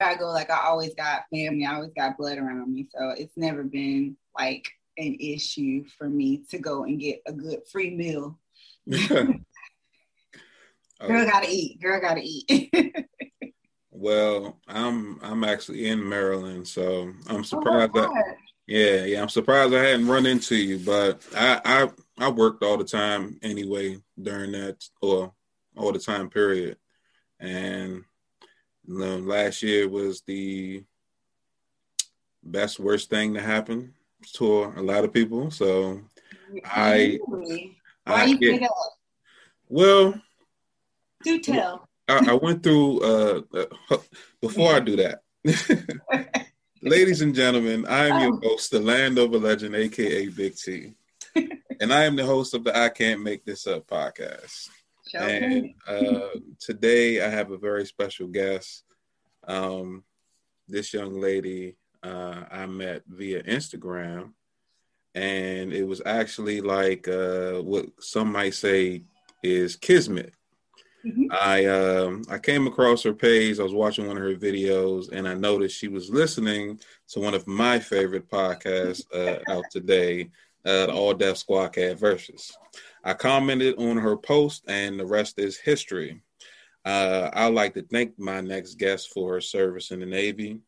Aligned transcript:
I 0.00 0.14
go, 0.14 0.26
like 0.28 0.50
I 0.50 0.66
always 0.66 0.94
got 0.94 1.24
family, 1.32 1.66
I 1.66 1.74
always 1.74 1.92
got 1.96 2.16
blood 2.16 2.38
around 2.38 2.72
me. 2.72 2.86
So 2.90 3.10
it's 3.10 3.36
never 3.36 3.64
been 3.64 4.16
like 4.38 4.68
an 4.96 5.16
issue 5.20 5.84
for 5.96 6.08
me 6.08 6.42
to 6.50 6.58
go 6.58 6.84
and 6.84 7.00
get 7.00 7.22
a 7.26 7.32
good 7.32 7.60
free 7.70 7.94
meal. 7.94 8.38
Girl 9.08 9.34
oh. 11.00 11.26
gotta 11.26 11.48
eat. 11.48 11.80
Girl 11.80 12.00
gotta 12.00 12.22
eat. 12.22 12.72
well, 13.90 14.58
I'm 14.66 15.20
I'm 15.22 15.44
actually 15.44 15.88
in 15.88 16.08
Maryland, 16.08 16.66
so 16.66 17.12
I'm 17.28 17.40
oh, 17.40 17.42
surprised 17.42 17.92
oh 17.94 18.00
that 18.02 18.36
yeah, 18.68 19.04
yeah, 19.06 19.22
I'm 19.22 19.30
surprised 19.30 19.72
I 19.72 19.82
hadn't 19.82 20.08
run 20.08 20.26
into 20.26 20.54
you, 20.54 20.78
but 20.78 21.26
I 21.34 21.60
I 21.64 21.88
I 22.18 22.28
worked 22.28 22.62
all 22.62 22.76
the 22.76 22.84
time 22.84 23.38
anyway 23.42 23.96
during 24.20 24.52
that 24.52 24.84
or 25.00 25.32
all 25.74 25.90
the 25.90 25.98
time 25.98 26.28
period, 26.28 26.76
and 27.40 28.04
know, 28.88 29.18
last 29.18 29.62
year 29.62 29.88
was 29.88 30.22
the 30.22 30.82
best 32.42 32.80
worst 32.80 33.10
thing 33.10 33.34
to 33.34 33.40
happen 33.40 33.94
to 34.34 34.72
a 34.76 34.82
lot 34.82 35.04
of 35.04 35.12
people. 35.12 35.50
So 35.50 36.00
I, 36.64 37.18
Why 37.24 37.74
I 38.06 38.24
you 38.24 38.38
get, 38.38 38.60
that? 38.60 38.70
Well, 39.68 40.20
do 41.22 41.40
tell. 41.40 41.88
I, 42.08 42.30
I 42.30 42.32
went 42.34 42.62
through. 42.62 43.00
Uh, 43.00 43.42
uh, 43.90 43.96
before 44.40 44.72
I 44.72 44.80
do 44.80 44.96
that, 44.96 45.22
ladies 46.82 47.20
and 47.20 47.34
gentlemen, 47.34 47.86
I 47.86 48.06
am 48.06 48.20
your 48.22 48.40
oh. 48.42 48.48
host, 48.48 48.70
the 48.70 48.80
land 48.80 49.16
Landover 49.16 49.38
Legend, 49.38 49.74
aka 49.74 50.28
Big 50.28 50.56
T, 50.56 50.94
and 51.80 51.92
I 51.92 52.04
am 52.04 52.16
the 52.16 52.24
host 52.24 52.54
of 52.54 52.64
the 52.64 52.76
I 52.76 52.88
Can't 52.88 53.22
Make 53.22 53.44
This 53.44 53.66
Up 53.66 53.86
podcast. 53.86 54.68
And 55.14 55.74
uh, 55.86 56.38
today 56.60 57.22
I 57.24 57.28
have 57.28 57.50
a 57.50 57.58
very 57.58 57.86
special 57.86 58.28
guest. 58.28 58.84
Um, 59.46 60.04
this 60.68 60.92
young 60.92 61.20
lady 61.20 61.76
uh, 62.02 62.44
I 62.50 62.66
met 62.66 63.02
via 63.08 63.42
Instagram, 63.42 64.32
and 65.14 65.72
it 65.72 65.86
was 65.86 66.02
actually 66.04 66.60
like 66.60 67.08
uh, 67.08 67.54
what 67.54 67.86
some 68.00 68.32
might 68.32 68.54
say 68.54 69.02
is 69.42 69.76
kismet. 69.76 70.34
Mm-hmm. 71.04 71.26
I 71.30 71.64
um, 71.66 72.22
I 72.28 72.38
came 72.38 72.66
across 72.66 73.02
her 73.04 73.14
page. 73.14 73.58
I 73.58 73.62
was 73.62 73.72
watching 73.72 74.06
one 74.06 74.16
of 74.16 74.22
her 74.22 74.34
videos, 74.34 75.10
and 75.12 75.28
I 75.28 75.34
noticed 75.34 75.78
she 75.78 75.88
was 75.88 76.10
listening 76.10 76.80
to 77.08 77.20
one 77.20 77.34
of 77.34 77.46
my 77.46 77.78
favorite 77.78 78.28
podcasts 78.28 79.02
uh, 79.14 79.38
out 79.50 79.64
today, 79.70 80.30
uh, 80.64 80.86
the 80.86 80.92
All 80.92 81.14
Deaf 81.14 81.36
Squad 81.36 81.68
Cat 81.68 81.98
Versus. 81.98 82.52
I 83.04 83.14
commented 83.14 83.76
on 83.78 83.96
her 83.96 84.16
post, 84.16 84.64
and 84.68 84.98
the 84.98 85.06
rest 85.06 85.38
is 85.38 85.56
history. 85.56 86.22
Uh, 86.84 87.30
I'd 87.32 87.54
like 87.54 87.74
to 87.74 87.82
thank 87.82 88.18
my 88.18 88.40
next 88.40 88.76
guest 88.76 89.10
for 89.12 89.34
her 89.34 89.40
service 89.40 89.90
in 89.90 90.00
the 90.00 90.06
Navy. 90.06 90.60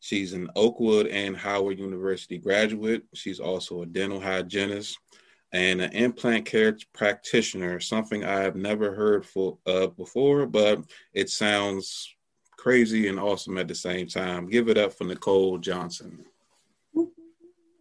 She's 0.00 0.34
an 0.34 0.50
Oakwood 0.54 1.06
and 1.06 1.36
Howard 1.36 1.78
University 1.78 2.38
graduate. 2.38 3.04
She's 3.14 3.40
also 3.40 3.82
a 3.82 3.86
dental 3.86 4.20
hygienist 4.20 4.98
and 5.52 5.80
an 5.80 5.92
implant 5.92 6.44
care 6.44 6.76
practitioner, 6.92 7.80
something 7.80 8.24
I 8.24 8.40
have 8.40 8.56
never 8.56 8.92
heard 8.94 9.24
for, 9.24 9.58
uh, 9.66 9.86
before, 9.86 10.46
but 10.46 10.80
it 11.12 11.30
sounds 11.30 12.14
crazy 12.58 13.08
and 13.08 13.20
awesome 13.20 13.56
at 13.58 13.68
the 13.68 13.74
same 13.74 14.06
time. 14.06 14.48
Give 14.48 14.68
it 14.68 14.76
up 14.76 14.92
for 14.92 15.04
Nicole 15.04 15.58
Johnson. 15.58 16.24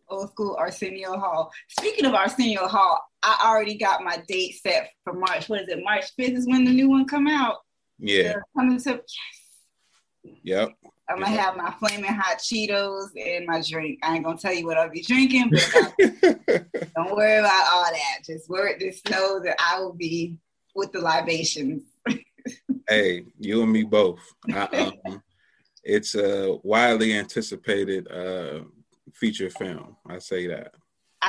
Old 0.08 0.30
school 0.30 0.56
Arsenio 0.60 1.18
Hall. 1.18 1.52
Speaking 1.68 2.06
of 2.06 2.14
Arsenio 2.14 2.68
Hall, 2.68 3.00
I 3.24 3.48
already 3.48 3.78
got 3.78 4.04
my 4.04 4.22
date 4.28 4.60
set 4.62 4.92
for 5.04 5.14
March. 5.14 5.48
What 5.48 5.62
is 5.62 5.70
it? 5.70 5.84
March 5.84 6.06
5th 6.20 6.36
is 6.36 6.48
when 6.48 6.66
the 6.66 6.74
new 6.74 6.90
one 6.90 7.06
come 7.08 7.28
out. 7.28 7.58
Yeah. 7.98 8.34
coming 8.56 8.80
to 8.82 8.90
yes. 8.92 10.40
Yep. 10.44 10.74
I'm 11.10 11.20
gonna 11.20 11.36
have 11.36 11.58
my 11.58 11.72
flaming 11.80 12.14
hot 12.14 12.38
Cheetos 12.38 13.10
and 13.16 13.46
my 13.46 13.62
drink. 13.62 14.00
I 14.04 14.16
ain't 14.16 14.24
gonna 14.24 14.38
tell 14.38 14.54
you 14.54 14.66
what 14.66 14.78
I'll 14.78 14.90
be 14.90 15.02
drinking, 15.02 15.52
but 15.52 15.94
don't 16.96 17.16
worry 17.16 17.40
about 17.40 17.74
all 17.74 17.84
that. 17.84 18.20
Just 18.26 18.50
worry, 18.50 18.78
just 18.80 19.10
know 19.10 19.42
that 19.44 19.58
I 19.60 19.80
will 19.80 19.94
be 19.94 20.38
with 20.76 20.92
the 20.94 21.00
libations. 21.00 21.84
hey, 22.90 23.26
you 23.38 23.64
and 23.64 23.72
me 23.72 23.84
both. 23.84 24.22
I, 24.50 24.94
um, 25.06 25.22
it's 25.84 26.16
a 26.16 26.58
widely 26.64 27.14
anticipated 27.14 28.10
uh, 28.10 28.62
feature 29.14 29.50
film. 29.50 29.98
I 30.08 30.20
say 30.20 30.48
that. 30.48 30.74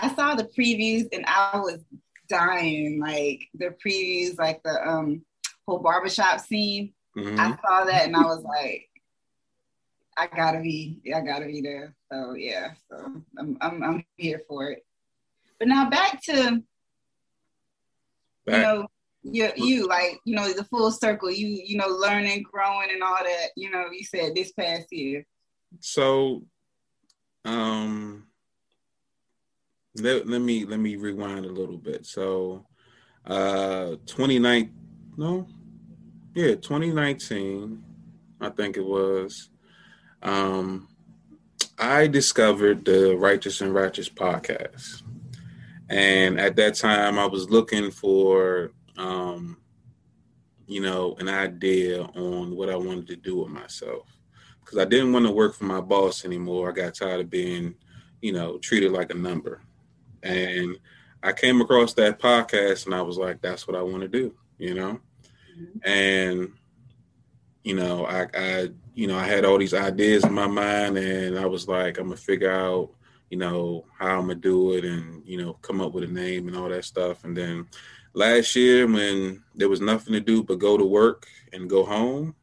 I 0.02 0.14
saw 0.14 0.34
the 0.34 0.44
previews 0.44 1.08
and 1.12 1.24
I 1.26 1.58
was 1.58 1.80
dying. 2.28 3.00
Like 3.00 3.48
the 3.54 3.74
previews, 3.84 4.38
like 4.38 4.62
the 4.62 4.88
um 4.88 5.22
whole 5.66 5.78
barbershop 5.78 6.40
scene. 6.40 6.92
Mm-hmm. 7.16 7.38
I 7.38 7.56
saw 7.64 7.84
that 7.84 8.06
and 8.06 8.16
I 8.16 8.22
was 8.22 8.42
like, 8.42 8.88
I 10.16 10.26
gotta 10.26 10.60
be, 10.60 11.00
I 11.14 11.20
gotta 11.20 11.46
be 11.46 11.60
there. 11.60 11.94
So 12.12 12.34
yeah, 12.34 12.72
so 12.90 13.22
I'm 13.38 13.56
I'm 13.60 13.82
I'm 13.82 14.04
here 14.16 14.42
for 14.48 14.70
it. 14.70 14.84
But 15.58 15.68
now 15.68 15.88
back 15.88 16.22
to 16.24 16.62
back. 18.46 18.56
you 18.56 18.62
know 18.62 18.88
you 19.22 19.50
you 19.56 19.88
like 19.88 20.20
you 20.24 20.34
know 20.34 20.52
the 20.52 20.64
full 20.64 20.90
circle. 20.90 21.30
You 21.30 21.48
you 21.64 21.76
know 21.76 21.88
learning, 21.88 22.44
growing, 22.50 22.90
and 22.90 23.02
all 23.02 23.18
that. 23.22 23.48
You 23.56 23.70
know 23.70 23.86
you 23.90 24.04
said 24.04 24.34
this 24.34 24.52
past 24.52 24.92
year. 24.92 25.26
So, 25.80 26.44
um, 27.44 28.23
let, 29.96 30.26
let 30.26 30.40
me 30.40 30.64
let 30.64 30.80
me 30.80 30.96
rewind 30.96 31.44
a 31.44 31.52
little 31.52 31.78
bit. 31.78 32.06
So, 32.06 32.66
uh, 33.26 33.96
29 34.06 34.72
no, 35.16 35.46
yeah, 36.34 36.56
2019, 36.56 37.82
I 38.40 38.48
think 38.50 38.76
it 38.76 38.84
was 38.84 39.50
um, 40.22 40.88
I 41.78 42.06
discovered 42.06 42.84
the 42.84 43.16
Righteous 43.16 43.60
and 43.60 43.74
Ratchet 43.74 44.14
podcast. 44.14 45.02
And 45.90 46.40
at 46.40 46.56
that 46.56 46.74
time, 46.76 47.18
I 47.18 47.26
was 47.26 47.50
looking 47.50 47.90
for, 47.90 48.72
um, 48.96 49.58
you 50.66 50.80
know, 50.80 51.14
an 51.18 51.28
idea 51.28 52.02
on 52.02 52.56
what 52.56 52.70
I 52.70 52.76
wanted 52.76 53.06
to 53.08 53.16
do 53.16 53.36
with 53.36 53.50
myself. 53.50 54.08
Because 54.60 54.78
I 54.78 54.86
didn't 54.86 55.12
want 55.12 55.26
to 55.26 55.32
work 55.32 55.54
for 55.54 55.64
my 55.64 55.80
boss 55.80 56.24
anymore. 56.24 56.70
I 56.70 56.72
got 56.72 56.94
tired 56.94 57.20
of 57.20 57.30
being, 57.30 57.74
you 58.22 58.32
know, 58.32 58.56
treated 58.58 58.92
like 58.92 59.10
a 59.10 59.14
number. 59.14 59.60
And 60.24 60.78
I 61.22 61.32
came 61.32 61.60
across 61.60 61.94
that 61.94 62.20
podcast 62.20 62.86
and 62.86 62.94
I 62.94 63.02
was 63.02 63.16
like, 63.16 63.40
that's 63.40 63.66
what 63.66 63.76
I 63.76 63.82
want 63.82 64.02
to 64.02 64.08
do, 64.08 64.34
you 64.58 64.74
know? 64.74 65.00
Mm-hmm. 65.56 65.88
And, 65.88 66.52
you 67.62 67.74
know, 67.74 68.06
I, 68.06 68.26
I 68.34 68.68
you 68.94 69.08
know, 69.08 69.16
I 69.16 69.24
had 69.24 69.44
all 69.44 69.58
these 69.58 69.74
ideas 69.74 70.24
in 70.24 70.32
my 70.32 70.46
mind, 70.46 70.96
and 70.96 71.38
I 71.38 71.46
was 71.46 71.66
like, 71.66 71.98
I'm 71.98 72.04
gonna 72.04 72.16
figure 72.16 72.50
out, 72.50 72.90
you 73.28 73.36
know, 73.36 73.84
how 73.98 74.18
I'm 74.18 74.28
gonna 74.28 74.36
do 74.36 74.72
it, 74.74 74.84
and 74.84 75.22
you 75.26 75.36
know, 75.36 75.54
come 75.54 75.80
up 75.80 75.92
with 75.92 76.04
a 76.04 76.08
name 76.08 76.48
and 76.48 76.56
all 76.56 76.68
that 76.68 76.84
stuff. 76.84 77.24
And 77.24 77.36
then 77.36 77.66
last 78.12 78.54
year, 78.54 78.86
when 78.86 79.42
there 79.54 79.68
was 79.68 79.80
nothing 79.80 80.12
to 80.12 80.20
do 80.20 80.44
but 80.44 80.60
go 80.60 80.78
to 80.78 80.84
work 80.84 81.26
and 81.52 81.68
go 81.68 81.84
home, 81.84 82.36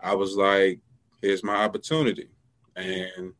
I 0.00 0.14
was 0.14 0.36
like, 0.36 0.80
here's 1.22 1.44
my 1.44 1.54
opportunity, 1.54 2.28
and 2.74 3.32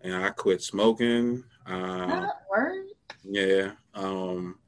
and 0.00 0.14
I 0.14 0.30
quit 0.30 0.62
smoking. 0.62 1.42
Um, 1.66 2.28
yeah. 3.24 3.72
Um, 3.94 4.58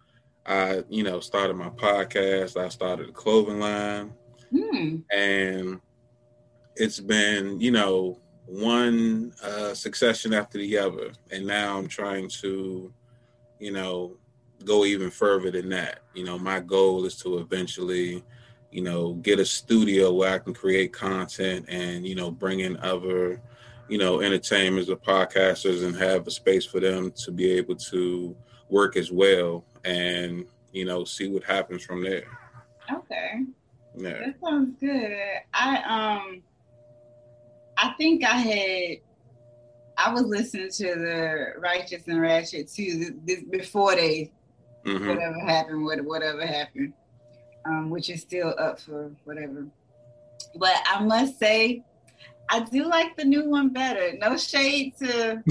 I, 0.46 0.84
you 0.88 1.02
know, 1.02 1.20
started 1.20 1.54
my 1.54 1.70
podcast. 1.70 2.62
I 2.62 2.68
started 2.68 3.08
a 3.08 3.12
clothing 3.12 3.60
line, 3.60 4.12
hmm. 4.50 4.96
and 5.10 5.80
it's 6.76 7.00
been 7.00 7.60
you 7.60 7.70
know 7.70 8.20
one 8.46 9.32
uh, 9.42 9.74
succession 9.74 10.34
after 10.34 10.58
the 10.58 10.78
other, 10.78 11.12
and 11.30 11.46
now 11.46 11.78
I'm 11.78 11.88
trying 11.88 12.28
to, 12.40 12.92
you 13.58 13.72
know, 13.72 14.16
go 14.64 14.84
even 14.84 15.10
further 15.10 15.50
than 15.50 15.70
that. 15.70 16.00
You 16.14 16.24
know, 16.24 16.38
my 16.38 16.60
goal 16.60 17.04
is 17.06 17.16
to 17.18 17.38
eventually, 17.38 18.22
you 18.70 18.82
know, 18.82 19.14
get 19.14 19.40
a 19.40 19.46
studio 19.46 20.12
where 20.12 20.34
I 20.34 20.38
can 20.38 20.52
create 20.52 20.92
content 20.92 21.66
and 21.68 22.06
you 22.06 22.14
know 22.14 22.30
bring 22.30 22.60
in 22.60 22.76
other, 22.78 23.40
you 23.88 23.98
know, 23.98 24.20
entertainers 24.20 24.88
or 24.88 24.96
podcasters 24.96 25.84
and 25.84 25.96
have 25.96 26.26
a 26.26 26.30
space 26.30 26.64
for 26.64 26.80
them 26.80 27.12
to 27.24 27.30
be 27.30 27.50
able 27.52 27.76
to 27.76 28.36
work 28.70 28.96
as 28.96 29.12
well 29.12 29.64
and 29.84 30.46
you 30.72 30.84
know 30.84 31.04
see 31.04 31.28
what 31.28 31.44
happens 31.44 31.84
from 31.84 32.02
there. 32.02 32.26
Okay. 32.92 33.44
Yeah. 33.96 34.18
That 34.18 34.34
sounds 34.42 34.74
good. 34.80 35.16
I 35.52 35.76
um 35.76 36.42
I 37.76 37.94
think 37.98 38.24
I 38.24 38.36
had 38.36 38.96
I 39.96 40.12
was 40.12 40.24
listening 40.24 40.70
to 40.70 40.84
the 40.86 41.52
Righteous 41.58 42.08
and 42.08 42.20
Ratchet 42.20 42.70
too 42.72 43.18
this, 43.24 43.42
before 43.44 43.94
they 43.94 44.32
mm-hmm. 44.84 45.08
whatever 45.08 45.38
happened, 45.40 45.84
what 45.84 46.04
whatever 46.04 46.46
happened, 46.46 46.92
um, 47.66 47.90
which 47.90 48.10
is 48.10 48.22
still 48.22 48.54
up 48.58 48.80
for 48.80 49.12
whatever. 49.24 49.66
But 50.56 50.76
I 50.86 51.02
must 51.04 51.38
say, 51.38 51.84
I 52.48 52.60
do 52.60 52.86
like 52.86 53.16
the 53.16 53.24
new 53.24 53.48
one 53.48 53.70
better. 53.70 54.12
No 54.18 54.36
shade 54.36 54.96
to 54.98 55.42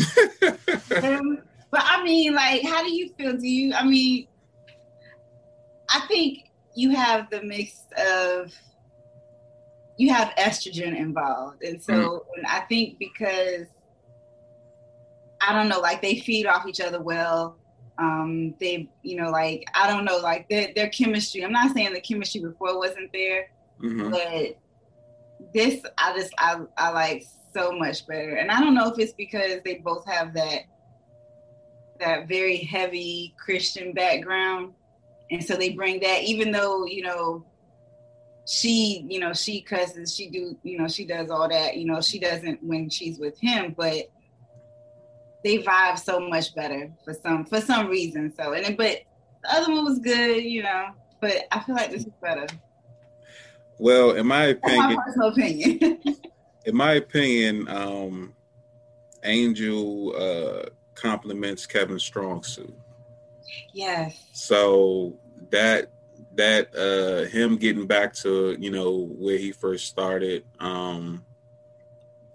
them, 0.90 1.42
but 1.72 1.82
I 1.84 2.04
mean, 2.04 2.36
like, 2.36 2.64
how 2.64 2.84
do 2.84 2.94
you 2.94 3.14
feel? 3.18 3.38
Do 3.38 3.48
you? 3.48 3.74
I 3.74 3.86
mean, 3.86 4.28
I 5.90 6.02
think 6.08 6.52
you 6.76 6.92
have 6.92 7.30
the 7.30 7.42
mix 7.42 7.84
of 7.98 8.54
you 9.98 10.14
have 10.14 10.30
estrogen 10.38 10.98
involved, 10.98 11.64
and 11.64 11.82
so 11.82 11.94
mm-hmm. 11.94 12.46
I 12.48 12.62
think 12.62 13.00
because 13.00 13.68
I 15.42 15.54
don't 15.54 15.70
know, 15.70 15.80
like 15.80 16.02
they 16.02 16.20
feed 16.20 16.46
off 16.46 16.68
each 16.68 16.82
other 16.82 17.02
well. 17.02 17.58
Um, 18.00 18.56
they, 18.60 18.90
you 19.04 19.18
know, 19.18 19.30
like 19.30 19.66
I 19.76 19.88
don't 19.90 20.06
know, 20.06 20.18
like 20.18 20.50
their 20.50 20.74
their 20.74 20.90
chemistry. 20.90 21.44
I'm 21.44 21.52
not 21.52 21.76
saying 21.76 21.94
the 21.94 22.02
chemistry 22.02 22.42
before 22.42 22.78
wasn't 22.78 23.12
there, 23.14 23.50
mm-hmm. 23.82 24.10
but 24.10 24.58
this 25.54 25.82
I 25.98 26.18
just 26.18 26.34
I 26.38 26.60
I 26.78 26.92
like 26.92 27.26
so 27.54 27.72
much 27.72 28.06
better. 28.08 28.36
And 28.36 28.52
I 28.52 28.60
don't 28.60 28.74
know 28.74 28.90
if 28.90 29.00
it's 29.00 29.14
because 29.14 29.62
they 29.64 29.76
both 29.76 30.06
have 30.06 30.34
that 30.34 30.64
that 32.00 32.28
very 32.28 32.58
heavy 32.58 33.36
Christian 33.38 33.94
background. 33.94 34.74
And 35.32 35.44
so 35.44 35.56
they 35.56 35.70
bring 35.70 36.00
that, 36.02 36.24
even 36.24 36.52
though, 36.52 36.86
you 36.86 37.02
know, 37.02 37.46
she, 38.46 39.06
you 39.10 39.20
know, 39.20 39.34
she 39.34 39.62
cusses, 39.62 40.16
she 40.16 40.30
do, 40.30 40.58
you 40.64 40.78
know, 40.78 40.88
she 40.88 41.06
does 41.06 41.30
all 41.30 41.48
that, 41.48 41.78
you 41.78 41.86
know, 41.86 42.02
she 42.02 42.20
doesn't 42.20 42.62
when 42.62 42.90
she's 42.90 43.20
with 43.20 43.40
him, 43.40 43.74
but 43.78 44.10
they 45.44 45.60
vibe 45.60 46.00
so 46.00 46.20
much 46.20 46.54
better 46.56 46.92
for 47.04 47.14
some 47.14 47.46
for 47.46 47.62
some 47.62 47.88
reason. 47.88 48.34
So 48.36 48.54
and 48.54 48.78
but 48.78 49.00
the 49.44 49.56
other 49.56 49.74
one 49.74 49.86
was 49.86 50.00
good, 50.00 50.44
you 50.44 50.64
know, 50.64 50.88
but 51.22 51.46
I 51.52 51.62
feel 51.62 51.76
like 51.76 51.92
this 51.92 52.06
is 52.06 52.14
better. 52.22 52.48
Well, 53.78 54.12
in 54.12 54.28
my 54.28 54.46
opinion, 54.46 54.98
my 55.16 55.28
opinion. 55.28 56.00
in 56.66 56.76
my 56.76 56.94
opinion, 56.94 57.68
um, 57.68 58.34
Angel 59.24 60.16
uh, 60.16 60.70
compliments 60.96 61.66
Kevin 61.66 62.00
Strong 62.00 62.44
suit. 62.44 62.74
Yes. 63.74 64.18
So 64.34 65.18
that 65.50 65.90
that 66.36 66.76
uh 66.76 67.30
him 67.30 67.58
getting 67.58 67.86
back 67.86 68.14
to 68.14 68.58
you 68.60 68.72
know 68.72 69.08
where 69.20 69.38
he 69.38 69.52
first 69.52 69.86
started 69.86 70.44
um 70.60 71.24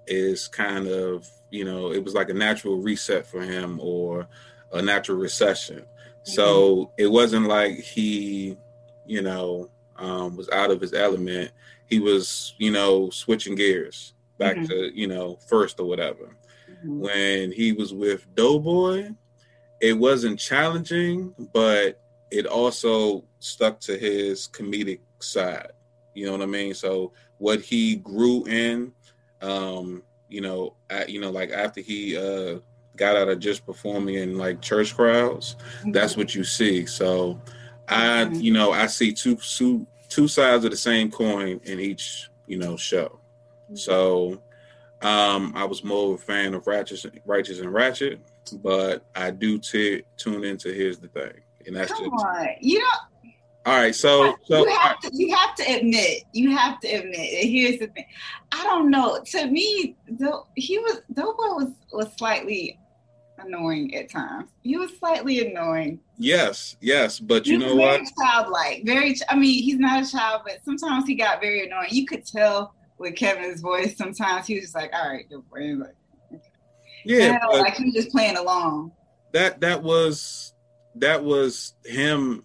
is 0.07 0.47
kind 0.47 0.87
of 0.87 1.29
you 1.51 1.65
know 1.65 1.93
it 1.93 2.03
was 2.05 2.15
like 2.15 2.29
a 2.29 2.35
natural 2.35 2.77
reset 2.77 3.27
for 3.27 3.43
him 3.43 3.81
or 3.83 4.29
a 4.73 4.81
natural 4.81 5.19
recession 5.19 5.79
mm-hmm. 5.79 6.31
so 6.31 6.93
it 6.97 7.09
wasn't 7.09 7.45
like 7.47 7.75
he 7.79 8.57
you 9.05 9.21
know 9.21 9.69
um 9.99 10.37
was 10.37 10.49
out 10.51 10.71
of 10.71 10.81
his 10.81 10.95
element 10.95 11.51
he 11.89 12.01
was 12.01 12.55
you 12.59 12.71
know 12.71 13.11
switching 13.11 13.55
gears 13.55 14.13
back 14.39 14.57
mm-hmm. 14.57 14.67
to 14.67 14.99
you 14.99 15.07
know 15.07 15.37
first 15.49 15.81
or 15.81 15.87
whatever. 15.87 16.37
Mm-hmm. 16.71 17.01
When 17.01 17.53
he 17.53 17.73
was 17.73 17.93
with 17.93 18.33
Doughboy, 18.35 19.11
it 19.81 19.93
wasn't 19.95 20.39
challenging, 20.39 21.35
but 21.53 22.01
it 22.31 22.47
also 22.47 23.25
stuck 23.41 23.81
to 23.81 23.99
his 23.99 24.49
comedic 24.49 25.01
side. 25.19 25.73
You 26.15 26.27
know 26.27 26.33
what 26.33 26.43
I 26.43 26.47
mean? 26.47 26.75
So 26.75 27.13
what 27.39 27.61
he 27.61 27.97
grew 27.97 28.45
in, 28.45 28.93
um, 29.41 30.03
you 30.29 30.41
know, 30.41 30.75
at, 30.91 31.09
you 31.09 31.21
know, 31.21 31.31
like 31.31 31.51
after 31.51 31.81
he 31.81 32.17
uh, 32.17 32.59
got 32.97 33.17
out 33.17 33.29
of 33.29 33.39
just 33.39 33.65
performing 33.65 34.17
in 34.17 34.37
like 34.37 34.61
church 34.61 34.95
crowds, 34.95 35.57
mm-hmm. 35.81 35.93
that's 35.93 36.17
what 36.17 36.35
you 36.35 36.45
see. 36.45 36.87
So 36.87 37.41
I, 37.89 38.25
mm-hmm. 38.25 38.35
you 38.35 38.53
know, 38.53 38.73
I 38.73 38.87
see 38.87 39.13
two, 39.13 39.37
two 39.37 39.87
two 40.09 40.29
sides 40.29 40.65
of 40.65 40.71
the 40.71 40.77
same 40.77 41.11
coin 41.11 41.61
in 41.65 41.81
each, 41.81 42.31
you 42.47 42.59
know, 42.59 42.77
show. 42.77 43.21
So 43.75 44.41
um, 45.03 45.53
I 45.55 45.65
was 45.65 45.85
more 45.85 46.15
of 46.15 46.21
a 46.21 46.23
fan 46.23 46.55
of 46.55 46.67
Righteous, 46.67 47.07
Righteous 47.27 47.61
and 47.61 47.73
Ratchet, 47.73 48.21
but 48.63 49.05
I 49.15 49.31
do 49.31 49.59
t- 49.59 50.03
tune 50.17 50.45
into 50.45 50.73
Here's 50.73 50.99
the 50.99 51.09
Thing, 51.09 51.35
and 51.67 51.77
that's 51.77 51.93
Come 51.93 52.05
just. 52.05 52.25
On. 52.25 52.47
You 52.61 52.81
know. 52.81 52.87
All 53.67 53.77
right, 53.77 53.95
so 53.95 54.35
so 54.47 54.67
you 54.67 54.75
have 54.75 54.99
to 55.01 55.11
you 55.13 55.35
have 55.37 55.55
to 55.57 55.63
admit 55.65 56.23
you 56.33 56.57
have 56.57 56.81
to 56.81 56.89
admit. 56.89 57.19
Here's 57.19 57.79
the 57.79 57.89
thing, 57.89 58.07
I 58.53 58.65
don't 58.65 58.91
know. 58.91 59.21
To 59.23 59.47
me, 59.47 59.95
though, 60.09 60.47
he 60.55 60.79
was 60.79 61.03
Doughboy 61.13 61.55
was 61.55 61.73
was 61.93 62.09
slightly 62.17 62.79
annoying 63.41 63.95
at 63.95 64.11
times. 64.11 64.49
He 64.63 64.77
was 64.77 64.97
slightly 64.99 65.47
annoying. 65.47 66.01
Yes, 66.19 66.77
yes, 66.81 67.19
but 67.21 67.47
you 67.47 67.59
know 67.59 67.75
what? 67.75 68.03
Childlike, 68.21 68.85
very. 68.85 69.17
I 69.29 69.37
mean, 69.37 69.63
he's 69.63 69.79
not 69.79 70.05
a 70.05 70.11
child, 70.11 70.43
but 70.45 70.65
sometimes 70.65 71.07
he 71.07 71.15
got 71.15 71.41
very 71.41 71.67
annoying. 71.67 71.89
You 71.91 72.07
could 72.07 72.25
tell 72.25 72.75
with 72.99 73.15
Kevin's 73.15 73.61
voice, 73.61 73.97
sometimes 73.97 74.47
he 74.47 74.55
was 74.55 74.65
just 74.65 74.75
like, 74.75 74.93
"All 74.93 75.09
right, 75.09 75.29
good 75.29 75.49
boy." 75.51 75.75
Like, 75.77 76.43
yeah, 77.05 77.39
like 77.51 77.77
he 77.77 77.85
was 77.85 77.95
just 77.95 78.11
playing 78.11 78.37
along. 78.37 78.93
That 79.33 79.61
that 79.61 79.83
was 79.83 80.55
that 80.97 81.23
was 81.23 81.75
him, 81.85 82.45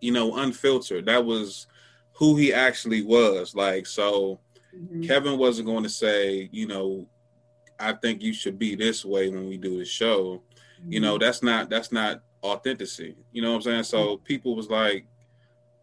you 0.00 0.12
know, 0.12 0.36
unfiltered. 0.36 1.06
That 1.06 1.24
was 1.24 1.66
who 2.12 2.36
he 2.36 2.52
actually 2.52 3.02
was. 3.02 3.54
Like 3.54 3.86
so, 3.86 4.40
mm-hmm. 4.74 5.02
Kevin 5.02 5.38
wasn't 5.38 5.66
going 5.66 5.82
to 5.82 5.90
say, 5.90 6.48
you 6.52 6.66
know, 6.66 7.06
I 7.78 7.92
think 7.92 8.22
you 8.22 8.32
should 8.32 8.58
be 8.58 8.74
this 8.74 9.04
way 9.04 9.28
when 9.28 9.48
we 9.48 9.56
do 9.56 9.78
the 9.78 9.84
show. 9.84 10.42
Mm-hmm. 10.80 10.92
You 10.92 11.00
know, 11.00 11.14
mm-hmm. 11.14 11.24
that's 11.24 11.42
not 11.42 11.70
that's 11.70 11.92
not 11.92 12.22
authenticity. 12.42 13.16
You 13.32 13.42
know 13.42 13.50
what 13.50 13.56
I'm 13.56 13.62
saying? 13.62 13.84
So 13.84 14.16
mm-hmm. 14.16 14.24
people 14.24 14.56
was 14.56 14.68
like, 14.68 15.06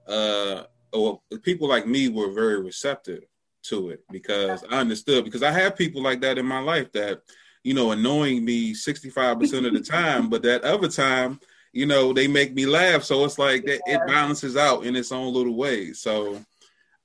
uh, 0.08 0.64
or 0.92 1.22
people 1.42 1.68
like 1.68 1.88
me 1.88 2.10
were 2.10 2.32
very 2.32 2.62
receptive 2.62 3.24
to 3.64 3.90
it 3.90 4.04
because 4.12 4.64
I 4.70 4.80
understood 4.80 5.24
because 5.24 5.44
I 5.44 5.52
have 5.52 5.78
people 5.78 6.02
like 6.02 6.22
that 6.22 6.38
in 6.38 6.46
my 6.46 6.60
life 6.60 6.92
that 6.94 7.22
you 7.64 7.74
know 7.74 7.92
annoying 7.92 8.44
me 8.44 8.74
65% 8.74 9.66
of 9.66 9.74
the 9.74 9.80
time 9.80 10.30
but 10.30 10.44
that 10.44 10.64
other 10.64 10.90
time 10.90 11.40
you 11.72 11.86
know 11.86 12.12
they 12.12 12.28
make 12.28 12.54
me 12.54 12.66
laugh 12.66 13.04
so 13.04 13.24
it's 13.24 13.40
like 13.40 13.66
that 13.66 13.82
it 13.86 14.06
balances 14.06 14.58
out 14.58 14.86
in 14.86 14.96
its 14.96 15.12
own 15.12 15.34
little 15.34 15.56
way 15.56 15.94
so 15.94 16.40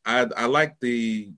I 0.05 0.27
I 0.37 0.47
like 0.47 0.79
the 0.81 1.31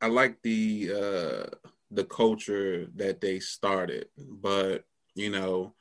I 0.00 0.06
like 0.08 0.40
the 0.42 0.90
uh 0.94 1.65
the 1.90 2.04
culture 2.04 2.86
that 2.94 3.20
they 3.20 3.38
started 3.38 4.06
but 4.18 4.84
you 5.14 5.30
know 5.30 5.72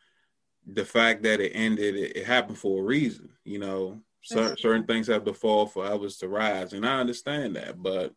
the 0.73 0.85
fact 0.85 1.23
that 1.23 1.39
it 1.39 1.51
ended 1.53 1.95
it, 1.95 2.17
it 2.17 2.25
happened 2.25 2.57
for 2.57 2.81
a 2.81 2.85
reason 2.85 3.29
you 3.43 3.59
know 3.59 3.99
certain, 4.25 4.57
certain 4.57 4.85
things 4.85 5.07
have 5.07 5.23
to 5.25 5.33
fall 5.33 5.65
for 5.65 5.85
others 5.85 6.17
to 6.17 6.27
rise, 6.27 6.73
and 6.73 6.85
I 6.85 6.99
understand 6.99 7.55
that. 7.55 7.81
But 7.81 8.13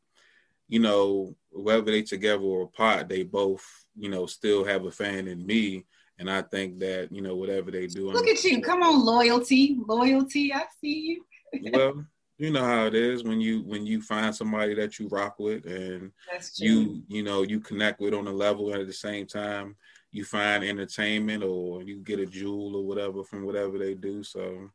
you 0.69 0.81
know, 0.81 1.35
whether 1.51 1.83
they 1.91 2.03
together 2.03 2.43
or 2.43 2.63
apart, 2.65 3.09
they 3.09 3.23
both 3.23 3.65
you 3.97 4.09
know 4.09 4.27
still 4.27 4.65
have 4.65 4.85
a 4.85 4.91
fan 4.91 5.29
in 5.29 5.47
me, 5.47 5.85
and 6.19 6.31
I 6.31 6.43
think 6.43 6.81
that 6.81 7.13
you 7.13 7.23
know 7.23 7.37
whatever 7.37 7.71
they 7.71 7.87
do. 7.87 8.11
Look 8.11 8.27
at 8.27 8.43
you! 8.45 8.61
Come 8.61 8.83
on, 8.83 9.05
loyalty, 9.05 9.77
loyalty. 9.87 10.53
I 10.53 10.65
see 10.81 11.23
you. 11.53 11.71
well, 11.73 12.05
you 12.39 12.51
know 12.51 12.65
how 12.65 12.87
it 12.87 12.95
is 12.95 13.25
when 13.25 13.41
you 13.41 13.63
when 13.63 13.85
you 13.85 14.01
find 14.01 14.35
somebody 14.35 14.73
that 14.75 14.99
you 14.99 15.09
rock 15.09 15.39
with 15.39 15.67
and 15.67 16.13
you 16.57 17.03
you 17.09 17.23
know 17.23 17.43
you 17.43 17.59
connect 17.61 18.01
with 18.01 18.15
on 18.15 18.29
a 18.29 18.33
level 18.33 18.73
and 18.73 18.81
at 18.81 18.87
the 18.87 18.93
same 18.93 19.27
time 19.27 19.77
you 20.13 20.25
find 20.25 20.65
entertainment 20.65 21.43
or 21.43 21.83
you 21.83 21.97
get 21.97 22.21
a 22.21 22.27
jewel 22.27 22.77
or 22.77 22.85
whatever 22.85 23.23
from 23.25 23.45
whatever 23.45 23.79
they 23.79 23.95
do 23.95 24.23
so. 24.23 24.71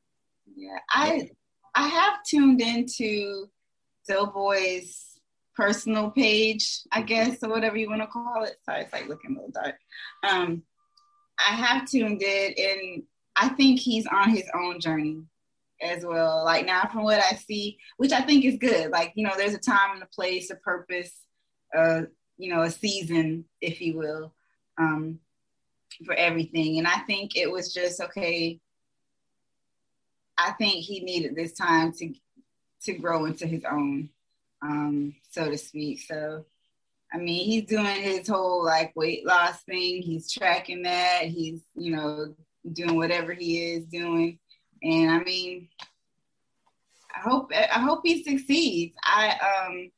Yeah, 0.56 0.78
I 0.90 1.30
I 1.74 1.88
have 1.88 2.24
tuned 2.28 2.62
into 2.62 3.48
Doughboy's 4.08 5.20
personal 5.56 6.12
page, 6.12 6.82
I 6.92 7.02
guess, 7.02 7.42
or 7.44 7.50
whatever 7.50 7.78
you 7.78 7.90
want 7.90 8.02
to 8.02 8.08
call 8.08 8.44
it. 8.44 8.58
Sorry, 8.66 8.82
it's 8.82 8.94
like 8.94 9.08
looking 9.08 9.32
a 9.32 9.34
little 9.36 9.52
dark. 9.52 9.76
Um, 10.24 10.64
I 11.40 11.56
have 11.56 11.90
tuned 11.90 12.22
in, 12.22 12.54
and 12.58 13.04
I 13.36 13.50
think 13.50 13.80
he's 13.80 14.06
on 14.08 14.30
his 14.30 14.48
own 14.54 14.80
journey 14.80 15.24
as 15.84 16.06
well. 16.06 16.44
Like 16.46 16.66
now, 16.66 16.88
from 16.92 17.04
what 17.04 17.20
I 17.20 17.36
see, 17.36 17.78
which 17.98 18.12
I 18.12 18.22
think 18.22 18.46
is 18.46 18.58
good. 18.58 18.90
Like 18.92 19.14
you 19.16 19.26
know, 19.26 19.34
there's 19.36 19.54
a 19.54 19.60
time 19.60 19.94
and 19.94 20.04
a 20.04 20.08
place, 20.08 20.50
a 20.50 20.56
purpose, 20.56 21.12
uh, 21.76 22.04
you 22.38 22.54
know, 22.54 22.62
a 22.62 22.72
season, 22.72 23.46
if 23.62 23.82
you 23.82 23.98
will, 23.98 24.34
um, 24.78 25.20
for 26.06 26.16
everything. 26.16 26.78
And 26.78 26.88
I 26.88 27.00
think 27.00 27.36
it 27.36 27.52
was 27.52 27.74
just 27.74 28.02
okay. 28.02 28.60
I 30.38 30.52
think 30.54 30.84
he 30.84 31.02
needed 31.02 31.36
this 31.36 31.54
time 31.54 31.94
to 31.94 32.14
to 32.84 32.94
grow 32.94 33.26
into 33.26 33.48
his 33.48 33.64
own, 33.64 34.10
um, 34.62 35.16
so 35.32 35.50
to 35.50 35.58
speak. 35.58 36.02
So, 36.02 36.46
I 37.14 37.18
mean, 37.18 37.46
he's 37.46 37.66
doing 37.66 38.02
his 38.02 38.28
whole 38.28 38.64
like 38.64 38.96
weight 38.96 39.26
loss 39.26 39.62
thing. 39.64 40.02
He's 40.02 40.32
tracking 40.32 40.84
that. 40.84 41.24
He's 41.26 41.62
you 41.76 41.96
know 41.96 42.36
doing 42.72 42.96
whatever 42.96 43.34
he 43.34 43.74
is 43.74 43.86
doing, 43.86 44.40
and 44.84 45.12
I 45.12 45.24
mean, 45.24 45.70
I 47.16 47.20
hope 47.20 47.52
I 47.54 47.80
hope 47.80 48.02
he 48.04 48.24
succeeds. 48.24 48.96
I 49.04 49.66
um 49.68 49.92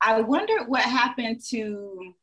I 0.00 0.20
wonder 0.22 0.64
what 0.64 0.82
happened 0.82 1.40
to 1.50 2.14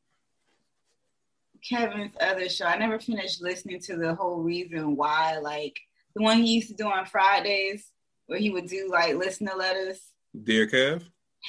Kevin's 1.67 2.13
other 2.19 2.49
show. 2.49 2.65
I 2.65 2.77
never 2.77 2.99
finished 2.99 3.41
listening 3.41 3.79
to 3.81 3.97
the 3.97 4.15
whole 4.15 4.41
reason 4.41 4.95
why 4.95 5.37
like 5.37 5.79
the 6.15 6.23
one 6.23 6.37
he 6.37 6.55
used 6.55 6.69
to 6.69 6.75
do 6.75 6.87
on 6.87 7.05
Fridays 7.05 7.91
where 8.27 8.39
he 8.39 8.49
would 8.49 8.67
do 8.67 8.89
like 8.89 9.15
listener 9.15 9.53
letters. 9.55 10.01
Dear 10.43 10.67
Kev? 10.67 11.03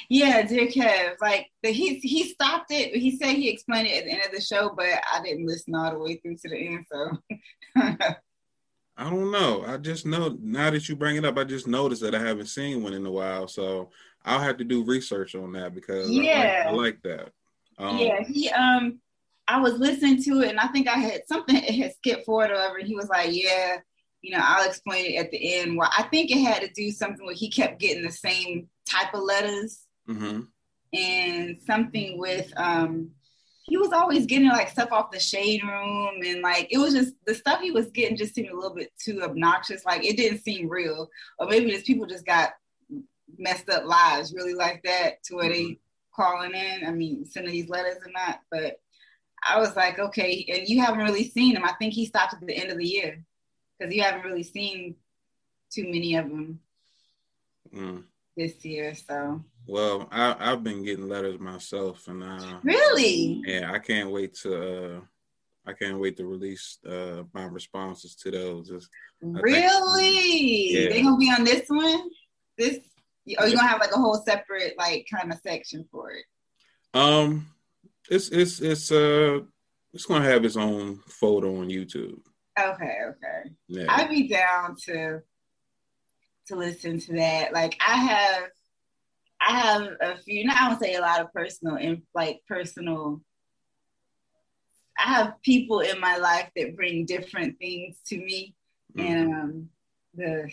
Yeah, 0.09 0.43
Dear 0.43 0.67
Kev. 0.67 1.15
Like 1.19 1.47
the, 1.63 1.71
he 1.71 1.95
he 1.95 2.29
stopped 2.29 2.71
it. 2.71 2.95
He 2.95 3.17
said 3.17 3.35
he 3.35 3.49
explained 3.49 3.87
it 3.87 3.99
at 3.99 4.05
the 4.05 4.11
end 4.11 4.25
of 4.25 4.31
the 4.31 4.41
show, 4.41 4.71
but 4.75 4.85
I 4.85 5.21
didn't 5.23 5.47
listen 5.47 5.73
all 5.73 5.91
the 5.91 5.99
way 5.99 6.17
through 6.17 6.35
to 6.37 6.49
the 6.49 6.57
end. 6.57 6.85
So 6.91 8.15
I 8.97 9.09
don't 9.09 9.31
know. 9.31 9.63
I 9.65 9.77
just 9.77 10.05
know 10.05 10.37
now 10.41 10.71
that 10.71 10.89
you 10.89 10.95
bring 10.95 11.17
it 11.17 11.25
up, 11.25 11.37
I 11.37 11.43
just 11.43 11.67
noticed 11.67 12.01
that 12.01 12.15
I 12.15 12.19
haven't 12.19 12.47
seen 12.47 12.81
one 12.81 12.93
in 12.93 13.05
a 13.05 13.11
while. 13.11 13.47
So 13.47 13.91
I'll 14.25 14.39
have 14.39 14.57
to 14.57 14.63
do 14.63 14.83
research 14.83 15.35
on 15.35 15.51
that 15.53 15.75
because 15.75 16.09
yeah, 16.09 16.65
I 16.67 16.71
like, 16.71 16.73
I 16.73 16.77
like 16.77 17.01
that. 17.03 17.31
Um, 17.77 17.97
yeah, 17.99 18.23
he 18.23 18.49
um, 18.49 18.99
I 19.47 19.59
was 19.59 19.75
listening 19.77 20.21
to 20.23 20.41
it 20.41 20.49
and 20.49 20.59
I 20.59 20.67
think 20.67 20.87
I 20.87 20.97
had 20.97 21.21
something 21.27 21.55
it 21.55 21.75
had 21.75 21.93
skipped 21.93 22.25
forward 22.25 22.51
or 22.51 22.55
whatever. 22.55 22.79
He 22.79 22.95
was 22.95 23.07
like, 23.07 23.29
yeah, 23.31 23.77
you 24.21 24.31
know, 24.31 24.41
I'll 24.41 24.67
explain 24.67 25.05
it 25.05 25.17
at 25.17 25.31
the 25.31 25.55
end. 25.55 25.77
Well, 25.77 25.91
I 25.95 26.03
think 26.03 26.31
it 26.31 26.39
had 26.39 26.61
to 26.61 26.69
do 26.69 26.91
something 26.91 27.25
where 27.25 27.35
he 27.35 27.49
kept 27.49 27.79
getting 27.79 28.03
the 28.03 28.11
same 28.11 28.67
type 28.89 29.13
of 29.13 29.23
letters 29.23 29.85
mm-hmm. 30.09 30.41
and 30.93 31.57
something 31.65 32.17
with 32.17 32.51
um 32.57 33.11
he 33.67 33.75
was 33.77 33.91
always 33.91 34.25
getting 34.25 34.47
like 34.47 34.69
stuff 34.69 34.91
off 34.93 35.11
the 35.11 35.19
shade 35.19 35.61
room 35.61 36.21
and 36.25 36.41
like 36.41 36.67
it 36.71 36.77
was 36.77 36.93
just 36.93 37.13
the 37.25 37.35
stuff 37.35 37.59
he 37.59 37.71
was 37.71 37.87
getting 37.87 38.15
just 38.15 38.33
seemed 38.33 38.49
a 38.49 38.55
little 38.55 38.73
bit 38.73 38.91
too 38.97 39.21
obnoxious. 39.21 39.85
Like 39.85 40.05
it 40.05 40.15
didn't 40.15 40.39
seem 40.39 40.69
real. 40.69 41.09
Or 41.37 41.47
maybe 41.47 41.69
just 41.71 41.85
people 41.85 42.05
just 42.05 42.25
got 42.25 42.51
messed 43.37 43.69
up 43.69 43.85
lives 43.85 44.33
really 44.33 44.53
like 44.53 44.81
that 44.83 45.21
to 45.25 45.35
where 45.35 45.51
mm-hmm. 45.51 45.69
they 45.69 45.79
calling 46.15 46.53
in. 46.53 46.87
I 46.87 46.91
mean 46.91 47.25
sending 47.25 47.51
these 47.51 47.69
letters 47.69 47.97
and 48.05 48.15
that 48.15 48.39
but 48.49 48.79
i 49.45 49.59
was 49.59 49.75
like 49.75 49.99
okay 49.99 50.43
and 50.51 50.67
you 50.67 50.81
haven't 50.81 51.03
really 51.03 51.29
seen 51.29 51.55
him. 51.55 51.65
I 51.65 51.73
think 51.73 51.93
he 51.93 52.05
stopped 52.05 52.33
at 52.33 52.39
the 52.39 52.57
end 52.57 52.71
of 52.71 52.77
the 52.77 52.87
year 52.87 53.21
because 53.77 53.93
you 53.93 54.01
haven't 54.01 54.23
really 54.25 54.43
seen 54.43 54.95
too 55.69 55.83
many 55.83 56.15
of 56.15 56.29
them 56.29 56.59
mm. 57.75 58.03
this 58.37 58.63
year 58.63 58.95
so 58.95 59.43
well, 59.67 60.07
I, 60.11 60.35
I've 60.39 60.63
been 60.63 60.83
getting 60.83 61.07
letters 61.07 61.39
myself, 61.39 62.07
and 62.07 62.23
uh, 62.23 62.59
really, 62.63 63.41
yeah, 63.45 63.71
I 63.71 63.79
can't 63.79 64.11
wait 64.11 64.35
to. 64.43 64.97
Uh, 64.97 64.99
I 65.65 65.73
can't 65.73 65.99
wait 65.99 66.15
to 66.17 66.25
release 66.25 66.77
uh, 66.87 67.23
my 67.33 67.43
responses 67.43 68.15
to 68.15 68.31
those. 68.31 68.69
Just, 68.69 68.89
really, 69.21 70.71
yeah. 70.71 70.89
they 70.89 71.01
gonna 71.01 71.17
be 71.17 71.29
on 71.29 71.43
this 71.43 71.67
one. 71.67 72.09
This, 72.57 72.79
oh, 73.37 73.45
you 73.45 73.57
gonna 73.57 73.67
have 73.67 73.81
like 73.81 73.91
a 73.91 73.99
whole 73.99 74.23
separate 74.25 74.75
like 74.77 75.05
kind 75.13 75.31
of 75.31 75.39
section 75.39 75.85
for 75.91 76.11
it. 76.11 76.23
Um, 76.93 77.47
it's 78.09 78.29
it's 78.29 78.61
it's 78.61 78.91
uh 78.91 79.39
it's 79.93 80.05
gonna 80.05 80.23
have 80.23 80.45
its 80.45 80.55
own 80.55 81.01
photo 81.07 81.59
on 81.59 81.67
YouTube. 81.67 82.19
Okay, 82.57 82.97
okay. 83.09 83.49
Yeah. 83.67 83.85
I'd 83.89 84.09
be 84.09 84.29
down 84.29 84.77
to 84.85 85.21
to 86.47 86.55
listen 86.55 86.99
to 86.99 87.13
that. 87.15 87.53
Like 87.53 87.77
I 87.85 87.97
have 87.97 88.43
I 89.39 89.59
have 89.59 89.87
a 90.01 90.17
few, 90.17 90.45
not 90.45 90.57
I 90.59 90.69
would 90.69 90.79
say 90.79 90.95
a 90.95 91.01
lot 91.01 91.21
of 91.21 91.33
personal 91.33 91.75
and 91.75 92.01
like 92.13 92.41
personal. 92.47 93.21
I 94.97 95.13
have 95.13 95.41
people 95.43 95.81
in 95.81 95.99
my 95.99 96.17
life 96.17 96.49
that 96.55 96.75
bring 96.75 97.05
different 97.05 97.59
things 97.59 97.97
to 98.07 98.17
me, 98.17 98.55
mm-hmm. 98.97 99.07
and 99.07 99.33
um, 99.33 99.69
the 100.15 100.51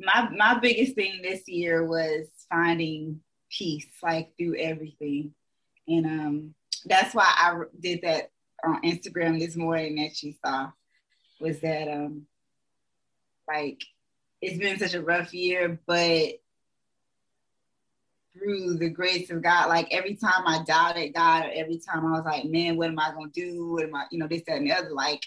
my 0.00 0.28
my 0.36 0.58
biggest 0.58 0.94
thing 0.94 1.20
this 1.22 1.46
year 1.46 1.86
was 1.86 2.26
finding 2.50 3.20
peace, 3.50 3.86
like 4.02 4.32
through 4.36 4.56
everything, 4.56 5.32
and 5.86 6.06
um, 6.06 6.54
that's 6.84 7.14
why 7.14 7.30
I 7.32 7.60
did 7.78 8.02
that 8.02 8.30
on 8.64 8.82
Instagram 8.82 9.38
this 9.38 9.56
morning 9.56 9.96
that 9.96 10.22
you 10.22 10.34
saw, 10.44 10.70
was 11.40 11.60
that 11.60 11.88
um, 11.88 12.26
like 13.46 13.82
it's 14.42 14.58
been 14.58 14.78
such 14.78 14.94
a 14.94 15.02
rough 15.02 15.32
year, 15.32 15.78
but 15.86 16.32
through 18.32 18.78
the 18.78 18.88
grace 18.88 19.30
of 19.30 19.42
God, 19.42 19.68
like 19.68 19.88
every 19.90 20.14
time 20.14 20.46
I 20.46 20.62
doubted 20.64 21.14
God, 21.14 21.46
or 21.46 21.50
every 21.54 21.78
time 21.78 22.06
I 22.06 22.12
was 22.12 22.24
like, 22.24 22.44
man, 22.44 22.76
what 22.76 22.88
am 22.88 22.98
I 22.98 23.10
gonna 23.12 23.30
do? 23.32 23.72
What 23.72 23.84
am 23.84 23.94
I, 23.94 24.04
you 24.10 24.18
know, 24.18 24.28
this, 24.28 24.42
that, 24.46 24.58
and 24.58 24.66
the 24.66 24.72
other. 24.72 24.90
Like 24.90 25.24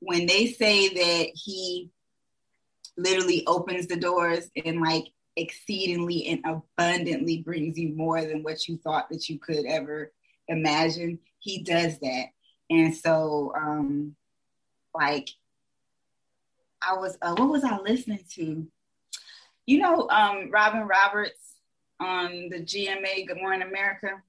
when 0.00 0.26
they 0.26 0.46
say 0.46 0.88
that 0.88 1.30
He 1.34 1.90
literally 2.96 3.44
opens 3.46 3.86
the 3.86 3.96
doors 3.96 4.50
and 4.64 4.80
like 4.80 5.06
exceedingly 5.36 6.26
and 6.26 6.44
abundantly 6.44 7.38
brings 7.38 7.78
you 7.78 7.94
more 7.94 8.24
than 8.24 8.42
what 8.42 8.68
you 8.68 8.78
thought 8.78 9.08
that 9.10 9.28
you 9.28 9.38
could 9.38 9.64
ever 9.66 10.12
imagine, 10.48 11.18
He 11.38 11.62
does 11.62 11.98
that. 12.00 12.26
And 12.68 12.94
so, 12.94 13.52
um, 13.56 14.14
like, 14.94 15.28
I 16.82 16.94
was, 16.94 17.18
uh, 17.20 17.34
what 17.34 17.48
was 17.48 17.64
I 17.64 17.78
listening 17.78 18.24
to? 18.34 18.66
You 19.66 19.78
know, 19.78 20.08
um, 20.08 20.50
Robin 20.50 20.82
Roberts 20.82 21.59
on 22.00 22.48
the 22.48 22.60
GMA 22.60 23.26
Good 23.26 23.36
Morning 23.36 23.68
America? 23.68 24.22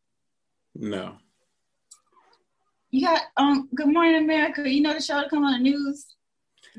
No. 0.76 1.18
You 2.92 3.08
got 3.08 3.22
um 3.38 3.70
Good 3.74 3.88
Morning 3.88 4.24
America. 4.24 4.70
You 4.70 4.82
know 4.82 4.94
the 4.94 5.02
show 5.02 5.22
to 5.22 5.30
come 5.30 5.46
on 5.46 5.54
the 5.54 5.70
news. 5.70 6.06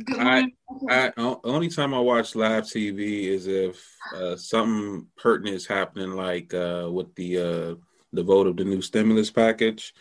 Good 0.05 0.19
morning. 0.19 0.53
I, 0.89 1.13
I 1.17 1.37
only 1.45 1.69
time 1.69 1.93
I 1.95 1.99
watch 1.99 2.35
live 2.35 2.65
TV 2.65 3.25
is 3.25 3.47
if 3.47 3.85
uh, 4.15 4.37
something 4.37 5.07
pertinent 5.17 5.57
is 5.57 5.67
happening, 5.67 6.13
like 6.13 6.53
uh, 6.55 6.89
with 6.91 7.15
the 7.15 7.39
uh, 7.39 7.75
the 8.13 8.23
vote 8.23 8.47
of 8.47 8.57
the 8.57 8.65
new 8.65 8.83
stimulus 8.83 9.31
package. 9.31 9.95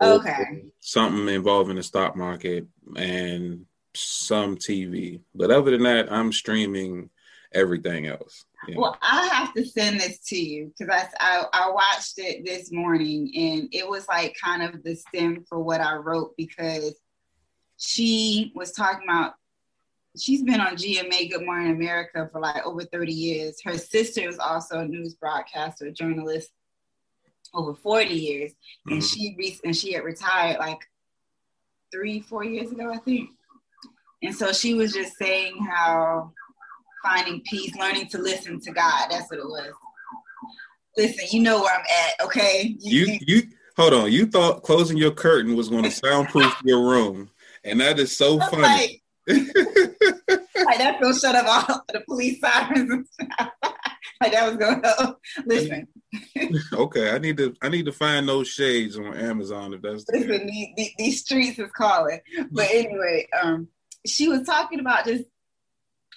Okay. 0.00 0.64
Something 0.80 1.32
involving 1.32 1.76
the 1.76 1.82
stock 1.82 2.16
market 2.16 2.66
and 2.96 3.66
some 3.94 4.56
TV, 4.56 5.20
but 5.34 5.50
other 5.50 5.70
than 5.70 5.84
that, 5.84 6.10
I'm 6.10 6.32
streaming 6.32 7.10
everything 7.54 8.06
else. 8.06 8.44
Well, 8.74 8.96
I 9.02 9.26
have 9.28 9.54
to 9.54 9.64
send 9.64 10.00
this 10.00 10.18
to 10.28 10.36
you 10.36 10.72
because 10.78 10.94
I, 10.94 11.06
I, 11.20 11.44
I 11.52 11.70
watched 11.70 12.18
it 12.18 12.44
this 12.44 12.70
morning 12.70 13.32
and 13.34 13.68
it 13.72 13.88
was 13.88 14.06
like 14.06 14.36
kind 14.42 14.62
of 14.62 14.82
the 14.84 14.94
stem 14.94 15.44
for 15.48 15.58
what 15.58 15.80
I 15.80 15.94
wrote 15.96 16.34
because 16.36 16.94
she 17.76 18.52
was 18.54 18.72
talking 18.72 19.08
about 19.08 19.34
she's 20.18 20.42
been 20.42 20.60
on 20.60 20.76
GMA 20.76 21.30
Good 21.30 21.44
Morning 21.44 21.72
America 21.72 22.28
for 22.30 22.40
like 22.40 22.64
over 22.66 22.84
30 22.84 23.12
years. 23.12 23.60
Her 23.64 23.78
sister 23.78 24.28
is 24.28 24.38
also 24.38 24.80
a 24.80 24.86
news 24.86 25.14
broadcaster, 25.14 25.90
journalist 25.90 26.50
over 27.54 27.74
40 27.74 28.14
years. 28.14 28.52
And 28.86 29.00
mm-hmm. 29.00 29.06
she 29.06 29.34
re- 29.38 29.60
and 29.64 29.76
she 29.76 29.92
had 29.92 30.04
retired 30.04 30.58
like 30.58 30.78
three, 31.92 32.20
four 32.20 32.44
years 32.44 32.70
ago, 32.70 32.92
I 32.92 32.98
think. 32.98 33.30
And 34.22 34.34
so 34.34 34.52
she 34.52 34.74
was 34.74 34.92
just 34.92 35.16
saying 35.16 35.56
how 35.68 36.32
finding 37.02 37.42
peace, 37.42 37.74
learning 37.76 38.08
to 38.08 38.18
listen 38.18 38.60
to 38.60 38.72
God. 38.72 39.08
That's 39.10 39.30
what 39.30 39.40
it 39.40 39.46
was. 39.46 39.72
Listen, 40.96 41.26
you 41.30 41.42
know 41.42 41.62
where 41.62 41.74
I'm 41.74 41.80
at, 41.80 42.26
okay? 42.26 42.76
You 42.78 43.06
you, 43.06 43.18
you 43.26 43.42
hold 43.76 43.94
on. 43.94 44.12
You 44.12 44.26
thought 44.26 44.62
closing 44.62 44.96
your 44.96 45.12
curtain 45.12 45.56
was 45.56 45.68
going 45.68 45.84
to 45.84 45.90
soundproof 45.90 46.54
your 46.64 46.82
room, 46.82 47.30
and 47.64 47.80
that 47.80 47.98
is 47.98 48.16
so 48.16 48.38
funny. 48.38 48.62
Like, 48.62 49.02
like 49.28 50.78
that's 50.78 51.00
gonna 51.00 51.18
shut 51.18 51.34
up 51.34 51.68
all 51.70 51.84
the 51.92 52.00
police 52.06 52.40
sirens 52.40 52.90
and 52.90 53.06
stuff. 53.06 53.48
like 54.20 54.32
that 54.32 54.48
was 54.48 54.56
gonna 54.56 54.86
help. 54.86 55.18
Listen. 55.46 55.88
okay, 56.72 57.10
I 57.10 57.18
need 57.18 57.36
to 57.38 57.54
I 57.62 57.68
need 57.68 57.86
to 57.86 57.92
find 57.92 58.28
those 58.28 58.48
shades 58.48 58.98
on 58.98 59.14
Amazon 59.16 59.74
if 59.74 59.82
that's 59.82 60.04
the 60.04 60.18
listen. 60.18 60.46
These, 60.46 60.90
these 60.98 61.20
streets 61.20 61.58
is 61.58 61.70
calling. 61.72 62.20
But 62.50 62.68
anyway, 62.70 63.28
um, 63.40 63.68
she 64.06 64.28
was 64.28 64.42
talking 64.42 64.80
about 64.80 65.06
just 65.06 65.24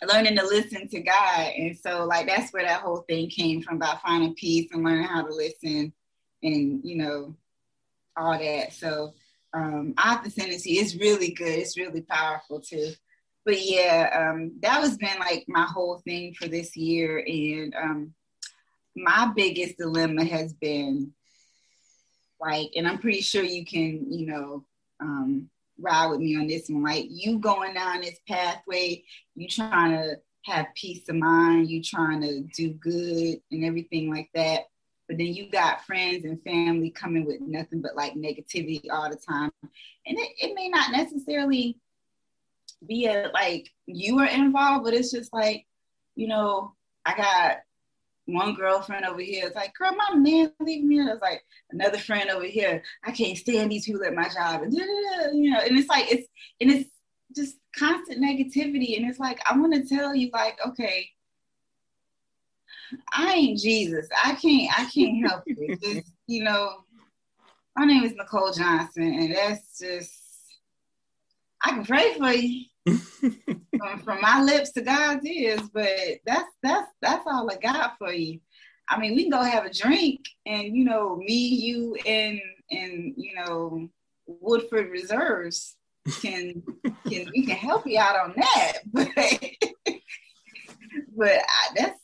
learning 0.04 0.36
to 0.38 0.46
listen 0.46 0.88
to 0.90 1.02
God. 1.02 1.52
And 1.58 1.78
so 1.78 2.06
like 2.06 2.28
that's 2.28 2.52
where 2.52 2.64
that 2.64 2.82
whole 2.82 3.06
thing 3.08 3.30
came 3.30 3.62
from 3.62 3.78
about 3.78 4.02
finding 4.02 4.34
peace 4.36 4.70
and 4.72 4.84
learning 4.84 5.08
how 5.08 5.26
to 5.26 5.34
listen 5.34 5.94
and 6.44 6.82
you 6.84 6.98
know 6.98 7.36
all 8.18 8.38
that. 8.38 8.74
So 8.74 9.14
um 9.54 9.94
I 9.98 10.14
have 10.14 10.24
to 10.24 10.32
send 10.32 10.52
it 10.52 10.62
to 10.62 10.70
you. 10.70 10.82
It's 10.82 10.96
really 10.96 11.32
good. 11.32 11.48
It's 11.60 11.78
really 11.78 12.02
powerful 12.02 12.60
too. 12.60 12.92
But 13.46 13.62
yeah, 13.62 14.32
um 14.32 14.54
that 14.62 14.82
was 14.82 14.98
been 14.98 15.20
like 15.20 15.46
my 15.48 15.66
whole 15.66 16.00
thing 16.00 16.34
for 16.34 16.48
this 16.48 16.76
year. 16.76 17.24
And 17.26 17.76
um 17.76 18.14
my 18.96 19.32
biggest 19.36 19.78
dilemma 19.78 20.24
has 20.24 20.54
been 20.54 21.14
like, 22.40 22.70
and 22.76 22.88
I'm 22.88 22.98
pretty 22.98 23.22
sure 23.22 23.44
you 23.44 23.66
can, 23.66 24.12
you 24.12 24.26
know, 24.28 24.66
um 25.00 25.50
ride 25.80 26.08
with 26.08 26.20
me 26.20 26.36
on 26.38 26.48
this 26.48 26.70
one. 26.70 26.84
Like 26.84 27.06
you 27.10 27.40
going 27.40 27.74
down 27.74 28.02
this 28.02 28.20
pathway, 28.28 29.04
you 29.36 29.48
trying 29.48 29.92
to 29.92 30.18
have 30.44 30.68
peace 30.76 31.08
of 31.10 31.16
mind, 31.16 31.70
you 31.70 31.82
trying 31.82 32.22
to 32.22 32.42
do 32.56 32.70
good 32.74 33.42
and 33.52 33.66
everything 33.66 34.10
like 34.12 34.30
that. 34.36 34.66
But 35.08 35.18
then 35.18 35.28
you 35.28 35.52
got 35.52 35.86
friends 35.86 36.26
and 36.26 36.42
family 36.44 36.90
coming 36.90 37.26
with 37.26 37.42
nothing 37.42 37.82
but 37.82 37.96
like 37.96 38.16
negativity 38.16 38.86
all 38.92 39.10
the 39.10 39.18
time. 39.18 39.52
And 39.64 40.18
it, 40.18 40.30
it 40.42 40.56
may 40.56 40.70
not 40.70 40.92
necessarily 40.92 41.78
be 42.86 43.08
a 43.08 43.30
like 43.34 43.70
you 43.86 44.20
are 44.20 44.28
involved, 44.28 44.86
but 44.86 44.94
it's 44.94 45.12
just 45.12 45.32
like, 45.34 45.66
you 46.16 46.28
know, 46.28 46.74
I 47.06 47.16
got 47.16 47.58
one 48.26 48.56
girlfriend 48.56 49.06
over 49.06 49.22
here 49.22 49.48
is 49.48 49.56
like, 49.56 49.74
girl, 49.76 49.96
my 49.96 50.16
man 50.16 50.52
leave 50.60 50.84
me. 50.84 51.00
And 51.00 51.10
It's 51.10 51.22
like 51.22 51.44
another 51.72 51.98
friend 51.98 52.30
over 52.30 52.46
here. 52.46 52.82
I 53.04 53.12
can't 53.12 53.38
stand 53.38 53.72
these 53.72 53.86
people 53.86 54.04
at 54.04 54.16
my 54.16 54.30
job. 54.30 54.64
And 54.64 54.74
you 54.74 55.52
know, 55.52 55.60
and 55.60 55.78
it's 55.78 55.90
like 55.90 56.12
it's 56.12 56.28
and 56.60 56.72
it's 56.72 56.90
just 57.36 57.58
constant 57.78 58.24
negativity. 58.24 58.98
And 58.98 59.10
it's 59.10 59.20
like, 59.20 59.40
I 59.50 59.58
want 59.58 59.74
to 59.74 59.88
tell 59.88 60.16
you, 60.16 60.30
like, 60.34 60.58
okay, 60.66 61.10
I 63.14 63.34
ain't 63.34 63.60
Jesus. 63.60 64.08
I 64.24 64.36
can't, 64.36 64.80
I 64.80 64.86
can't 64.86 65.28
help 65.28 65.44
you. 65.46 65.76
Just, 65.82 66.12
you 66.28 66.44
know, 66.44 66.84
my 67.76 67.86
name 67.86 68.04
is 68.04 68.14
Nicole 68.14 68.54
Johnson, 68.54 69.04
and 69.04 69.36
that's 69.36 69.80
just 69.80 70.14
I 71.64 71.72
can 71.72 71.86
pray 71.86 72.14
for 72.14 72.30
you. 72.30 72.66
From, 72.86 74.22
my 74.22 74.42
lips 74.44 74.72
to 74.74 74.82
God's 74.82 75.26
ears, 75.26 75.62
but 75.74 75.90
that's 76.26 76.52
that's 76.62 76.92
that's 77.02 77.26
all 77.28 77.50
I 77.52 77.56
got 77.58 77.98
for 77.98 78.12
you. 78.12 78.40
I 78.90 79.00
mean, 79.00 79.16
we 79.16 79.24
can 79.24 79.32
go 79.32 79.42
have 79.42 79.66
a 79.66 79.74
drink, 79.74 80.22
and 80.46 80.76
you 80.76 80.86
know, 80.86 81.16
me, 81.16 81.34
you, 81.34 81.96
and 82.06 82.40
and 82.72 83.14
you 83.18 83.36
know, 83.36 83.90
Woodford 84.28 84.90
Reserves 84.90 85.76
can 86.22 86.62
can 86.84 87.28
we 87.34 87.46
can 87.46 87.56
help 87.56 87.88
you 87.88 88.00
out 88.00 88.20
on 88.20 88.34
that, 88.38 88.74
but 88.94 89.10
but 91.16 91.32
I, 91.32 91.68
that's 91.76 92.00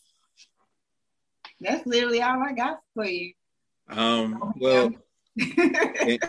that's 1.59 1.85
literally 1.85 2.21
all 2.21 2.41
I 2.41 2.53
got 2.53 2.79
for 2.95 3.05
you. 3.05 3.33
Um, 3.89 4.53
well, 4.57 4.91
in, 5.37 6.19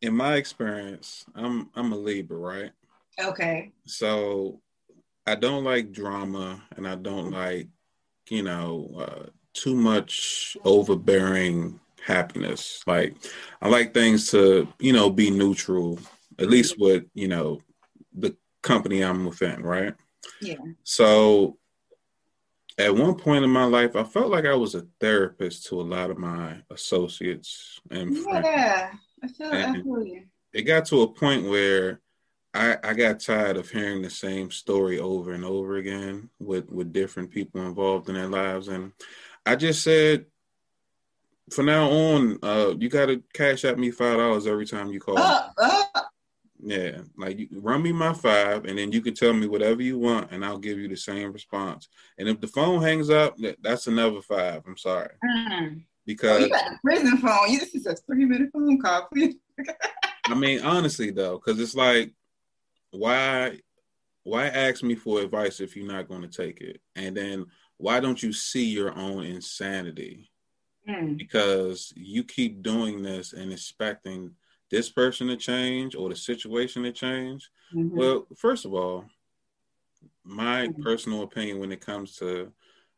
in 0.00 0.14
my 0.14 0.36
experience, 0.36 1.26
I'm 1.34 1.68
I'm 1.74 1.92
a 1.92 1.96
Libra, 1.96 2.38
right? 2.38 2.70
Okay. 3.20 3.72
So 3.86 4.60
I 5.26 5.34
don't 5.34 5.64
like 5.64 5.92
drama, 5.92 6.62
and 6.76 6.86
I 6.86 6.94
don't 6.94 7.30
like 7.30 7.68
you 8.30 8.42
know 8.42 8.90
uh, 8.98 9.26
too 9.54 9.74
much 9.74 10.56
overbearing 10.64 11.80
happiness. 12.04 12.82
Like 12.86 13.16
I 13.60 13.68
like 13.68 13.92
things 13.92 14.30
to 14.30 14.68
you 14.78 14.92
know 14.92 15.10
be 15.10 15.30
neutral, 15.30 15.98
at 16.38 16.48
least 16.48 16.78
with 16.78 17.04
you 17.14 17.28
know 17.28 17.60
the 18.16 18.36
company 18.62 19.02
I'm 19.02 19.24
within, 19.24 19.62
right? 19.62 19.94
Yeah. 20.40 20.56
So 20.84 21.58
at 22.78 22.94
one 22.94 23.16
point 23.16 23.44
in 23.44 23.50
my 23.50 23.64
life, 23.64 23.96
I 23.96 24.04
felt 24.04 24.30
like 24.30 24.46
I 24.46 24.54
was 24.54 24.74
a 24.74 24.86
therapist 25.00 25.66
to 25.66 25.80
a 25.80 25.82
lot 25.82 26.10
of 26.10 26.18
my 26.18 26.58
associates 26.70 27.80
and 27.90 28.16
friends. 28.16 28.46
Yeah, 28.46 28.92
I 29.22 29.28
feel, 29.28 29.50
and 29.50 29.76
I 29.76 29.82
feel 29.82 30.04
you. 30.04 30.22
It 30.52 30.62
got 30.62 30.86
to 30.86 31.02
a 31.02 31.12
point 31.12 31.48
where 31.48 32.00
I, 32.54 32.76
I 32.82 32.94
got 32.94 33.20
tired 33.20 33.56
of 33.56 33.70
hearing 33.70 34.02
the 34.02 34.10
same 34.10 34.50
story 34.50 34.98
over 34.98 35.32
and 35.32 35.44
over 35.44 35.76
again 35.76 36.30
with, 36.38 36.70
with 36.70 36.92
different 36.92 37.30
people 37.30 37.66
involved 37.66 38.08
in 38.08 38.14
their 38.14 38.28
lives. 38.28 38.68
And 38.68 38.92
I 39.44 39.56
just 39.56 39.82
said, 39.82 40.26
for 41.50 41.62
now 41.62 41.88
on, 41.90 42.38
uh, 42.42 42.74
you 42.78 42.88
got 42.88 43.06
to 43.06 43.22
cash 43.32 43.64
out 43.64 43.78
me 43.78 43.90
five 43.90 44.18
dollars 44.18 44.46
every 44.46 44.66
time 44.66 44.90
you 44.92 45.00
call. 45.00 45.18
Uh, 45.18 45.48
uh, 45.56 45.84
yeah, 46.60 46.98
like 47.16 47.38
you 47.38 47.48
run 47.52 47.82
me 47.82 47.92
my 47.92 48.12
five, 48.12 48.64
and 48.64 48.78
then 48.78 48.92
you 48.92 49.00
can 49.00 49.14
tell 49.14 49.32
me 49.32 49.46
whatever 49.46 49.80
you 49.80 49.98
want, 49.98 50.30
and 50.32 50.44
I'll 50.44 50.58
give 50.58 50.78
you 50.78 50.88
the 50.88 50.96
same 50.96 51.32
response. 51.32 51.88
And 52.18 52.28
if 52.28 52.40
the 52.40 52.48
phone 52.48 52.82
hangs 52.82 53.10
up, 53.10 53.36
that's 53.62 53.86
another 53.86 54.20
five. 54.20 54.62
I'm 54.66 54.76
sorry. 54.76 55.14
Mm. 55.24 55.84
Because 56.04 56.42
oh, 56.42 56.44
you 56.44 56.50
got 56.50 56.72
a 56.72 56.78
prison 56.82 57.18
phone. 57.18 57.58
This 57.58 57.74
is 57.74 57.86
a 57.86 57.94
three 57.94 58.24
minute 58.24 58.50
phone 58.52 58.80
call, 58.80 59.08
please. 59.12 59.36
I 60.26 60.34
mean, 60.34 60.60
honestly 60.60 61.10
though, 61.10 61.38
because 61.38 61.60
it's 61.60 61.74
like, 61.74 62.12
why, 62.90 63.60
why 64.24 64.46
ask 64.46 64.82
me 64.82 64.94
for 64.94 65.20
advice 65.20 65.60
if 65.60 65.76
you're 65.76 65.90
not 65.90 66.08
going 66.08 66.22
to 66.22 66.28
take 66.28 66.60
it? 66.60 66.80
And 66.96 67.16
then 67.16 67.46
why 67.76 68.00
don't 68.00 68.22
you 68.22 68.32
see 68.32 68.66
your 68.66 68.96
own 68.96 69.24
insanity? 69.24 70.30
Mm. 70.88 71.18
Because 71.18 71.92
you 71.96 72.24
keep 72.24 72.62
doing 72.62 73.02
this 73.02 73.32
and 73.32 73.52
expecting 73.52 74.32
this 74.70 74.88
person 74.90 75.28
to 75.28 75.36
change 75.36 75.94
or 75.94 76.08
the 76.08 76.16
situation 76.16 76.82
to 76.82 76.92
change? 76.92 77.48
Mm-hmm. 77.74 77.96
Well, 77.96 78.26
first 78.36 78.64
of 78.64 78.74
all, 78.74 79.04
my 80.24 80.66
mm-hmm. 80.66 80.82
personal 80.82 81.22
opinion 81.22 81.58
when 81.58 81.72
it 81.72 81.84
comes 81.84 82.16
to, 82.16 82.52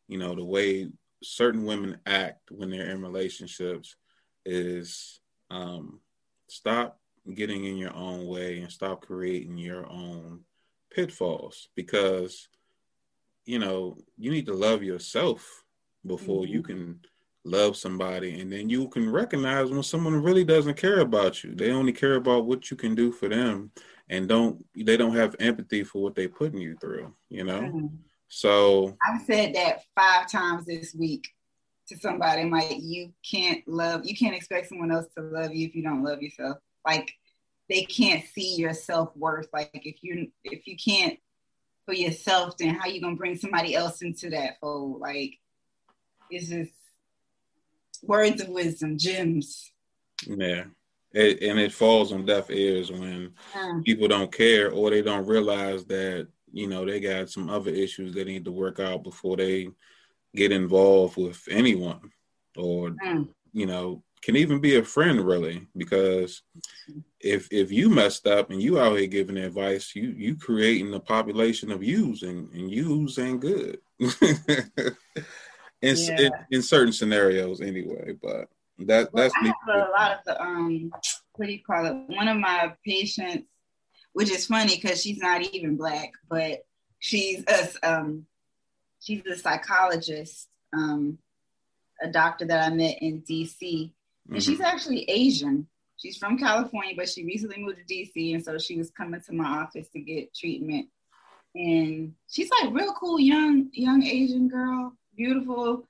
you 0.08 0.18
know, 0.18 0.34
the 0.34 0.44
way 0.44 0.88
certain 1.22 1.64
women 1.64 1.98
act 2.06 2.50
when 2.50 2.70
they're 2.70 2.90
in 2.90 3.02
relationships 3.02 3.96
is 4.44 5.20
um, 5.50 6.00
stop 6.48 6.99
getting 7.34 7.64
in 7.64 7.76
your 7.76 7.94
own 7.94 8.26
way 8.26 8.60
and 8.60 8.70
stop 8.70 9.06
creating 9.06 9.58
your 9.58 9.88
own 9.90 10.40
pitfalls 10.90 11.68
because 11.74 12.48
you 13.44 13.58
know 13.58 13.96
you 14.18 14.30
need 14.30 14.46
to 14.46 14.54
love 14.54 14.82
yourself 14.82 15.64
before 16.06 16.44
mm-hmm. 16.44 16.54
you 16.54 16.62
can 16.62 17.00
love 17.44 17.76
somebody 17.76 18.40
and 18.40 18.52
then 18.52 18.68
you 18.68 18.86
can 18.88 19.10
recognize 19.10 19.70
when 19.70 19.82
someone 19.82 20.22
really 20.22 20.44
doesn't 20.44 20.76
care 20.76 21.00
about 21.00 21.42
you 21.42 21.54
they 21.54 21.70
only 21.70 21.92
care 21.92 22.16
about 22.16 22.44
what 22.44 22.70
you 22.70 22.76
can 22.76 22.94
do 22.94 23.10
for 23.10 23.28
them 23.28 23.70
and 24.10 24.28
don't 24.28 24.62
they 24.76 24.96
don't 24.96 25.16
have 25.16 25.34
empathy 25.40 25.82
for 25.82 26.02
what 26.02 26.14
they're 26.14 26.28
putting 26.28 26.60
you 26.60 26.76
through 26.80 27.14
you 27.30 27.44
know 27.44 27.60
mm-hmm. 27.60 27.86
so 28.28 28.94
i've 29.06 29.22
said 29.22 29.54
that 29.54 29.82
five 29.98 30.30
times 30.30 30.66
this 30.66 30.94
week 30.94 31.28
to 31.88 31.96
somebody 31.98 32.44
like 32.48 32.76
you 32.78 33.12
can't 33.28 33.66
love 33.66 34.04
you 34.04 34.14
can't 34.14 34.34
expect 34.34 34.68
someone 34.68 34.92
else 34.92 35.06
to 35.16 35.22
love 35.22 35.54
you 35.54 35.66
if 35.66 35.74
you 35.74 35.82
don't 35.82 36.04
love 36.04 36.20
yourself 36.20 36.58
like 36.86 37.12
they 37.70 37.84
can't 37.84 38.24
see 38.34 38.56
your 38.56 38.74
self-worth 38.74 39.48
like 39.52 39.70
if 39.72 40.02
you 40.02 40.30
if 40.44 40.66
you 40.66 40.76
can't 40.76 41.18
for 41.86 41.94
yourself 41.94 42.56
then 42.58 42.74
how 42.74 42.86
you 42.86 43.00
gonna 43.00 43.16
bring 43.16 43.36
somebody 43.36 43.74
else 43.74 44.02
into 44.02 44.28
that 44.30 44.58
fold 44.60 45.00
like 45.00 45.38
it's 46.30 46.48
just 46.48 46.72
words 48.02 48.40
of 48.40 48.48
wisdom, 48.48 48.98
gems. 48.98 49.72
Yeah. 50.26 50.64
It, 51.12 51.42
and 51.42 51.58
it 51.58 51.72
falls 51.72 52.12
on 52.12 52.24
deaf 52.24 52.50
ears 52.50 52.92
when 52.92 53.32
mm. 53.52 53.84
people 53.84 54.06
don't 54.06 54.30
care 54.30 54.70
or 54.70 54.90
they 54.90 55.02
don't 55.02 55.26
realize 55.26 55.84
that 55.86 56.28
you 56.52 56.68
know 56.68 56.84
they 56.84 57.00
got 57.00 57.28
some 57.28 57.50
other 57.50 57.70
issues 57.70 58.14
they 58.14 58.22
need 58.22 58.44
to 58.44 58.52
work 58.52 58.78
out 58.78 59.02
before 59.02 59.36
they 59.36 59.68
get 60.36 60.52
involved 60.52 61.16
with 61.16 61.42
anyone 61.50 62.12
or 62.56 62.90
mm. 62.90 63.28
you 63.52 63.66
know 63.66 64.04
can 64.22 64.36
even 64.36 64.60
be 64.60 64.76
a 64.76 64.84
friend 64.84 65.20
really 65.24 65.66
because 65.76 66.42
if 67.20 67.48
if 67.50 67.72
you 67.72 67.88
messed 67.88 68.26
up 68.26 68.50
and 68.50 68.62
you 68.62 68.78
out 68.78 68.98
here 68.98 69.06
giving 69.06 69.38
advice 69.38 69.94
you 69.94 70.10
you 70.10 70.36
creating 70.36 70.92
a 70.94 71.00
population 71.00 71.70
of 71.70 71.82
yous 71.82 72.22
and, 72.22 72.52
and 72.52 72.70
yous 72.70 73.18
ain't 73.18 73.40
good 73.40 73.78
in, 75.82 75.96
yeah. 75.96 76.20
in, 76.20 76.32
in, 76.50 76.62
certain 76.62 76.92
scenarios 76.92 77.60
anyway. 77.60 78.14
But 78.22 78.48
that 78.80 79.12
well, 79.12 79.24
that's 79.24 79.34
I 79.40 79.46
have 79.46 79.88
a 79.88 79.90
lot 79.90 80.12
of 80.12 80.24
the 80.24 80.42
um 80.42 80.90
what 81.34 81.46
do 81.46 81.52
you 81.52 81.62
call 81.62 81.86
it? 81.86 81.96
One 82.08 82.28
of 82.28 82.36
my 82.36 82.74
patients, 82.84 83.46
which 84.12 84.30
is 84.30 84.46
funny 84.46 84.76
because 84.76 85.02
she's 85.02 85.18
not 85.18 85.42
even 85.42 85.76
black, 85.76 86.12
but 86.28 86.64
she's 86.98 87.44
a 87.48 87.68
um 87.88 88.26
she's 89.00 89.24
a 89.26 89.36
psychologist, 89.36 90.48
um, 90.72 91.18
a 92.02 92.08
doctor 92.08 92.46
that 92.46 92.70
I 92.70 92.74
met 92.74 92.98
in 93.00 93.22
DC. 93.22 93.92
And 94.30 94.38
mm-hmm. 94.38 94.50
she's 94.50 94.60
actually 94.60 95.04
Asian. 95.08 95.66
She's 95.96 96.16
from 96.16 96.38
California, 96.38 96.94
but 96.96 97.08
she 97.08 97.24
recently 97.24 97.62
moved 97.62 97.78
to 97.86 97.94
DC, 97.94 98.34
and 98.34 98.42
so 98.42 98.56
she 98.58 98.78
was 98.78 98.90
coming 98.90 99.20
to 99.20 99.34
my 99.34 99.44
office 99.44 99.88
to 99.90 100.00
get 100.00 100.34
treatment. 100.34 100.88
And 101.54 102.14
she's 102.28 102.48
like 102.62 102.72
real 102.72 102.94
cool, 102.94 103.20
young 103.20 103.68
young 103.72 104.02
Asian 104.02 104.48
girl 104.48 104.96
beautiful. 105.20 105.86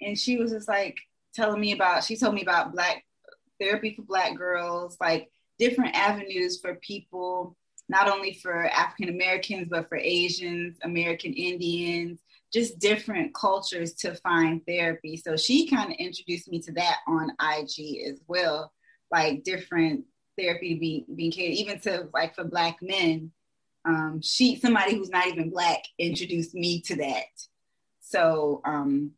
And 0.00 0.18
she 0.18 0.36
was 0.36 0.50
just 0.50 0.68
like 0.68 0.98
telling 1.34 1.60
me 1.60 1.72
about, 1.72 2.04
she 2.04 2.16
told 2.16 2.34
me 2.34 2.42
about 2.42 2.72
black 2.72 3.04
therapy 3.60 3.94
for 3.94 4.02
black 4.02 4.36
girls, 4.36 4.96
like 5.00 5.30
different 5.58 5.94
avenues 5.94 6.60
for 6.60 6.74
people, 6.76 7.56
not 7.88 8.08
only 8.08 8.34
for 8.34 8.66
African 8.66 9.08
Americans, 9.08 9.68
but 9.70 9.88
for 9.88 9.98
Asians, 9.98 10.76
American 10.82 11.32
Indians, 11.32 12.20
just 12.52 12.78
different 12.78 13.34
cultures 13.34 13.94
to 13.94 14.14
find 14.16 14.60
therapy. 14.66 15.16
So 15.16 15.36
she 15.36 15.68
kind 15.68 15.90
of 15.90 15.96
introduced 15.98 16.48
me 16.48 16.60
to 16.60 16.72
that 16.72 16.98
on 17.06 17.30
IG 17.40 18.06
as 18.08 18.20
well, 18.26 18.72
like 19.10 19.44
different 19.44 20.04
therapy 20.38 20.74
being 20.74 21.06
being 21.14 21.32
catered, 21.32 21.56
even 21.56 21.80
to 21.80 22.08
like 22.12 22.34
for 22.34 22.44
black 22.44 22.78
men. 22.82 23.32
Um, 23.84 24.20
she 24.22 24.56
somebody 24.56 24.94
who's 24.96 25.10
not 25.10 25.26
even 25.26 25.50
black 25.50 25.82
introduced 25.98 26.54
me 26.54 26.80
to 26.82 26.96
that 26.96 27.26
so 28.12 28.60
um, 28.66 29.12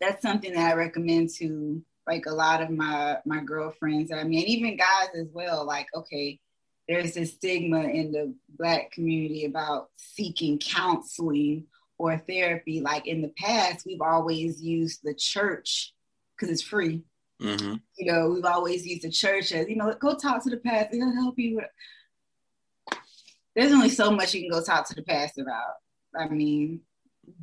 that's 0.00 0.20
something 0.20 0.52
that 0.52 0.72
I 0.72 0.74
recommend 0.74 1.30
to 1.36 1.80
like 2.06 2.26
a 2.26 2.34
lot 2.34 2.60
of 2.60 2.70
my 2.70 3.18
my 3.24 3.40
girlfriends. 3.40 4.10
I 4.12 4.24
mean, 4.24 4.46
even 4.46 4.76
guys 4.76 5.08
as 5.18 5.28
well. 5.32 5.64
Like, 5.64 5.86
okay, 5.94 6.40
there's 6.88 7.14
this 7.14 7.34
stigma 7.34 7.82
in 7.82 8.10
the 8.10 8.34
black 8.58 8.90
community 8.90 9.44
about 9.44 9.90
seeking 9.96 10.58
counseling 10.58 11.66
or 11.98 12.18
therapy. 12.18 12.80
Like 12.80 13.06
in 13.06 13.22
the 13.22 13.32
past, 13.38 13.86
we've 13.86 14.00
always 14.00 14.62
used 14.62 15.00
the 15.02 15.14
church 15.14 15.92
because 16.34 16.52
it's 16.52 16.62
free. 16.62 17.02
Mm-hmm. 17.40 17.74
You 17.98 18.12
know, 18.12 18.30
we've 18.30 18.44
always 18.44 18.86
used 18.86 19.02
the 19.02 19.10
church 19.10 19.52
as 19.52 19.68
you 19.68 19.76
know, 19.76 19.92
go 19.94 20.14
talk 20.14 20.42
to 20.44 20.50
the 20.50 20.56
pastor; 20.56 20.96
he'll 20.96 21.14
help 21.14 21.38
you. 21.38 21.60
There's 23.54 23.72
only 23.72 23.90
so 23.90 24.10
much 24.10 24.34
you 24.34 24.42
can 24.42 24.50
go 24.50 24.64
talk 24.64 24.86
to 24.88 24.94
the 24.94 25.02
pastor 25.02 25.42
about. 25.42 25.74
I 26.18 26.28
mean, 26.28 26.80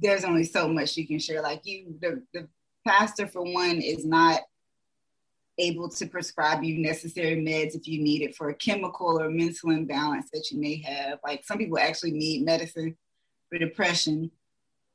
there's 0.01 0.23
only 0.23 0.43
so 0.43 0.67
much 0.67 0.97
you 0.97 1.07
can 1.07 1.19
share. 1.19 1.41
Like 1.41 1.61
you, 1.65 1.95
the, 2.01 2.23
the 2.33 2.47
pastor 2.85 3.27
for 3.27 3.41
one 3.41 3.81
is 3.81 4.05
not 4.05 4.41
able 5.59 5.87
to 5.87 6.07
prescribe 6.07 6.63
you 6.63 6.79
necessary 6.79 7.35
meds 7.35 7.75
if 7.75 7.87
you 7.87 8.01
need 8.01 8.23
it 8.23 8.35
for 8.35 8.49
a 8.49 8.55
chemical 8.55 9.21
or 9.21 9.29
mental 9.29 9.69
imbalance 9.69 10.29
that 10.33 10.49
you 10.51 10.59
may 10.59 10.81
have. 10.81 11.19
Like 11.23 11.45
some 11.45 11.57
people 11.57 11.77
actually 11.77 12.11
need 12.11 12.45
medicine 12.45 12.95
for 13.49 13.59
depression 13.59 14.31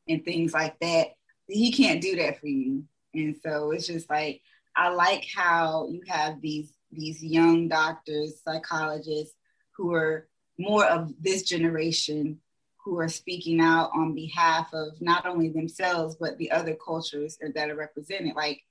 and 0.08 0.24
things 0.24 0.52
like 0.52 0.78
that. 0.80 1.08
He 1.46 1.72
can't 1.72 2.00
do 2.00 2.16
that 2.16 2.40
for 2.40 2.48
you. 2.48 2.84
And 3.14 3.36
so 3.42 3.70
it's 3.70 3.86
just 3.86 4.08
like 4.10 4.42
I 4.76 4.90
like 4.90 5.26
how 5.34 5.88
you 5.90 6.02
have 6.08 6.40
these 6.40 6.72
these 6.90 7.22
young 7.22 7.68
doctors, 7.68 8.40
psychologists 8.42 9.34
who 9.76 9.92
are 9.94 10.28
more 10.58 10.84
of 10.84 11.12
this 11.20 11.42
generation 11.42 12.40
who 12.84 12.98
are 12.98 13.08
speaking 13.08 13.60
out 13.60 13.90
on 13.94 14.14
behalf 14.14 14.72
of 14.72 15.00
not 15.00 15.26
only 15.26 15.48
themselves 15.48 16.16
but 16.18 16.36
the 16.38 16.50
other 16.50 16.74
cultures 16.74 17.38
that 17.54 17.70
are 17.70 17.76
represented 17.76 18.34
like 18.34 18.62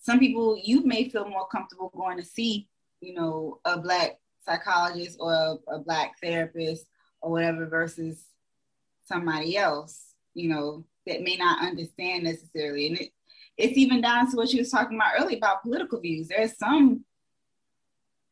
some 0.00 0.18
people 0.18 0.58
you 0.62 0.84
may 0.86 1.08
feel 1.08 1.28
more 1.28 1.48
comfortable 1.48 1.92
going 1.96 2.16
to 2.16 2.24
see 2.24 2.68
you 3.00 3.12
know 3.12 3.58
a 3.64 3.78
black 3.78 4.18
psychologist 4.44 5.18
or 5.20 5.32
a, 5.32 5.56
a 5.74 5.78
black 5.80 6.14
therapist 6.22 6.86
or 7.20 7.32
whatever 7.32 7.66
versus 7.66 8.24
somebody 9.04 9.56
else 9.56 10.05
you 10.36 10.48
know 10.48 10.84
that 11.06 11.22
may 11.22 11.36
not 11.36 11.64
understand 11.64 12.24
necessarily 12.24 12.86
and 12.88 12.98
it, 12.98 13.10
it's 13.56 13.78
even 13.78 14.00
down 14.00 14.30
to 14.30 14.36
what 14.36 14.52
you 14.52 14.58
was 14.60 14.70
talking 14.70 14.96
about 14.96 15.12
earlier 15.18 15.36
about 15.36 15.62
political 15.62 16.00
views 16.00 16.28
there's 16.28 16.56
some 16.56 17.04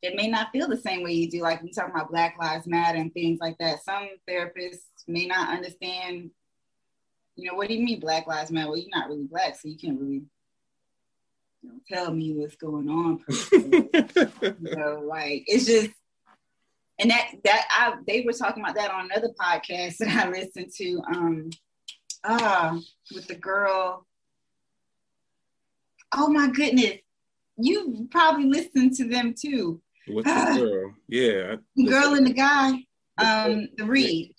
that 0.02 0.16
may 0.16 0.28
not 0.28 0.52
feel 0.52 0.68
the 0.68 0.76
same 0.76 1.02
way 1.02 1.12
you 1.12 1.30
do 1.30 1.40
like 1.40 1.62
we 1.62 1.72
talking 1.72 1.94
about 1.94 2.10
black 2.10 2.36
lives 2.38 2.66
matter 2.66 2.98
and 2.98 3.12
things 3.14 3.38
like 3.40 3.56
that 3.58 3.82
some 3.82 4.08
therapists 4.28 4.82
may 5.08 5.26
not 5.26 5.48
understand 5.48 6.30
you 7.36 7.48
know 7.48 7.56
what 7.56 7.68
do 7.68 7.74
you 7.74 7.84
mean 7.84 8.00
black 8.00 8.26
lives 8.26 8.50
matter 8.50 8.68
well 8.68 8.78
you're 8.78 8.88
not 8.94 9.08
really 9.08 9.24
black 9.24 9.56
so 9.56 9.68
you 9.68 9.78
can't 9.78 9.98
really 9.98 10.22
you 11.64 11.70
know, 11.70 11.78
tell 11.88 12.12
me 12.12 12.32
what's 12.32 12.56
going 12.56 12.88
on. 12.88 13.24
you 13.52 14.76
know, 14.76 15.02
like 15.06 15.44
it's 15.46 15.66
just, 15.66 15.90
and 16.98 17.10
that 17.10 17.30
that 17.44 17.66
I 17.70 17.94
they 18.06 18.22
were 18.22 18.32
talking 18.32 18.62
about 18.62 18.76
that 18.76 18.90
on 18.90 19.06
another 19.06 19.32
podcast 19.40 19.96
that 19.98 20.26
I 20.26 20.30
listened 20.30 20.70
to. 20.76 21.00
Um, 21.08 21.50
ah, 22.24 22.78
with 23.14 23.26
the 23.26 23.34
girl. 23.34 24.06
Oh 26.16 26.28
my 26.28 26.48
goodness, 26.50 26.98
you 27.56 28.08
probably 28.10 28.46
listened 28.46 28.94
to 28.94 29.08
them 29.08 29.34
too. 29.38 29.80
What's 30.08 30.26
the 30.26 30.60
girl? 30.60 30.94
Yeah, 31.08 31.56
the 31.76 31.86
girl 31.86 32.14
and 32.14 32.26
the 32.26 32.32
guy. 32.32 32.84
Um, 33.16 33.68
the 33.76 33.84
Read. 33.84 34.34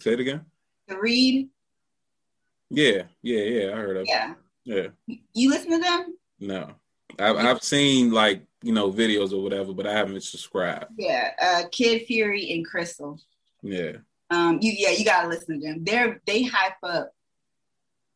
Say 0.00 0.12
it 0.12 0.20
again. 0.20 0.44
The 0.88 0.98
Read. 0.98 1.48
Yeah, 2.70 3.02
yeah, 3.22 3.40
yeah. 3.40 3.66
I 3.72 3.76
heard 3.76 3.96
of. 3.98 4.06
Yeah, 4.06 4.34
yeah. 4.64 4.88
You 5.32 5.50
listen 5.50 5.70
to 5.70 5.78
them? 5.78 6.16
No. 6.40 6.74
I've, 7.18 7.36
I've 7.36 7.62
seen 7.62 8.10
like, 8.10 8.42
you 8.62 8.72
know, 8.72 8.90
videos 8.90 9.32
or 9.32 9.42
whatever, 9.42 9.72
but 9.72 9.86
I 9.86 9.92
haven't 9.92 10.22
subscribed. 10.22 10.86
Yeah. 10.98 11.30
Uh, 11.40 11.62
Kid 11.70 12.06
Fury 12.06 12.52
and 12.52 12.66
Crissle. 12.66 13.20
Yeah. 13.62 13.98
Um, 14.30 14.58
you 14.60 14.72
yeah, 14.76 14.90
you 14.90 15.04
gotta 15.04 15.28
listen 15.28 15.60
to 15.60 15.66
them. 15.66 15.84
They're 15.84 16.20
they 16.26 16.42
hype 16.42 16.76
up 16.82 17.12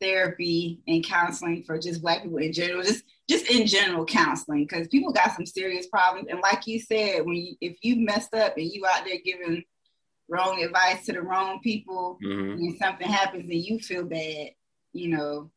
therapy 0.00 0.80
and 0.86 1.04
counseling 1.04 1.62
for 1.64 1.78
just 1.78 2.00
black 2.02 2.22
people 2.22 2.38
in 2.38 2.52
general, 2.52 2.82
just 2.82 3.04
just 3.28 3.50
in 3.50 3.66
general 3.66 4.04
counseling, 4.04 4.64
because 4.64 4.88
people 4.88 5.12
got 5.12 5.34
some 5.34 5.44
serious 5.44 5.86
problems. 5.86 6.28
And 6.30 6.40
like 6.40 6.66
you 6.66 6.80
said, 6.80 7.26
when 7.26 7.36
you, 7.36 7.56
if 7.60 7.76
you 7.82 7.96
messed 7.96 8.34
up 8.34 8.56
and 8.56 8.66
you 8.66 8.86
out 8.86 9.04
there 9.04 9.18
giving 9.24 9.64
wrong 10.28 10.62
advice 10.62 11.04
to 11.06 11.12
the 11.12 11.20
wrong 11.20 11.60
people, 11.60 12.18
mm-hmm. 12.24 12.52
and 12.52 12.78
something 12.78 13.08
happens 13.08 13.44
and 13.44 13.62
you 13.62 13.78
feel 13.78 14.04
bad, 14.04 14.50
you 14.92 15.08
know, 15.08 15.50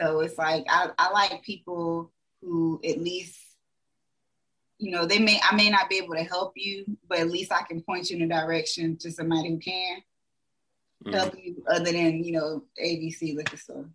so 0.00 0.20
it's 0.20 0.38
like 0.38 0.64
I, 0.68 0.90
I 0.98 1.10
like 1.10 1.42
people 1.42 2.12
who 2.40 2.80
at 2.84 2.98
least, 2.98 3.38
you 4.82 4.90
know, 4.90 5.06
they 5.06 5.20
may 5.20 5.38
I 5.48 5.54
may 5.54 5.70
not 5.70 5.88
be 5.88 5.98
able 5.98 6.14
to 6.16 6.24
help 6.24 6.54
you, 6.56 6.84
but 7.08 7.20
at 7.20 7.30
least 7.30 7.52
I 7.52 7.62
can 7.62 7.82
point 7.82 8.10
you 8.10 8.16
in 8.16 8.22
a 8.24 8.28
direction 8.28 8.96
to 8.98 9.12
somebody 9.12 9.50
who 9.50 9.58
can 9.58 10.02
mm-hmm. 11.04 11.14
help 11.14 11.36
you 11.40 11.62
other 11.70 11.92
than, 11.92 12.24
you 12.24 12.32
know, 12.32 12.64
ABC 12.84 13.36
liquor 13.36 13.56
store. 13.56 13.88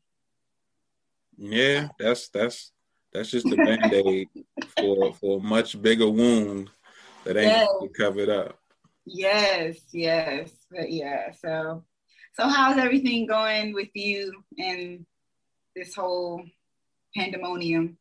Yeah, 1.38 1.90
that's 2.00 2.30
that's 2.30 2.72
that's 3.14 3.30
just 3.30 3.52
a 3.52 3.58
band-aid 3.58 4.30
for 4.80 5.14
for 5.16 5.40
a 5.40 5.44
much 5.44 5.80
bigger 5.82 6.10
wound 6.10 6.70
that 7.26 7.36
ain't 7.36 7.48
yes. 7.48 7.68
covered 7.98 8.30
up. 8.30 8.58
Yes, 9.06 9.80
yes. 9.92 10.52
But 10.72 10.90
yeah, 10.90 11.32
so 11.34 11.84
so 12.34 12.48
how's 12.48 12.78
everything 12.78 13.28
going 13.28 13.74
with 13.74 13.90
you 13.94 14.42
and 14.58 15.06
this 15.76 15.94
whole 15.96 16.46
pandemonium? 17.14 17.98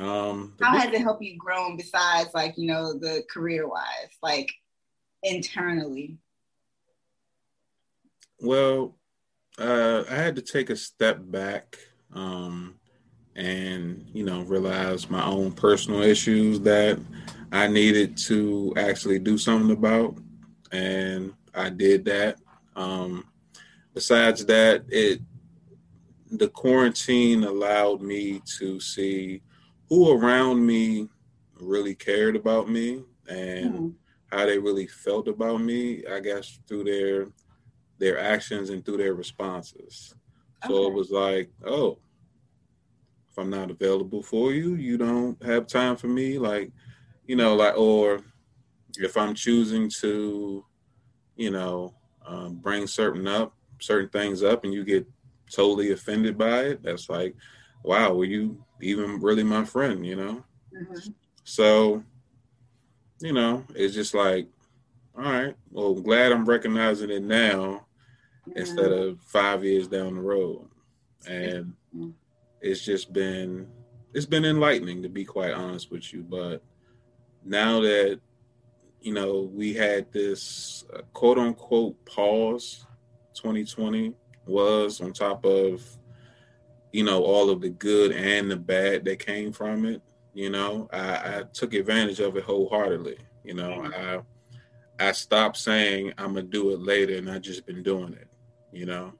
Um, 0.00 0.54
How 0.62 0.78
has 0.78 0.92
it 0.94 1.02
helped 1.02 1.22
you 1.22 1.36
grow 1.36 1.76
besides 1.76 2.30
like, 2.32 2.54
you 2.56 2.66
know, 2.66 2.94
the 2.94 3.22
career 3.30 3.68
wise, 3.68 4.16
like 4.22 4.50
internally? 5.22 6.16
Well, 8.40 8.96
uh, 9.58 10.04
I 10.10 10.14
had 10.14 10.36
to 10.36 10.42
take 10.42 10.70
a 10.70 10.76
step 10.76 11.18
back 11.20 11.76
um, 12.14 12.76
and, 13.36 14.08
you 14.14 14.24
know, 14.24 14.40
realize 14.42 15.10
my 15.10 15.24
own 15.24 15.52
personal 15.52 16.00
issues 16.00 16.60
that 16.60 16.98
I 17.52 17.66
needed 17.66 18.16
to 18.18 18.72
actually 18.78 19.18
do 19.18 19.36
something 19.36 19.70
about. 19.70 20.16
And 20.72 21.34
I 21.54 21.68
did 21.68 22.06
that. 22.06 22.38
Um, 22.74 23.24
besides 23.92 24.46
that, 24.46 24.84
it 24.88 25.20
the 26.30 26.48
quarantine 26.48 27.42
allowed 27.42 28.00
me 28.00 28.40
to 28.58 28.78
see 28.78 29.42
who 29.90 30.12
around 30.12 30.64
me 30.64 31.08
really 31.60 31.94
cared 31.94 32.36
about 32.36 32.70
me 32.70 33.02
and 33.28 33.74
mm-hmm. 33.74 33.88
how 34.32 34.46
they 34.46 34.58
really 34.58 34.86
felt 34.86 35.28
about 35.28 35.60
me 35.60 36.02
i 36.10 36.18
guess 36.18 36.58
through 36.66 36.84
their 36.84 37.28
their 37.98 38.18
actions 38.18 38.70
and 38.70 38.84
through 38.84 38.96
their 38.96 39.14
responses 39.14 40.14
so 40.66 40.74
okay. 40.74 40.86
it 40.86 40.94
was 40.94 41.10
like 41.10 41.50
oh 41.66 41.98
if 43.30 43.38
i'm 43.38 43.50
not 43.50 43.70
available 43.70 44.22
for 44.22 44.52
you 44.52 44.74
you 44.76 44.96
don't 44.96 45.42
have 45.44 45.66
time 45.66 45.96
for 45.96 46.08
me 46.08 46.38
like 46.38 46.72
you 47.26 47.36
know 47.36 47.54
like 47.54 47.76
or 47.76 48.20
if 48.96 49.16
i'm 49.18 49.34
choosing 49.34 49.88
to 49.88 50.64
you 51.36 51.50
know 51.50 51.94
um, 52.26 52.54
bring 52.56 52.86
certain 52.86 53.26
up 53.26 53.54
certain 53.80 54.08
things 54.10 54.42
up 54.42 54.64
and 54.64 54.72
you 54.72 54.84
get 54.84 55.06
totally 55.50 55.92
offended 55.92 56.38
by 56.38 56.60
it, 56.60 56.82
that's 56.82 57.08
like, 57.08 57.34
wow, 57.82 58.12
were 58.14 58.24
you 58.24 58.62
even 58.80 59.20
really 59.20 59.44
my 59.44 59.64
friend, 59.64 60.06
you 60.06 60.16
know? 60.16 60.44
Mm-hmm. 60.74 61.10
So, 61.44 62.02
you 63.20 63.32
know, 63.32 63.64
it's 63.74 63.94
just 63.94 64.14
like, 64.14 64.48
all 65.16 65.24
right, 65.24 65.54
well, 65.70 65.92
I'm 65.92 66.02
glad 66.02 66.32
I'm 66.32 66.44
recognizing 66.44 67.10
it 67.10 67.22
now 67.22 67.86
mm-hmm. 68.48 68.58
instead 68.58 68.92
of 68.92 69.20
five 69.22 69.64
years 69.64 69.88
down 69.88 70.14
the 70.14 70.20
road. 70.20 70.68
And 71.28 71.74
mm-hmm. 71.94 72.10
it's 72.60 72.84
just 72.84 73.12
been, 73.12 73.68
it's 74.14 74.26
been 74.26 74.44
enlightening 74.44 75.02
to 75.02 75.08
be 75.08 75.24
quite 75.24 75.52
honest 75.52 75.90
with 75.90 76.12
you. 76.12 76.22
But 76.22 76.62
now 77.44 77.80
that, 77.80 78.20
you 79.00 79.14
know, 79.14 79.50
we 79.52 79.72
had 79.72 80.12
this 80.12 80.84
uh, 80.94 81.00
quote 81.12 81.38
unquote 81.38 82.04
pause 82.04 82.86
2020 83.34 84.14
was 84.46 85.00
on 85.00 85.12
top 85.12 85.44
of 85.44 85.82
you 86.92 87.04
know 87.04 87.22
all 87.22 87.50
of 87.50 87.60
the 87.60 87.68
good 87.68 88.12
and 88.12 88.50
the 88.50 88.56
bad 88.56 89.04
that 89.04 89.18
came 89.18 89.52
from 89.52 89.84
it 89.84 90.02
you 90.34 90.50
know 90.50 90.88
i, 90.92 91.38
I 91.38 91.44
took 91.52 91.74
advantage 91.74 92.20
of 92.20 92.36
it 92.36 92.44
wholeheartedly 92.44 93.18
you 93.44 93.54
know 93.54 93.82
mm-hmm. 93.82 94.22
i 95.02 95.08
i 95.08 95.12
stopped 95.12 95.56
saying 95.56 96.12
i'm 96.18 96.34
gonna 96.34 96.42
do 96.42 96.70
it 96.70 96.80
later 96.80 97.16
and 97.16 97.30
i 97.30 97.38
just 97.38 97.66
been 97.66 97.82
doing 97.82 98.12
it 98.14 98.28
you 98.72 98.86
know 98.86 99.12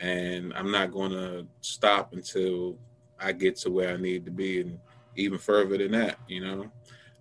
and 0.00 0.52
i'm 0.54 0.70
not 0.70 0.92
gonna 0.92 1.46
stop 1.60 2.12
until 2.12 2.76
i 3.20 3.32
get 3.32 3.56
to 3.56 3.70
where 3.70 3.94
i 3.94 3.96
need 3.96 4.24
to 4.24 4.30
be 4.30 4.60
and 4.60 4.78
even 5.16 5.38
further 5.38 5.78
than 5.78 5.92
that 5.92 6.18
you 6.28 6.40
know 6.40 6.70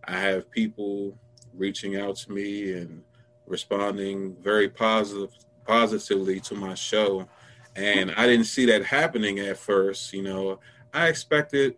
i 0.06 0.18
have 0.18 0.50
people 0.50 1.18
reaching 1.54 1.98
out 1.98 2.16
to 2.16 2.32
me 2.32 2.74
and 2.74 3.04
responding 3.46 4.36
very 4.42 4.68
positive 4.68 5.30
positively 5.66 6.40
to 6.42 6.56
my 6.56 6.74
show. 6.74 7.28
And 7.76 8.12
I 8.16 8.28
didn't 8.28 8.46
see 8.46 8.66
that 8.68 8.84
happening 8.84 9.40
at 9.40 9.58
first. 9.58 10.14
You 10.14 10.24
know, 10.24 10.60
I 10.94 11.08
expected, 11.08 11.76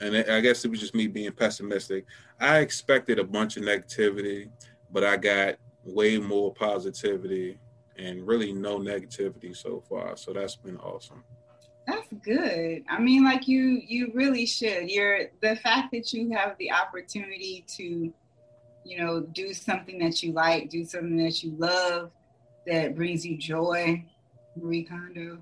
and 0.00 0.16
I 0.16 0.40
guess 0.40 0.64
it 0.64 0.70
was 0.70 0.80
just 0.80 0.94
me 0.94 1.06
being 1.06 1.32
pessimistic. 1.32 2.06
I 2.40 2.58
expected 2.58 3.18
a 3.18 3.24
bunch 3.24 3.56
of 3.56 3.62
negativity, 3.62 4.50
but 4.90 5.04
I 5.04 5.16
got 5.16 5.56
way 5.84 6.18
more 6.18 6.52
positivity 6.52 7.58
and 7.96 8.26
really 8.26 8.52
no 8.52 8.78
negativity 8.78 9.56
so 9.56 9.82
far. 9.88 10.16
So 10.16 10.32
that's 10.32 10.56
been 10.56 10.76
awesome. 10.78 11.24
That's 11.86 12.12
good. 12.24 12.82
I 12.90 12.98
mean, 12.98 13.24
like 13.24 13.46
you, 13.46 13.80
you 13.86 14.10
really 14.12 14.44
should. 14.44 14.90
You're 14.90 15.30
the 15.40 15.56
fact 15.56 15.92
that 15.92 16.12
you 16.12 16.30
have 16.32 16.56
the 16.58 16.72
opportunity 16.72 17.64
to, 17.76 18.12
you 18.84 18.98
know, 18.98 19.20
do 19.20 19.54
something 19.54 19.98
that 20.00 20.22
you 20.22 20.32
like, 20.32 20.68
do 20.68 20.84
something 20.84 21.16
that 21.18 21.44
you 21.44 21.54
love, 21.56 22.10
that 22.66 22.96
brings 22.96 23.24
you 23.24 23.38
joy, 23.38 24.04
Marie 24.56 24.84
Kondo. 24.84 25.38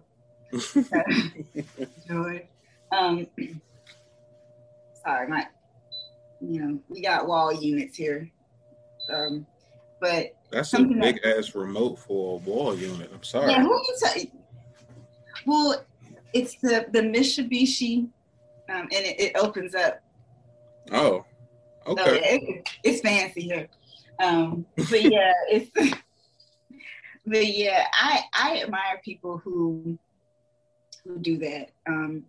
joy. 2.09 2.47
Um, 2.93 3.27
sorry, 5.05 5.29
my, 5.29 5.47
you 6.41 6.61
know, 6.61 6.79
we 6.89 7.01
got 7.03 7.27
wall 7.27 7.53
units 7.53 7.97
here. 7.97 8.31
Um, 9.13 9.47
but 10.01 10.37
that's 10.51 10.73
a 10.75 10.83
big 10.83 11.23
that, 11.23 11.39
ass 11.39 11.55
remote 11.55 11.99
for 11.99 12.39
a 12.39 12.43
wall 12.43 12.77
unit. 12.77 13.11
I'm 13.13 13.23
sorry. 13.23 13.53
Yeah, 13.53 13.63
who 13.63 13.73
you 13.73 13.97
say? 13.97 14.31
Well, 15.47 15.85
it's 16.33 16.57
the 16.57 16.87
the 16.93 17.01
Mitsubishi, 17.01 18.09
um, 18.69 18.83
and 18.83 18.93
it, 18.93 19.21
it 19.21 19.37
opens 19.37 19.75
up. 19.75 20.01
Oh, 20.93 21.25
Okay. 21.87 22.03
So 22.05 22.19
it, 22.23 22.69
it's 22.83 23.01
fancy 23.01 23.43
here. 23.43 23.69
Um, 24.23 24.65
but 24.77 25.03
yeah, 25.03 25.33
it's 25.51 25.71
but 27.27 27.47
yeah, 27.47 27.87
I 27.93 28.21
I 28.35 28.63
admire 28.63 29.01
people 29.05 29.39
who 29.39 29.99
who 31.05 31.19
do 31.19 31.39
that. 31.39 31.71
Um, 31.87 32.25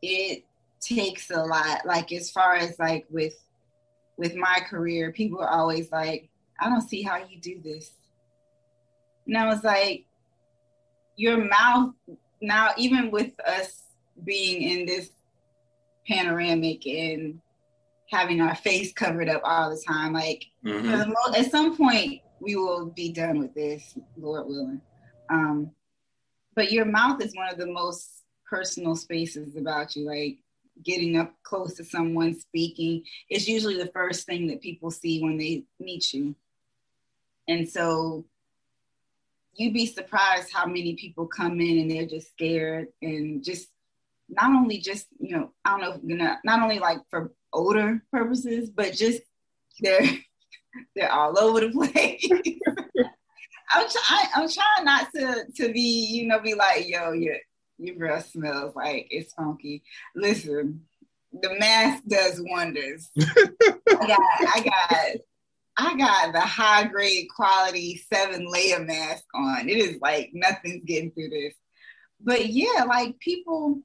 it 0.00 0.44
takes 0.80 1.30
a 1.30 1.42
lot. 1.42 1.84
Like 1.86 2.12
as 2.12 2.30
far 2.30 2.54
as 2.56 2.78
like 2.78 3.06
with 3.10 3.34
with 4.16 4.34
my 4.34 4.60
career, 4.68 5.12
people 5.12 5.40
are 5.40 5.48
always 5.48 5.90
like, 5.90 6.28
I 6.60 6.68
don't 6.68 6.88
see 6.88 7.02
how 7.02 7.16
you 7.16 7.40
do 7.40 7.60
this. 7.62 7.92
And 9.26 9.36
I 9.36 9.46
was 9.46 9.64
like, 9.64 10.04
your 11.16 11.38
mouth 11.38 11.94
now, 12.40 12.70
even 12.76 13.10
with 13.10 13.38
us 13.40 13.82
being 14.24 14.62
in 14.62 14.86
this 14.86 15.10
panoramic 16.06 16.86
and 16.86 17.40
having 18.10 18.40
our 18.40 18.54
face 18.54 18.92
covered 18.92 19.28
up 19.28 19.40
all 19.44 19.70
the 19.70 19.82
time, 19.86 20.12
like 20.12 20.46
mm-hmm. 20.64 21.10
most, 21.10 21.38
at 21.38 21.50
some 21.50 21.76
point 21.76 22.20
we 22.42 22.56
will 22.56 22.86
be 22.86 23.12
done 23.12 23.38
with 23.38 23.54
this, 23.54 23.96
Lord 24.16 24.46
willing. 24.46 24.80
Um, 25.30 25.70
but 26.54 26.72
your 26.72 26.84
mouth 26.84 27.22
is 27.22 27.34
one 27.34 27.48
of 27.48 27.58
the 27.58 27.66
most 27.66 28.24
personal 28.50 28.96
spaces 28.96 29.56
about 29.56 29.94
you. 29.96 30.04
Like 30.06 30.38
getting 30.84 31.16
up 31.16 31.32
close 31.44 31.74
to 31.74 31.84
someone 31.84 32.38
speaking 32.38 33.04
is 33.30 33.48
usually 33.48 33.76
the 33.76 33.90
first 33.94 34.26
thing 34.26 34.48
that 34.48 34.60
people 34.60 34.90
see 34.90 35.22
when 35.22 35.38
they 35.38 35.64
meet 35.78 36.12
you. 36.12 36.34
And 37.48 37.68
so 37.68 38.24
you'd 39.54 39.74
be 39.74 39.86
surprised 39.86 40.52
how 40.52 40.66
many 40.66 40.94
people 40.96 41.26
come 41.26 41.60
in 41.60 41.78
and 41.78 41.90
they're 41.90 42.06
just 42.06 42.30
scared 42.30 42.88
and 43.00 43.44
just 43.44 43.68
not 44.28 44.50
only 44.50 44.78
just, 44.78 45.06
you 45.20 45.36
know, 45.36 45.52
I 45.64 45.78
don't 45.78 46.04
know, 46.04 46.16
know, 46.16 46.34
not 46.44 46.62
only 46.62 46.78
like 46.78 46.98
for 47.10 47.32
odor 47.52 48.02
purposes, 48.10 48.70
but 48.70 48.94
just 48.94 49.22
they're 49.80 50.02
they're 50.94 51.12
all 51.12 51.38
over 51.38 51.60
the 51.60 51.70
place. 51.70 52.28
I'm 53.74 53.86
trying 53.88 54.28
I'm 54.34 54.48
trying 54.48 54.84
not 54.84 55.08
to 55.14 55.44
to 55.56 55.72
be, 55.72 56.06
you 56.10 56.26
know, 56.26 56.40
be 56.40 56.54
like, 56.54 56.88
yo, 56.88 57.12
your 57.12 57.36
your 57.78 57.96
breath 57.96 58.30
smells 58.30 58.74
like 58.76 59.08
it's 59.10 59.32
funky. 59.34 59.82
Listen, 60.14 60.82
the 61.32 61.58
mask 61.58 62.04
does 62.06 62.40
wonders. 62.44 63.10
I 63.20 64.06
got 64.06 64.18
I 64.54 64.62
got 64.64 65.16
I 65.76 65.96
got 65.96 66.32
the 66.32 66.40
high 66.40 66.84
grade 66.84 67.28
quality 67.34 68.02
seven 68.12 68.50
layer 68.50 68.80
mask 68.80 69.24
on. 69.34 69.68
It 69.68 69.78
is 69.78 69.98
like 70.00 70.30
nothing's 70.34 70.84
getting 70.84 71.10
through 71.12 71.30
this. 71.30 71.54
But 72.20 72.46
yeah, 72.46 72.84
like 72.86 73.18
people, 73.18 73.80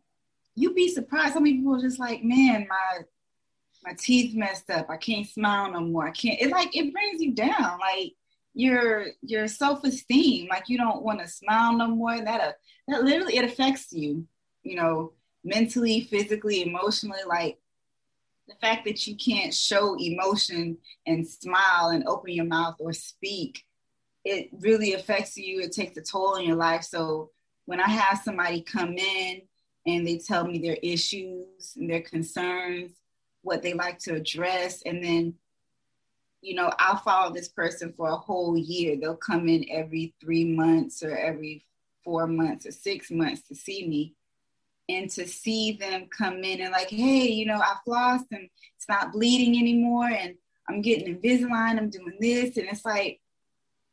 you'd 0.55 0.75
be 0.75 0.89
surprised 0.89 1.33
how 1.33 1.39
many 1.39 1.57
people 1.57 1.75
are 1.75 1.81
just 1.81 1.99
like, 1.99 2.23
man, 2.23 2.67
my 2.69 2.99
my 3.87 3.93
teeth 3.93 4.35
messed 4.35 4.69
up. 4.69 4.89
I 4.89 4.97
can't 4.97 5.25
smile 5.25 5.71
no 5.71 5.79
more. 5.79 6.07
I 6.07 6.11
can't. 6.11 6.41
It 6.41 6.51
like 6.51 6.75
it 6.75 6.91
brings 6.91 7.21
you 7.21 7.33
down. 7.33 7.79
Like 7.79 8.13
your 8.53 9.07
your 9.21 9.47
self 9.47 9.83
esteem. 9.85 10.47
Like 10.49 10.67
you 10.67 10.77
don't 10.77 11.03
want 11.03 11.19
to 11.21 11.27
smile 11.27 11.73
no 11.73 11.87
more. 11.87 12.19
That 12.19 12.41
uh, 12.41 12.51
that 12.89 13.03
literally 13.03 13.37
it 13.37 13.45
affects 13.45 13.93
you. 13.93 14.27
You 14.63 14.75
know, 14.75 15.13
mentally, 15.45 16.01
physically, 16.01 16.63
emotionally. 16.63 17.21
Like 17.25 17.59
the 18.49 18.55
fact 18.55 18.83
that 18.85 19.07
you 19.07 19.15
can't 19.15 19.53
show 19.53 19.95
emotion 19.97 20.77
and 21.05 21.25
smile 21.25 21.89
and 21.89 22.05
open 22.07 22.33
your 22.33 22.45
mouth 22.45 22.75
or 22.79 22.91
speak, 22.91 23.63
it 24.25 24.49
really 24.59 24.95
affects 24.95 25.37
you. 25.37 25.61
It 25.61 25.71
takes 25.71 25.95
a 25.95 26.01
toll 26.01 26.35
on 26.35 26.43
your 26.43 26.57
life. 26.57 26.83
So 26.83 27.31
when 27.65 27.79
I 27.79 27.87
have 27.87 28.19
somebody 28.19 28.61
come 28.61 28.97
in 28.97 29.43
and 29.85 30.05
they 30.05 30.17
tell 30.17 30.45
me 30.45 30.59
their 30.59 30.77
issues 30.81 31.73
and 31.77 31.89
their 31.89 32.01
concerns, 32.01 32.91
what 33.47 33.63
they 33.63 33.73
like 33.73 33.97
to 33.99 34.13
address, 34.13 34.83
and 34.85 35.03
then 35.03 35.33
you 36.41 36.53
know, 36.53 36.71
I'll 36.77 36.97
follow 36.97 37.33
this 37.33 37.49
person 37.49 37.93
for 37.97 38.09
a 38.09 38.15
whole 38.15 38.55
year. 38.57 38.95
They'll 38.95 39.15
come 39.15 39.49
in 39.49 39.65
every 39.71 40.13
three 40.21 40.45
months 40.45 41.01
or 41.03 41.17
every 41.17 41.65
four 42.03 42.27
months 42.27 42.65
or 42.65 42.71
six 42.71 43.09
months 43.09 43.41
to 43.47 43.55
see 43.55 43.87
me 43.87 44.13
and 44.87 45.09
to 45.11 45.27
see 45.27 45.73
them 45.73 46.07
come 46.15 46.43
in 46.43 46.61
and 46.61 46.71
like, 46.71 46.89
hey, 46.89 47.27
you 47.27 47.45
know, 47.45 47.59
I 47.59 47.75
flossed 47.85 48.27
and 48.31 48.47
it's 48.75 48.87
not 48.87 49.11
bleeding 49.11 49.59
anymore, 49.59 50.07
and 50.07 50.35
I'm 50.69 50.81
getting 50.81 51.19
Invisalign, 51.19 51.77
I'm 51.77 51.89
doing 51.89 52.17
this, 52.19 52.55
and 52.57 52.67
it's 52.69 52.85
like, 52.85 53.19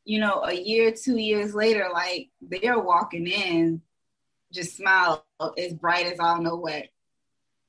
you 0.05 0.21
know, 0.21 0.45
a 0.45 0.53
year, 0.53 0.93
two 0.93 1.17
years 1.17 1.55
later, 1.55 1.89
like 1.93 2.29
they're 2.41 2.79
walking 2.79 3.27
in, 3.27 3.81
just 4.53 4.77
smile 4.77 5.25
as 5.59 5.73
bright 5.73 6.07
as 6.07 6.21
I 6.21 6.35
don't 6.35 6.45
know 6.45 6.57
what, 6.57 6.85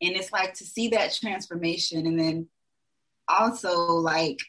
and 0.02 0.16
it's 0.16 0.32
like 0.32 0.54
to 0.56 0.66
see 0.66 0.90
that 0.90 1.14
transformation, 1.14 2.06
and 2.06 2.20
then 2.20 2.48
also 3.28 3.94
like 3.94 4.40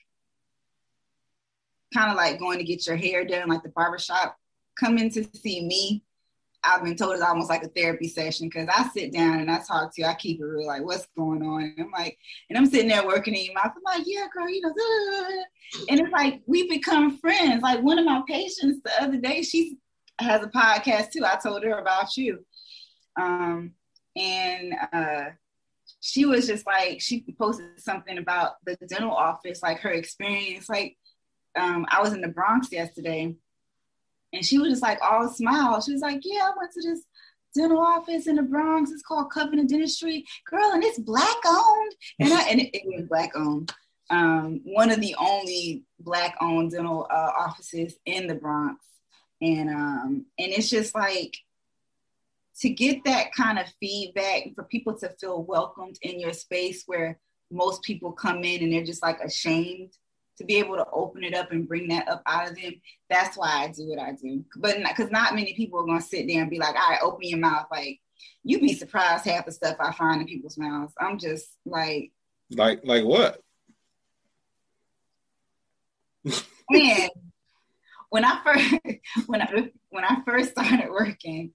kind 1.94 2.11
of 2.11 2.16
like 2.16 2.38
going 2.38 2.59
to 2.59 2.64
get 2.64 2.87
your 2.87 2.96
hair 2.96 3.24
done, 3.24 3.48
like 3.48 3.62
the 3.62 3.68
barbershop, 3.70 4.37
come 4.78 4.98
in 4.98 5.11
to 5.11 5.24
see 5.35 5.64
me 5.64 6.02
I've 6.66 6.82
been 6.82 6.96
told 6.96 7.14
it's 7.14 7.22
almost 7.22 7.48
like 7.48 7.62
a 7.62 7.68
therapy 7.68 8.09
session 8.09 8.48
because 8.48 8.68
I 8.68 8.88
sit 8.88 9.12
down 9.12 9.40
and 9.40 9.50
I 9.50 9.59
talk 9.59 9.94
to 9.94 10.02
you. 10.02 10.06
I 10.06 10.14
keep 10.14 10.40
it 10.40 10.44
real, 10.44 10.66
like 10.66 10.82
what's 10.82 11.06
going 11.16 11.42
on. 11.42 11.62
And 11.62 11.74
I'm 11.78 11.90
like, 11.92 12.18
and 12.48 12.59
I'm 12.59 12.66
sitting 12.66 12.88
there 12.88 13.06
working 13.06 13.35
in 13.35 13.44
your 13.44 13.54
mouth. 13.54 13.72
I'm 13.76 13.82
like, 13.98 14.06
yeah, 14.06 14.26
girl, 14.35 14.48
you 14.48 14.61
know, 14.62 14.74
and 15.88 16.00
it's 16.00 16.12
like 16.12 16.42
we 16.46 16.68
become 16.68 17.18
friends. 17.18 17.62
Like 17.62 17.82
one 17.82 17.98
of 17.98 18.04
my 18.04 18.22
patients 18.26 18.80
the 18.85 19.02
other 19.02 19.16
day, 19.16 19.42
she 19.42 19.76
has 20.18 20.42
a 20.42 20.48
podcast 20.48 21.12
too. 21.12 21.24
I 21.24 21.37
told 21.37 21.62
her 21.62 21.78
about 21.78 22.16
you, 22.16 22.44
um, 23.20 23.72
and 24.16 24.74
uh, 24.92 25.24
she 26.00 26.24
was 26.24 26.46
just 26.46 26.66
like 26.66 27.00
she 27.00 27.24
posted 27.38 27.79
something 27.79 28.18
about 28.18 28.55
the 28.64 28.76
dental 28.88 29.12
office, 29.12 29.62
like 29.62 29.81
her 29.81 29.90
experience. 29.90 30.68
Like 30.68 30.96
um, 31.57 31.87
I 31.88 32.00
was 32.00 32.12
in 32.12 32.20
the 32.20 32.29
Bronx 32.29 32.72
yesterday 32.72 33.35
and 34.33 34.44
she 34.44 34.59
was 34.59 34.70
just 34.70 34.83
like 34.83 34.98
all 35.02 35.29
smile. 35.29 35.81
She 35.81 35.92
was 35.92 36.02
like, 36.02 36.20
Yeah, 36.22 36.44
I 36.44 36.52
went 36.57 36.72
to 36.72 36.88
this 36.88 37.02
dental 37.55 37.81
office 37.81 38.26
in 38.26 38.37
the 38.37 38.42
Bronx. 38.42 38.90
It's 38.90 39.02
called 39.02 39.31
Covenant 39.31 39.70
Dentistry. 39.70 40.24
Girl, 40.48 40.72
and 40.72 40.85
it's 40.85 40.98
black 40.98 41.37
owned. 41.46 41.94
And 42.20 42.33
I 42.33 42.42
and 42.48 42.61
it, 42.61 42.70
it 42.72 42.83
was 42.87 43.07
black 43.09 43.33
owned. 43.35 43.72
Um, 44.09 44.61
one 44.64 44.90
of 44.90 45.00
the 45.00 45.16
only 45.18 45.85
black 45.98 46.37
owned 46.40 46.72
dental 46.72 47.07
uh, 47.11 47.31
offices 47.37 47.96
in 48.07 48.26
the 48.26 48.35
Bronx. 48.35 48.85
And 49.40 49.68
um, 49.68 50.26
and 50.38 50.52
it's 50.52 50.70
just 50.70 50.94
like 50.94 51.37
to 52.60 52.70
get 52.70 53.04
that 53.04 53.32
kind 53.34 53.58
of 53.58 53.66
feedback 53.80 54.54
for 54.54 54.64
people 54.64 54.96
to 54.98 55.10
feel 55.20 55.42
welcomed 55.42 55.96
in 56.02 56.18
your 56.18 56.32
space 56.32 56.84
where 56.86 57.18
most 57.50 57.82
people 57.82 58.12
come 58.12 58.42
in 58.44 58.62
and 58.62 58.72
they're 58.72 58.84
just 58.84 59.02
like 59.02 59.20
ashamed 59.20 59.92
to 60.38 60.44
be 60.44 60.56
able 60.56 60.76
to 60.76 60.86
open 60.92 61.24
it 61.24 61.34
up 61.34 61.52
and 61.52 61.68
bring 61.68 61.88
that 61.88 62.08
up 62.08 62.22
out 62.26 62.48
of 62.48 62.56
them. 62.56 62.72
That's 63.08 63.36
why 63.36 63.64
I 63.64 63.68
do 63.68 63.88
what 63.88 63.98
I 63.98 64.12
do. 64.12 64.44
But 64.56 64.76
because 64.78 65.10
not, 65.10 65.30
not 65.30 65.34
many 65.34 65.54
people 65.54 65.80
are 65.80 65.86
gonna 65.86 66.00
sit 66.00 66.26
there 66.26 66.42
and 66.42 66.50
be 66.50 66.58
like, 66.58 66.74
"All 66.74 66.90
right, 66.90 67.00
open 67.02 67.28
your 67.28 67.38
mouth." 67.38 67.66
Like 67.70 68.00
you'd 68.42 68.60
be 68.60 68.74
surprised 68.74 69.24
half 69.24 69.46
the 69.46 69.52
stuff 69.52 69.76
I 69.80 69.92
find 69.92 70.20
in 70.20 70.26
people's 70.26 70.58
mouths. 70.58 70.92
I'm 71.00 71.18
just 71.18 71.48
like, 71.64 72.12
like, 72.50 72.84
like 72.84 73.04
what? 73.04 73.40
and 76.70 77.10
when 78.10 78.24
I 78.24 78.40
first 78.44 78.74
when 79.26 79.42
I 79.42 79.70
when 79.90 80.04
I 80.04 80.22
first 80.24 80.50
started 80.50 80.90
working, 80.90 81.52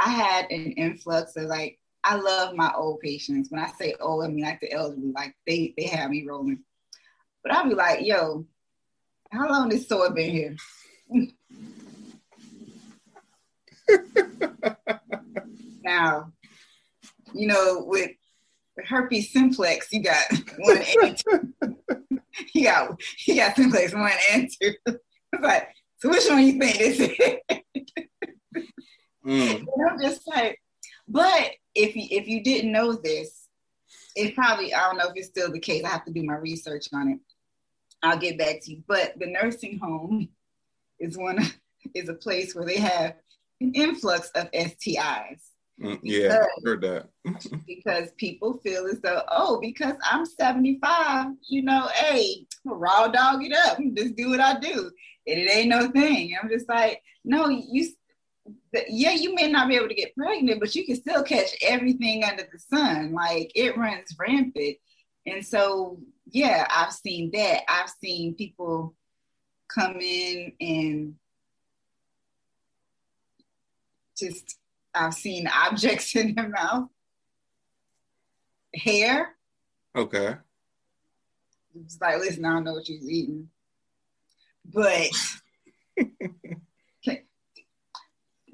I 0.00 0.08
had 0.08 0.46
an 0.50 0.72
influx 0.72 1.36
of 1.36 1.44
like 1.44 1.78
I 2.02 2.16
love 2.16 2.56
my 2.56 2.72
old 2.74 3.00
patients. 3.00 3.50
When 3.50 3.60
I 3.60 3.70
say 3.78 3.94
old, 4.00 4.24
I 4.24 4.28
mean 4.28 4.42
like 4.44 4.60
the 4.60 4.72
elderly. 4.72 5.12
Like 5.14 5.36
they 5.46 5.74
they 5.76 5.84
have 5.84 6.10
me 6.10 6.24
rolling. 6.26 6.64
But 7.44 7.52
I'll 7.52 7.68
be 7.68 7.74
like, 7.74 8.06
yo, 8.06 8.46
how 9.30 9.48
long 9.48 9.68
this 9.68 9.86
sword 9.86 10.14
been 10.14 10.30
here? 10.30 10.56
now, 15.84 16.32
you 17.34 17.46
know, 17.46 17.84
with 17.86 18.12
herpes 18.86 19.32
simplex, 19.32 19.88
you 19.92 20.02
got 20.02 20.24
one 20.58 20.82
and 21.02 21.18
two. 21.18 21.52
you 22.54 22.64
got 22.64 22.98
you 23.26 23.36
got 23.36 23.54
simplex 23.54 23.92
one 23.92 24.12
and 24.32 24.50
two. 24.60 24.74
Like, 25.40 25.68
so 25.98 26.08
which 26.08 26.28
one 26.28 26.44
you 26.44 26.58
think 26.58 26.76
this 26.76 26.98
is? 26.98 27.16
Mm. 29.24 29.66
I'm 29.88 30.00
just 30.00 30.26
like, 30.26 30.60
but 31.08 31.50
if 31.74 31.96
you 31.96 32.06
if 32.10 32.26
you 32.26 32.42
didn't 32.42 32.72
know 32.72 32.92
this, 32.92 33.48
it 34.16 34.34
probably 34.34 34.74
I 34.74 34.80
don't 34.80 34.98
know 34.98 35.08
if 35.08 35.16
it's 35.16 35.28
still 35.28 35.52
the 35.52 35.60
case. 35.60 35.84
I 35.84 35.88
have 35.88 36.04
to 36.04 36.12
do 36.12 36.22
my 36.22 36.36
research 36.36 36.86
on 36.92 37.08
it. 37.08 37.18
I'll 38.02 38.18
get 38.18 38.38
back 38.38 38.60
to 38.62 38.70
you. 38.70 38.82
But 38.86 39.18
the 39.18 39.26
nursing 39.26 39.78
home 39.78 40.28
is 40.98 41.18
one 41.18 41.38
is 41.94 42.08
a 42.08 42.14
place 42.14 42.54
where 42.54 42.66
they 42.66 42.78
have 42.78 43.14
an 43.60 43.72
influx 43.74 44.30
of 44.30 44.50
STIs. 44.52 45.40
Mm, 45.80 45.98
yeah, 46.02 46.28
because, 46.28 46.46
heard 46.64 46.80
that. 46.82 47.08
because 47.66 48.10
people 48.18 48.58
feel 48.62 48.86
as 48.86 49.00
though, 49.00 49.22
oh, 49.28 49.58
because 49.60 49.94
I'm 50.04 50.26
75, 50.26 51.28
you 51.48 51.62
know, 51.62 51.88
hey, 51.94 52.46
raw 52.66 53.08
dog 53.08 53.42
it 53.42 53.54
up, 53.56 53.78
just 53.96 54.14
do 54.14 54.30
what 54.30 54.40
I 54.40 54.58
do. 54.60 54.90
And 55.26 55.38
it 55.38 55.50
ain't 55.50 55.68
no 55.68 55.88
thing. 55.88 56.36
I'm 56.40 56.50
just 56.50 56.68
like, 56.68 57.02
no, 57.24 57.48
you 57.48 57.88
yeah, 58.88 59.12
you 59.12 59.34
may 59.34 59.50
not 59.50 59.68
be 59.68 59.76
able 59.76 59.88
to 59.88 59.94
get 59.94 60.14
pregnant, 60.14 60.60
but 60.60 60.74
you 60.74 60.84
can 60.84 60.96
still 60.96 61.22
catch 61.22 61.56
everything 61.62 62.24
under 62.24 62.44
the 62.50 62.58
sun. 62.58 63.12
Like 63.12 63.52
it 63.54 63.76
runs 63.76 64.14
rampant. 64.18 64.76
And 65.26 65.44
so, 65.44 65.98
yeah, 66.30 66.66
I've 66.70 66.92
seen 66.92 67.30
that. 67.32 67.62
I've 67.68 67.90
seen 68.02 68.34
people 68.34 68.94
come 69.68 69.96
in 70.00 70.52
and 70.60 71.14
just, 74.16 74.58
I've 74.94 75.14
seen 75.14 75.48
objects 75.66 76.14
in 76.16 76.34
their 76.34 76.48
mouth, 76.48 76.88
hair. 78.74 79.36
Okay. 79.96 80.36
It's 81.84 82.00
like, 82.00 82.18
listen, 82.18 82.44
I 82.44 82.54
don't 82.54 82.64
know 82.64 82.72
what 82.72 82.88
you're 82.88 82.98
eating. 83.02 83.48
But 84.64 85.08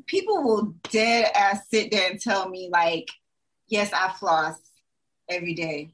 people 0.07 0.43
will 0.43 0.75
dead 0.91 1.31
ass 1.35 1.69
sit 1.71 1.91
there 1.91 2.11
and 2.11 2.21
tell 2.21 2.49
me, 2.49 2.69
like, 2.73 3.09
yes, 3.69 3.93
I 3.93 4.13
floss 4.13 4.57
every 5.29 5.55
day. 5.55 5.93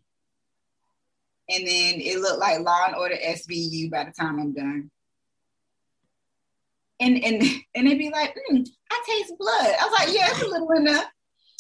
And 1.48 1.66
then 1.66 2.01
it 2.01 2.20
looked 2.20 2.40
like 2.40 2.61
Law 2.61 2.87
and 2.87 2.96
Order 2.96 3.16
SVU 3.16 3.90
by 3.90 4.05
the 4.05 4.12
time 4.12 4.38
I'm 4.38 4.55
done. 4.55 4.90
And 7.01 7.22
and 7.25 7.42
and 7.75 7.87
they'd 7.87 7.98
be 7.98 8.11
like, 8.11 8.35
mm, 8.51 8.66
I 8.90 9.03
taste 9.07 9.35
blood. 9.38 9.75
I 9.81 9.85
was 9.85 9.98
like, 9.98 10.14
yeah, 10.14 10.29
it's 10.31 10.42
a 10.42 10.48
little 10.48 10.68
there. 10.85 11.05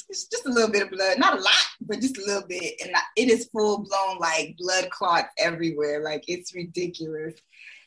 It's 0.08 0.26
just 0.26 0.46
a 0.46 0.50
little 0.50 0.70
bit 0.70 0.82
of 0.82 0.90
blood, 0.90 1.18
not 1.18 1.38
a 1.38 1.40
lot, 1.40 1.66
but 1.80 2.00
just 2.00 2.18
a 2.18 2.24
little 2.24 2.46
bit. 2.46 2.74
And 2.84 2.94
it 3.16 3.30
is 3.30 3.48
full 3.50 3.78
blown 3.78 4.18
like 4.18 4.56
blood 4.58 4.90
clots 4.90 5.28
everywhere. 5.38 6.02
Like 6.02 6.24
it's 6.28 6.54
ridiculous. 6.54 7.34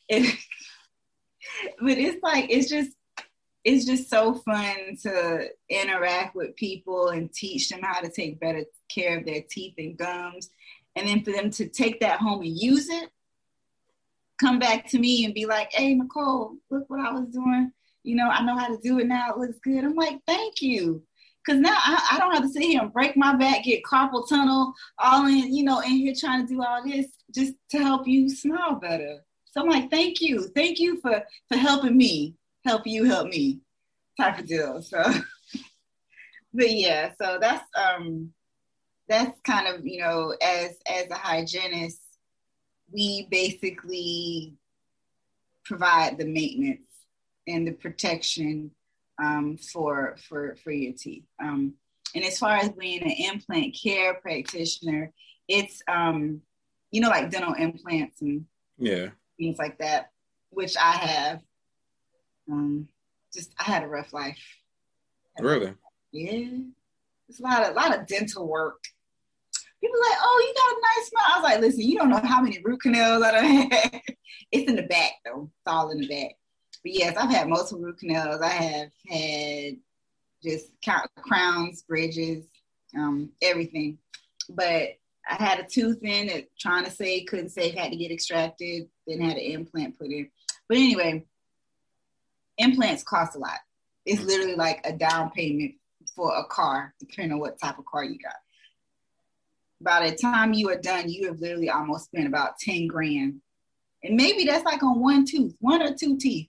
And 0.09 0.25
but 1.79 1.97
it's 1.97 2.21
like 2.23 2.47
it's 2.49 2.69
just 2.69 2.91
it's 3.65 3.83
just 3.83 4.11
so 4.11 4.35
fun 4.35 4.95
to 5.01 5.49
interact 5.69 6.35
with 6.35 6.55
people 6.55 7.09
and 7.09 7.33
teach 7.33 7.67
them 7.69 7.81
how 7.81 7.99
to 7.99 8.09
take 8.09 8.39
better 8.39 8.63
care 8.89 9.17
of 9.17 9.25
their 9.25 9.41
teeth 9.49 9.73
and 9.79 9.97
gums. 9.97 10.51
And 10.95 11.07
then 11.07 11.23
for 11.23 11.31
them 11.31 11.49
to 11.51 11.67
take 11.67 11.99
that 11.99 12.19
home 12.19 12.43
and 12.43 12.57
use 12.57 12.87
it, 12.89 13.09
come 14.39 14.59
back 14.59 14.87
to 14.89 14.99
me 14.99 15.25
and 15.25 15.33
be 15.33 15.47
like, 15.47 15.73
hey, 15.73 15.95
Nicole, 15.95 16.53
look 16.69 16.87
what 16.89 16.99
I 16.99 17.11
was 17.11 17.27
doing. 17.29 17.71
You 18.03 18.15
know, 18.15 18.29
I 18.29 18.45
know 18.45 18.55
how 18.55 18.67
to 18.67 18.77
do 18.83 18.99
it 18.99 19.07
now. 19.07 19.31
It 19.31 19.39
looks 19.39 19.57
good. 19.63 19.83
I'm 19.83 19.95
like, 19.95 20.19
thank 20.27 20.61
you. 20.61 21.01
Cause 21.47 21.57
now 21.57 21.75
I, 21.75 22.09
I 22.13 22.19
don't 22.19 22.33
have 22.33 22.43
to 22.43 22.49
sit 22.49 22.63
here 22.63 22.81
and 22.81 22.93
break 22.93 23.17
my 23.17 23.35
back, 23.35 23.63
get 23.63 23.83
carpal 23.83 24.27
tunnel, 24.27 24.73
all 24.99 25.25
in, 25.27 25.53
you 25.53 25.63
know, 25.63 25.79
in 25.79 25.91
here 25.91 26.13
trying 26.15 26.45
to 26.45 26.53
do 26.53 26.61
all 26.63 26.83
this 26.83 27.07
just 27.33 27.53
to 27.71 27.79
help 27.79 28.07
you 28.07 28.29
smile 28.29 28.75
better. 28.75 29.19
So 29.51 29.61
I'm 29.61 29.69
like, 29.69 29.89
thank 29.89 30.21
you. 30.21 30.47
Thank 30.55 30.79
you 30.79 30.99
for 31.01 31.23
for 31.47 31.57
helping 31.57 31.97
me 31.97 32.35
help 32.65 32.85
you 32.85 33.05
help 33.05 33.29
me 33.29 33.59
type 34.19 34.39
of 34.39 34.47
deal. 34.47 34.81
So, 34.81 35.01
but 36.53 36.71
yeah, 36.71 37.11
so 37.21 37.37
that's 37.39 37.67
um 37.75 38.31
that's 39.07 39.39
kind 39.41 39.67
of 39.67 39.85
you 39.85 39.99
know 39.99 40.35
as 40.41 40.77
as 40.87 41.09
a 41.09 41.15
hygienist, 41.15 42.01
we 42.91 43.27
basically 43.29 44.53
provide 45.65 46.17
the 46.17 46.25
maintenance 46.25 46.85
and 47.47 47.67
the 47.67 47.73
protection 47.73 48.71
um, 49.21 49.57
for 49.57 50.15
for 50.27 50.55
for 50.63 50.71
your 50.71 50.93
teeth. 50.93 51.25
Um, 51.41 51.73
and 52.13 52.23
as 52.23 52.39
far 52.39 52.55
as 52.57 52.69
being 52.69 53.03
an 53.03 53.33
implant 53.33 53.75
care 53.81 54.15
practitioner, 54.15 55.11
it's 55.47 55.81
um, 55.87 56.41
you 56.91 57.01
know 57.01 57.09
like 57.09 57.29
dental 57.29 57.53
implants 57.53 58.21
and 58.21 58.45
yeah 58.77 59.09
things 59.37 59.57
like 59.57 59.77
that, 59.79 60.11
which 60.49 60.75
I 60.77 60.91
have. 60.91 61.41
Um, 62.51 62.87
just 63.33 63.53
I 63.59 63.63
had 63.63 63.83
a 63.83 63.87
rough 63.87 64.13
life. 64.13 64.39
Really? 65.39 65.73
Yeah. 66.11 66.59
It's 67.27 67.39
a 67.39 67.43
lot 67.43 67.63
of 67.63 67.71
a 67.71 67.73
lot 67.73 67.97
of 67.97 68.07
dental 68.07 68.47
work. 68.47 68.83
People 69.81 69.99
like, 69.99 70.17
oh, 70.21 70.43
you 70.47 70.53
got 70.53 70.77
a 70.77 70.81
nice 70.81 71.09
smile. 71.09 71.25
I 71.27 71.39
was 71.39 71.43
like, 71.43 71.61
listen, 71.61 71.81
you 71.81 71.97
don't 71.97 72.09
know 72.09 72.21
how 72.23 72.41
many 72.41 72.59
root 72.63 72.81
canals 72.81 73.23
I 73.23 73.39
had. 73.39 74.01
it's 74.51 74.69
in 74.69 74.75
the 74.75 74.83
back 74.83 75.11
though. 75.25 75.51
It's 75.51 75.71
all 75.71 75.91
in 75.91 75.99
the 75.99 76.07
back. 76.07 76.31
But 76.83 76.93
yes, 76.93 77.17
I've 77.17 77.31
had 77.31 77.47
multiple 77.47 77.83
root 77.83 77.99
canals. 77.99 78.41
I 78.41 78.47
have 78.47 78.89
had 79.07 79.77
just 80.43 80.67
crowns, 81.17 81.83
bridges, 81.83 82.45
um, 82.95 83.31
everything. 83.41 83.97
But 84.49 84.97
I 85.27 85.35
had 85.35 85.59
a 85.59 85.63
tooth 85.63 86.03
in 86.03 86.29
it, 86.29 86.51
trying 86.59 86.85
to 86.85 86.91
say 86.91 87.23
couldn't 87.23 87.49
save, 87.49 87.73
had 87.73 87.91
to 87.91 87.97
get 87.97 88.11
extracted, 88.11 88.87
then 89.07 89.21
had 89.21 89.37
an 89.37 89.43
implant 89.43 89.97
put 89.97 90.11
in. 90.11 90.29
But 90.69 90.77
anyway, 90.77 91.25
implants 92.57 93.03
cost 93.03 93.35
a 93.35 93.39
lot. 93.39 93.59
It's 94.05 94.21
mm. 94.21 94.27
literally 94.27 94.55
like 94.55 94.81
a 94.85 94.93
down 94.93 95.31
payment 95.31 95.75
for 96.15 96.35
a 96.35 96.45
car, 96.45 96.93
depending 96.99 97.33
on 97.33 97.39
what 97.39 97.59
type 97.59 97.77
of 97.77 97.85
car 97.85 98.03
you 98.03 98.17
got. 98.17 98.35
By 99.81 100.09
the 100.09 100.15
time 100.15 100.53
you 100.53 100.69
are 100.69 100.79
done, 100.79 101.09
you 101.09 101.27
have 101.27 101.39
literally 101.39 101.69
almost 101.69 102.05
spent 102.05 102.27
about 102.27 102.59
10 102.59 102.87
grand. 102.87 103.41
And 104.03 104.15
maybe 104.15 104.45
that's 104.45 104.63
like 104.63 104.83
on 104.83 105.01
one 105.01 105.25
tooth, 105.25 105.55
one 105.59 105.81
or 105.81 105.93
two 105.93 106.17
teeth. 106.17 106.47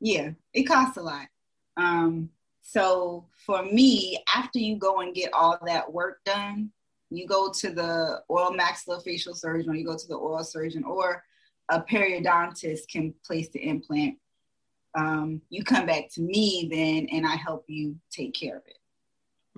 Yeah, 0.00 0.30
it 0.52 0.64
costs 0.64 0.96
a 0.96 1.02
lot. 1.02 1.26
Um, 1.76 2.30
so 2.62 3.26
for 3.46 3.62
me, 3.62 4.22
after 4.34 4.58
you 4.58 4.76
go 4.76 5.00
and 5.00 5.14
get 5.14 5.32
all 5.32 5.58
that 5.64 5.92
work 5.92 6.18
done, 6.24 6.70
you 7.10 7.26
go 7.26 7.50
to 7.50 7.70
the 7.70 8.22
oral 8.28 8.52
maxillofacial 8.52 9.36
surgeon 9.36 9.70
or 9.70 9.74
you 9.74 9.84
go 9.84 9.96
to 9.96 10.08
the 10.08 10.14
oral 10.14 10.44
surgeon 10.44 10.84
or 10.84 11.24
a 11.70 11.80
periodontist 11.80 12.88
can 12.90 13.14
place 13.24 13.48
the 13.50 13.60
implant 13.60 14.18
um, 14.94 15.42
you 15.50 15.64
come 15.64 15.86
back 15.86 16.10
to 16.12 16.20
me 16.20 16.68
then 16.70 17.08
and 17.16 17.26
I 17.26 17.36
help 17.36 17.64
you 17.68 17.96
take 18.10 18.34
care 18.34 18.56
of 18.56 18.62
it. 18.66 18.78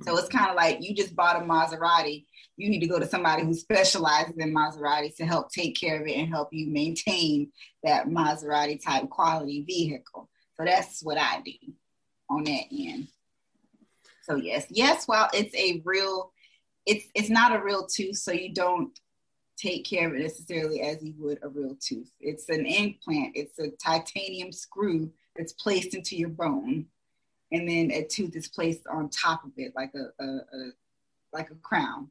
So 0.02 0.16
it's 0.16 0.28
kind 0.28 0.48
of 0.48 0.56
like 0.56 0.78
you 0.80 0.94
just 0.94 1.14
bought 1.14 1.36
a 1.36 1.44
Maserati. 1.44 2.24
You 2.56 2.70
need 2.70 2.80
to 2.80 2.86
go 2.86 2.98
to 2.98 3.06
somebody 3.06 3.42
who 3.42 3.54
specializes 3.54 4.36
in 4.38 4.54
Maserati 4.54 5.14
to 5.16 5.26
help 5.26 5.50
take 5.50 5.78
care 5.78 6.00
of 6.00 6.06
it 6.06 6.16
and 6.16 6.28
help 6.28 6.48
you 6.52 6.70
maintain 6.70 7.52
that 7.82 8.06
Maserati 8.06 8.82
type 8.82 9.10
quality 9.10 9.62
vehicle. 9.62 10.28
So 10.56 10.64
that's 10.64 11.02
what 11.02 11.18
I 11.18 11.42
do 11.44 11.52
on 12.30 12.44
that 12.44 12.64
end. 12.72 13.08
So 14.22 14.36
yes, 14.36 14.66
yes, 14.70 15.06
while 15.06 15.28
it's 15.32 15.54
a 15.54 15.82
real, 15.84 16.32
it's 16.86 17.06
it's 17.14 17.30
not 17.30 17.54
a 17.54 17.62
real 17.62 17.86
tooth, 17.86 18.16
so 18.16 18.32
you 18.32 18.54
don't 18.54 18.98
take 19.58 19.84
care 19.84 20.08
of 20.08 20.14
it 20.14 20.22
necessarily 20.22 20.80
as 20.80 21.02
you 21.02 21.14
would 21.18 21.38
a 21.42 21.48
real 21.48 21.76
tooth. 21.80 22.10
It's 22.20 22.48
an 22.48 22.64
implant. 22.64 23.32
It's 23.34 23.58
a 23.58 23.70
titanium 23.70 24.52
screw 24.52 25.10
that's 25.40 25.54
placed 25.54 25.94
into 25.94 26.16
your 26.16 26.28
bone, 26.28 26.84
and 27.50 27.66
then 27.66 27.90
a 27.90 28.04
tooth 28.04 28.36
is 28.36 28.48
placed 28.48 28.86
on 28.86 29.08
top 29.08 29.42
of 29.42 29.52
it, 29.56 29.72
like 29.74 29.92
a, 29.94 30.22
a, 30.22 30.26
a 30.26 30.70
like 31.32 31.50
a 31.50 31.54
crown, 31.56 32.10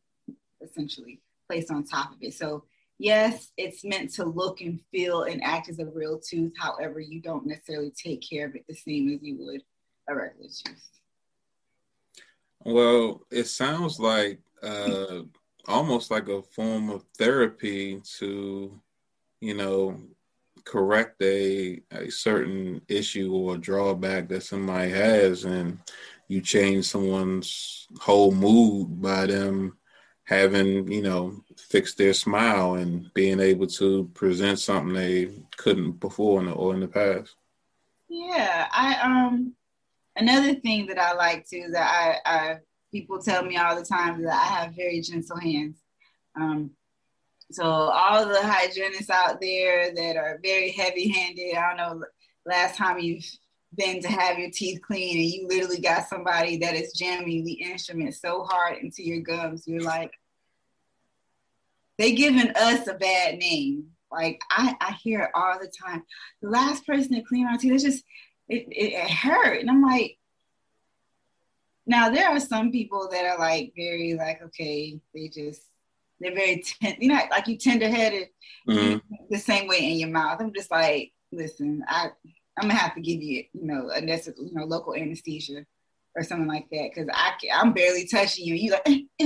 essentially 0.61 1.21
placed 1.47 1.69
on 1.69 1.83
top 1.83 2.11
of 2.11 2.17
it. 2.21 2.33
So 2.33 2.63
yes, 2.97 3.51
it's 3.55 3.83
meant 3.83 4.11
to 4.15 4.25
look 4.25 4.61
and 4.61 4.81
feel 4.91 5.23
and 5.23 5.43
act 5.43 5.69
as 5.69 5.77
a 5.77 5.85
real 5.85 6.19
tooth. 6.19 6.53
However, 6.57 6.99
you 6.99 7.21
don't 7.21 7.45
necessarily 7.45 7.91
take 7.91 8.27
care 8.27 8.47
of 8.47 8.55
it 8.55 8.65
the 8.67 8.75
same 8.75 9.13
as 9.13 9.21
you 9.21 9.37
would 9.37 9.61
a 10.07 10.15
regular 10.15 10.49
tooth. 10.49 10.89
Well, 12.65 13.21
it 13.29 13.45
sounds 13.45 13.99
like 13.99 14.39
uh, 14.63 15.21
almost 15.67 16.09
like 16.09 16.27
a 16.29 16.41
form 16.41 16.89
of 16.89 17.05
therapy 17.15 18.01
to, 18.17 18.81
you 19.39 19.53
know, 19.53 20.01
correct 20.65 21.21
a, 21.21 21.81
a 21.91 22.09
certain 22.09 22.81
issue 22.87 23.33
or 23.33 23.57
drawback 23.57 24.27
that 24.29 24.43
somebody 24.43 24.91
has 24.91 25.45
and 25.45 25.79
you 26.27 26.41
change 26.41 26.85
someone's 26.85 27.87
whole 27.99 28.31
mood 28.31 29.01
by 29.01 29.25
them 29.25 29.77
having 30.23 30.89
you 30.91 31.01
know 31.01 31.43
fixed 31.57 31.97
their 31.97 32.13
smile 32.13 32.75
and 32.75 33.11
being 33.13 33.39
able 33.39 33.65
to 33.65 34.09
present 34.13 34.59
something 34.59 34.93
they 34.93 35.31
couldn't 35.57 35.93
before 35.93 36.39
in 36.39 36.45
the, 36.45 36.51
or 36.51 36.73
in 36.73 36.79
the 36.79 36.87
past. 36.87 37.35
Yeah 38.07 38.67
i 38.71 38.99
um 39.01 39.53
another 40.15 40.53
thing 40.55 40.85
that 40.87 40.99
i 40.99 41.13
like 41.13 41.47
too 41.49 41.69
that 41.71 42.19
i 42.25 42.31
i 42.31 42.57
people 42.91 43.21
tell 43.21 43.43
me 43.43 43.57
all 43.57 43.75
the 43.75 43.85
time 43.85 44.21
that 44.23 44.33
i 44.33 44.61
have 44.61 44.75
very 44.75 45.01
gentle 45.01 45.39
hands. 45.39 45.77
Um 46.39 46.71
so 47.51 47.63
all 47.63 48.27
the 48.27 48.41
hygienists 48.41 49.09
out 49.09 49.41
there 49.41 49.93
that 49.93 50.17
are 50.17 50.39
very 50.43 50.71
heavy-handed, 50.71 51.55
I 51.55 51.75
don't 51.75 51.99
know 51.99 52.05
last 52.45 52.77
time 52.77 52.99
you've 52.99 53.25
been 53.75 54.01
to 54.01 54.07
have 54.07 54.39
your 54.39 54.49
teeth 54.51 54.81
clean 54.81 55.17
and 55.17 55.25
you 55.25 55.47
literally 55.47 55.79
got 55.79 56.07
somebody 56.07 56.57
that 56.57 56.75
is 56.75 56.93
jamming 56.93 57.43
the 57.43 57.53
instrument 57.53 58.15
so 58.15 58.43
hard 58.43 58.77
into 58.79 59.03
your 59.03 59.21
gums, 59.21 59.67
you're 59.67 59.81
like, 59.81 60.11
they 61.97 62.13
giving 62.13 62.51
us 62.55 62.87
a 62.87 62.93
bad 62.93 63.37
name. 63.37 63.87
Like 64.11 64.41
I, 64.49 64.75
I 64.81 64.93
hear 64.93 65.21
it 65.21 65.31
all 65.35 65.59
the 65.59 65.71
time. 65.85 66.03
The 66.41 66.49
last 66.49 66.87
person 66.87 67.13
to 67.13 67.21
clean 67.21 67.45
my 67.45 67.57
teeth, 67.57 67.73
it's 67.73 67.83
just 67.83 68.03
it, 68.47 68.67
it, 68.69 68.93
it 68.93 69.09
hurt. 69.09 69.59
And 69.59 69.69
I'm 69.69 69.83
like, 69.83 70.17
now 71.85 72.09
there 72.09 72.29
are 72.29 72.39
some 72.39 72.71
people 72.71 73.09
that 73.11 73.25
are 73.25 73.37
like 73.37 73.73
very 73.75 74.15
like, 74.15 74.41
okay, 74.41 74.99
they 75.13 75.27
just 75.27 75.61
they're 76.19 76.35
very, 76.35 76.63
ten- 76.81 76.97
you 76.99 77.09
know, 77.09 77.19
like 77.31 77.47
you 77.47 77.57
tender 77.57 77.89
headed, 77.89 78.29
mm-hmm. 78.67 78.97
the 79.29 79.39
same 79.39 79.67
way 79.67 79.91
in 79.91 79.99
your 79.99 80.09
mouth. 80.09 80.41
I'm 80.41 80.53
just 80.53 80.71
like, 80.71 81.13
listen, 81.31 81.83
I, 81.87 82.09
I'm 82.57 82.67
gonna 82.67 82.75
have 82.75 82.95
to 82.95 83.01
give 83.01 83.21
you, 83.21 83.43
you 83.53 83.65
know, 83.65 83.89
a 83.93 84.01
you 84.01 84.51
know, 84.51 84.65
local 84.65 84.95
anesthesia 84.95 85.65
or 86.15 86.23
something 86.23 86.47
like 86.47 86.67
that 86.71 86.89
because 86.93 87.09
I, 87.13 87.33
can, 87.39 87.51
I'm 87.53 87.73
barely 87.73 88.07
touching 88.07 88.45
you. 88.45 88.55
You 88.55 88.71
like, 88.71 88.85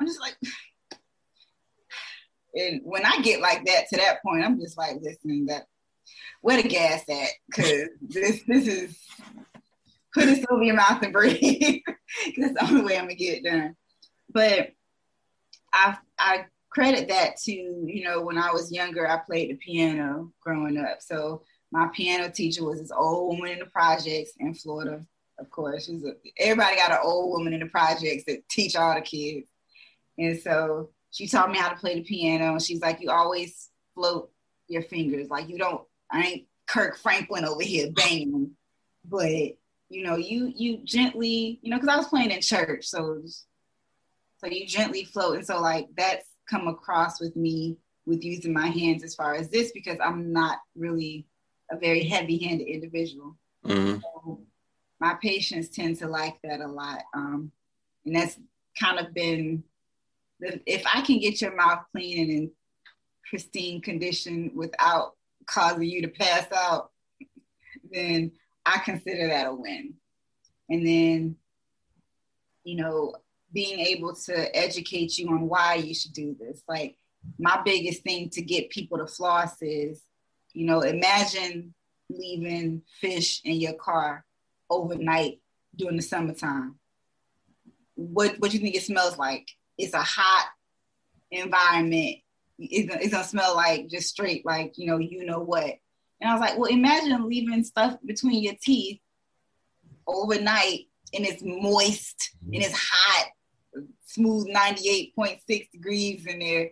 I'm 0.00 0.06
just 0.06 0.20
like, 0.20 0.36
And 2.54 2.82
when 2.84 3.04
I 3.04 3.20
get 3.22 3.40
like 3.40 3.64
that 3.66 3.88
to 3.88 3.96
that 3.96 4.22
point, 4.22 4.44
I'm 4.44 4.60
just 4.60 4.76
like, 4.76 4.98
listen, 5.00 5.46
that 5.46 5.66
where 6.42 6.60
the 6.60 6.68
gas 6.68 7.02
at? 7.08 7.28
Cause 7.54 7.88
this 8.00 8.42
this 8.46 8.66
is 8.66 8.98
put 10.12 10.26
this 10.26 10.44
over 10.50 10.62
your 10.62 10.76
mouth 10.76 11.02
and 11.02 11.12
breathe. 11.12 11.38
because 11.40 11.84
That's 12.36 12.54
the 12.54 12.64
only 12.68 12.84
way 12.84 12.98
I'm 12.98 13.04
gonna 13.04 13.14
get 13.14 13.38
it 13.38 13.44
done. 13.44 13.74
But 14.32 14.72
I 15.72 15.96
I 16.18 16.46
credit 16.70 17.08
that 17.08 17.36
to, 17.36 17.52
you 17.52 18.02
know, 18.04 18.22
when 18.22 18.38
I 18.38 18.50
was 18.50 18.72
younger, 18.72 19.06
I 19.06 19.18
played 19.18 19.50
the 19.50 19.56
piano 19.56 20.32
growing 20.40 20.78
up. 20.78 21.02
So 21.02 21.42
my 21.70 21.88
piano 21.92 22.30
teacher 22.30 22.64
was 22.64 22.80
this 22.80 22.92
old 22.92 23.28
woman 23.28 23.52
in 23.52 23.58
the 23.58 23.66
projects 23.66 24.32
in 24.38 24.54
Florida. 24.54 25.04
Of 25.38 25.50
course, 25.50 25.86
she's 25.86 26.04
a, 26.04 26.12
everybody 26.38 26.76
got 26.76 26.92
an 26.92 26.98
old 27.02 27.30
woman 27.30 27.52
in 27.52 27.60
the 27.60 27.66
projects 27.66 28.24
that 28.26 28.48
teach 28.48 28.76
all 28.76 28.94
the 28.94 29.00
kids. 29.00 29.48
And 30.18 30.38
so 30.40 30.90
she 31.10 31.26
taught 31.26 31.50
me 31.50 31.58
how 31.58 31.70
to 31.70 31.76
play 31.76 31.94
the 31.94 32.02
piano. 32.02 32.52
And 32.52 32.62
she's 32.62 32.80
like, 32.80 33.00
you 33.00 33.10
always 33.10 33.68
float 33.94 34.30
your 34.68 34.82
fingers. 34.82 35.28
Like 35.28 35.48
you 35.48 35.58
don't, 35.58 35.82
I 36.10 36.22
ain't 36.22 36.46
Kirk 36.66 36.96
Franklin 36.96 37.44
over 37.44 37.62
here 37.62 37.90
banging, 37.90 38.52
but 39.04 39.56
you 39.88 40.04
know, 40.04 40.16
you 40.16 40.50
you 40.56 40.78
gently, 40.84 41.58
you 41.62 41.70
know, 41.70 41.76
because 41.76 41.88
I 41.88 41.96
was 41.98 42.08
playing 42.08 42.30
in 42.30 42.40
church, 42.40 42.86
so 42.86 43.22
so 44.42 44.50
you 44.50 44.66
gently 44.66 45.04
float, 45.04 45.36
and 45.36 45.46
so 45.46 45.60
like 45.60 45.88
that's 45.96 46.26
come 46.48 46.68
across 46.68 47.20
with 47.20 47.36
me 47.36 47.76
with 48.06 48.24
using 48.24 48.52
my 48.52 48.66
hands 48.66 49.04
as 49.04 49.14
far 49.14 49.34
as 49.34 49.48
this 49.48 49.70
because 49.72 49.98
I'm 50.02 50.32
not 50.32 50.58
really 50.74 51.26
a 51.70 51.78
very 51.78 52.04
heavy-handed 52.04 52.66
individual. 52.66 53.36
Mm-hmm. 53.64 54.00
So 54.00 54.40
my 55.00 55.14
patients 55.22 55.68
tend 55.68 55.98
to 55.98 56.08
like 56.08 56.38
that 56.42 56.60
a 56.60 56.66
lot, 56.66 57.02
um, 57.14 57.52
and 58.04 58.16
that's 58.16 58.38
kind 58.78 58.98
of 58.98 59.14
been 59.14 59.62
if 60.66 60.82
I 60.92 61.02
can 61.02 61.18
get 61.18 61.40
your 61.40 61.54
mouth 61.54 61.84
clean 61.92 62.18
and 62.18 62.30
in 62.30 62.50
pristine 63.28 63.80
condition 63.80 64.50
without 64.54 65.14
causing 65.46 65.88
you 65.88 66.02
to 66.02 66.08
pass 66.08 66.46
out, 66.54 66.90
then 67.92 68.32
I 68.66 68.78
consider 68.78 69.28
that 69.28 69.46
a 69.46 69.54
win. 69.54 69.94
And 70.68 70.86
then, 70.86 71.36
you 72.64 72.76
know, 72.76 73.14
being 73.52 73.80
able 73.80 74.14
to 74.14 74.56
educate 74.56 75.18
you 75.18 75.28
on 75.28 75.48
why 75.48 75.74
you 75.74 75.94
should 75.94 76.12
do 76.12 76.36
this. 76.38 76.62
Like 76.68 76.96
my 77.38 77.60
biggest 77.64 78.02
thing 78.02 78.30
to 78.30 78.42
get 78.42 78.70
people 78.70 78.98
to 78.98 79.06
floss 79.06 79.60
is, 79.60 80.02
you 80.52 80.66
know, 80.66 80.80
imagine 80.80 81.74
leaving 82.08 82.82
fish 83.00 83.40
in 83.44 83.56
your 83.56 83.74
car 83.74 84.24
overnight 84.70 85.40
during 85.76 85.96
the 85.96 86.02
summertime. 86.02 86.76
What 87.94 88.36
what 88.38 88.52
you 88.52 88.60
think 88.60 88.74
it 88.74 88.82
smells 88.82 89.18
like? 89.18 89.48
It's 89.78 89.94
a 89.94 90.02
hot 90.02 90.48
environment. 91.30 92.16
It's 92.58 92.88
gonna, 92.88 93.00
it's 93.02 93.12
gonna 93.12 93.24
smell 93.24 93.56
like 93.56 93.88
just 93.88 94.08
straight 94.08 94.44
like 94.46 94.74
you 94.76 94.86
know 94.86 94.98
you 94.98 95.24
know 95.24 95.40
what. 95.40 95.78
And 96.20 96.30
I 96.30 96.34
was 96.34 96.40
like, 96.40 96.56
well, 96.56 96.70
imagine 96.70 97.28
leaving 97.28 97.64
stuff 97.64 97.96
between 98.04 98.42
your 98.42 98.54
teeth 98.62 99.00
overnight 100.06 100.86
and 101.14 101.26
it's 101.26 101.42
moist 101.44 102.30
and 102.52 102.62
it's 102.62 102.76
hot 102.76 103.26
smooth 104.12 104.46
98.6 104.48 105.70
degrees 105.70 106.26
in 106.26 106.38
there 106.38 106.70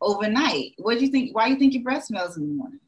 overnight. 0.00 0.72
What 0.78 0.98
do 0.98 1.04
you 1.04 1.10
think? 1.10 1.34
Why 1.34 1.46
do 1.46 1.54
you 1.54 1.58
think 1.58 1.74
your 1.74 1.82
breath 1.82 2.04
smells 2.04 2.36
in 2.36 2.48
the 2.48 2.54
morning? 2.54 2.80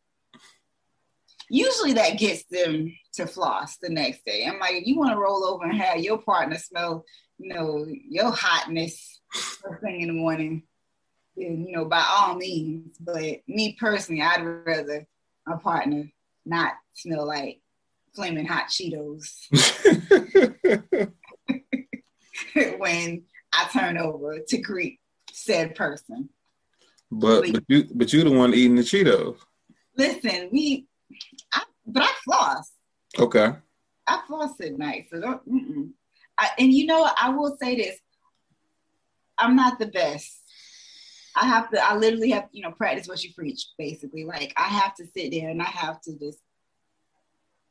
Usually 1.49 1.92
that 1.94 2.18
gets 2.18 2.44
them 2.44 2.92
to 3.14 3.26
floss 3.26 3.76
the 3.78 3.88
next 3.88 4.24
day. 4.24 4.44
I'm 4.47 4.59
like, 4.59 4.86
you 4.86 4.99
want 4.99 5.12
to 5.12 5.18
roll 5.18 5.44
over 5.44 5.64
and 5.64 5.80
have 5.80 5.99
your 5.99 6.18
partner 6.18 6.59
smell, 6.59 7.05
you 7.38 7.55
know, 7.55 7.86
your 7.88 8.32
hotness 8.32 9.20
first 9.32 9.82
thing 9.82 10.01
in 10.01 10.09
the 10.09 10.14
morning, 10.14 10.64
then, 11.36 11.64
you 11.66 11.72
know, 11.72 11.84
by 11.84 12.05
all 12.09 12.34
means. 12.34 12.97
But 12.99 13.42
me 13.47 13.76
personally, 13.78 14.22
I'd 14.22 14.42
rather 14.42 15.07
my 15.47 15.57
partner 15.57 16.11
not 16.44 16.72
smell 16.94 17.26
like 17.26 17.61
flaming 18.14 18.47
hot 18.47 18.66
Cheetos 18.68 19.47
when 22.78 23.24
I 23.57 23.68
turn 23.72 23.98
over 23.98 24.38
to 24.46 24.59
greet 24.59 25.00
said 25.32 25.74
person. 25.74 26.28
But 27.11 27.42
but, 27.42 27.52
but 27.52 27.64
you 27.68 27.84
but 27.94 28.12
you're 28.12 28.24
the 28.24 28.32
one 28.32 28.54
eating 28.54 28.76
the 28.76 28.82
Cheetos. 28.82 29.38
Listen, 29.96 30.48
we, 30.52 30.86
I, 31.52 31.62
but 31.86 32.02
I 32.02 32.12
floss. 32.24 32.72
Okay. 33.18 33.52
I 34.07 34.20
floss 34.26 34.61
at 34.61 34.76
night, 34.78 35.07
so 35.11 35.20
don't. 35.20 35.94
I, 36.38 36.50
and 36.59 36.72
you 36.72 36.86
know, 36.86 37.09
I 37.18 37.30
will 37.30 37.57
say 37.61 37.76
this: 37.76 37.96
I'm 39.38 39.57
not 39.57 39.78
the 39.78 39.86
best. 39.86 40.42
I 41.34 41.46
have 41.46 41.70
to. 41.70 41.82
I 41.82 41.96
literally 41.96 42.30
have, 42.30 42.48
you 42.52 42.62
know, 42.62 42.72
practice 42.72 43.09
what 43.09 43.22
you 43.22 43.32
preach. 43.34 43.66
Basically, 43.78 44.24
like 44.24 44.52
I 44.57 44.64
have 44.64 44.94
to 44.96 45.07
sit 45.07 45.30
there 45.30 45.48
and 45.48 45.62
I 45.62 45.66
have 45.66 46.00
to 46.02 46.18
just. 46.18 46.38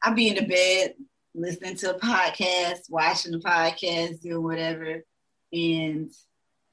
I'll 0.01 0.13
be 0.13 0.29
in 0.29 0.36
the 0.36 0.45
bed 0.45 0.93
listening 1.33 1.75
to 1.75 1.95
a 1.95 1.99
podcast, 1.99 2.89
watching 2.89 3.33
the 3.33 3.39
podcast, 3.39 4.21
doing 4.21 4.43
whatever, 4.43 5.03
and 5.56 6.12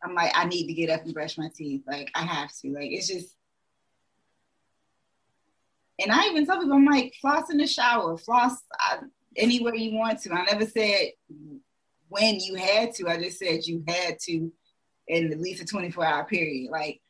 I'm 0.03 0.15
like, 0.15 0.33
I 0.35 0.47
need 0.47 0.67
to 0.67 0.75
get 0.75 0.91
up 0.91 1.05
and 1.05 1.15
brush 1.15 1.39
my 1.39 1.49
teeth. 1.55 1.83
Like 1.87 2.11
I 2.15 2.23
have 2.23 2.51
to. 2.63 2.73
Like 2.73 2.91
it's 2.91 3.09
just. 3.09 3.35
And 6.01 6.11
I 6.11 6.27
even 6.29 6.47
tell 6.47 6.59
people, 6.59 6.75
I'm 6.75 6.85
like, 6.85 7.15
floss 7.21 7.51
in 7.51 7.59
the 7.59 7.67
shower, 7.67 8.17
floss 8.17 8.57
anywhere 9.37 9.75
you 9.75 9.97
want 9.97 10.21
to. 10.23 10.33
I 10.33 10.45
never 10.45 10.67
said 10.67 11.11
when 12.09 12.41
you 12.41 12.57
had 12.57 12.95
to. 12.95 13.09
I 13.09 13.19
just 13.19 13.39
said 13.39 13.67
you 13.67 13.85
had 13.87 14.19
to 14.23 14.51
in 15.09 15.33
at 15.33 15.41
least 15.41 15.63
a 15.63 15.67
24 15.67 16.05
hour 16.05 16.25
period. 16.25 16.71
Like 16.71 17.01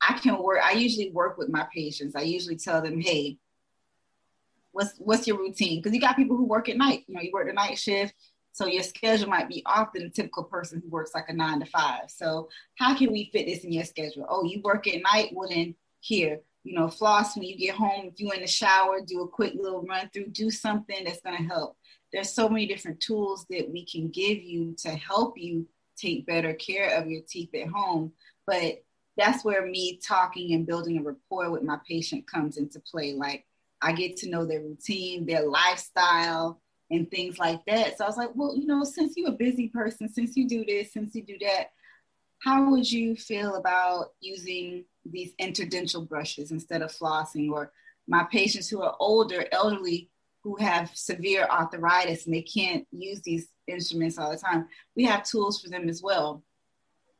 I 0.00 0.14
can 0.14 0.42
work, 0.42 0.60
I 0.64 0.72
usually 0.72 1.10
work 1.10 1.38
with 1.38 1.48
my 1.48 1.66
patients. 1.72 2.16
I 2.16 2.22
usually 2.22 2.56
tell 2.56 2.82
them, 2.82 3.00
hey, 3.00 3.38
what's 4.72 4.94
what's 4.98 5.26
your 5.26 5.38
routine? 5.38 5.78
Because 5.80 5.94
you 5.94 6.00
got 6.00 6.16
people 6.16 6.36
who 6.36 6.44
work 6.44 6.68
at 6.68 6.76
night. 6.76 7.04
You 7.06 7.14
know, 7.14 7.20
you 7.20 7.30
work 7.32 7.46
the 7.46 7.52
night 7.52 7.78
shift. 7.78 8.14
So 8.60 8.66
your 8.66 8.82
schedule 8.82 9.30
might 9.30 9.48
be 9.48 9.62
off 9.64 9.94
than 9.94 10.02
a 10.02 10.10
typical 10.10 10.44
person 10.44 10.82
who 10.82 10.90
works 10.90 11.12
like 11.14 11.30
a 11.30 11.32
nine 11.32 11.60
to 11.60 11.64
five. 11.64 12.10
So 12.10 12.50
how 12.74 12.94
can 12.94 13.10
we 13.10 13.30
fit 13.32 13.46
this 13.46 13.64
in 13.64 13.72
your 13.72 13.84
schedule? 13.84 14.26
Oh, 14.28 14.44
you 14.44 14.60
work 14.60 14.86
at 14.86 15.00
night? 15.00 15.30
Well 15.32 15.48
then 15.48 15.74
here, 16.00 16.40
you 16.62 16.74
know, 16.74 16.88
floss 16.88 17.34
when 17.34 17.46
you 17.46 17.56
get 17.56 17.74
home. 17.74 18.08
If 18.12 18.20
you're 18.20 18.34
in 18.34 18.42
the 18.42 18.46
shower, 18.46 19.00
do 19.00 19.22
a 19.22 19.28
quick 19.28 19.54
little 19.54 19.80
run 19.80 20.10
through, 20.12 20.26
do 20.26 20.50
something 20.50 21.04
that's 21.04 21.22
gonna 21.22 21.38
help. 21.38 21.78
There's 22.12 22.34
so 22.34 22.50
many 22.50 22.66
different 22.66 23.00
tools 23.00 23.46
that 23.48 23.70
we 23.72 23.86
can 23.86 24.10
give 24.10 24.42
you 24.42 24.74
to 24.80 24.90
help 24.90 25.38
you 25.38 25.66
take 25.96 26.26
better 26.26 26.52
care 26.52 26.98
of 26.98 27.06
your 27.06 27.22
teeth 27.26 27.54
at 27.54 27.68
home. 27.68 28.12
But 28.46 28.84
that's 29.16 29.42
where 29.42 29.64
me 29.64 29.98
talking 30.06 30.52
and 30.52 30.66
building 30.66 30.98
a 30.98 31.02
rapport 31.02 31.50
with 31.50 31.62
my 31.62 31.78
patient 31.88 32.30
comes 32.30 32.58
into 32.58 32.78
play. 32.80 33.14
Like 33.14 33.46
I 33.80 33.92
get 33.92 34.18
to 34.18 34.28
know 34.28 34.44
their 34.44 34.60
routine, 34.60 35.24
their 35.24 35.48
lifestyle, 35.48 36.60
and 36.90 37.10
things 37.10 37.38
like 37.38 37.64
that. 37.66 37.96
So 37.96 38.04
I 38.04 38.08
was 38.08 38.16
like, 38.16 38.30
well, 38.34 38.56
you 38.56 38.66
know, 38.66 38.84
since 38.84 39.14
you're 39.16 39.28
a 39.28 39.32
busy 39.32 39.68
person, 39.68 40.08
since 40.08 40.36
you 40.36 40.48
do 40.48 40.64
this, 40.64 40.92
since 40.92 41.14
you 41.14 41.22
do 41.22 41.38
that, 41.40 41.70
how 42.40 42.70
would 42.70 42.90
you 42.90 43.16
feel 43.16 43.56
about 43.56 44.12
using 44.20 44.84
these 45.04 45.32
interdental 45.40 46.08
brushes 46.08 46.50
instead 46.50 46.82
of 46.82 46.90
flossing? 46.90 47.50
Or 47.50 47.72
my 48.08 48.24
patients 48.24 48.68
who 48.68 48.82
are 48.82 48.96
older, 48.98 49.46
elderly, 49.52 50.10
who 50.42 50.56
have 50.56 50.90
severe 50.94 51.46
arthritis 51.50 52.24
and 52.24 52.34
they 52.34 52.42
can't 52.42 52.86
use 52.90 53.20
these 53.20 53.48
instruments 53.66 54.18
all 54.18 54.30
the 54.30 54.38
time, 54.38 54.66
we 54.96 55.04
have 55.04 55.22
tools 55.22 55.60
for 55.60 55.68
them 55.68 55.88
as 55.88 56.02
well. 56.02 56.42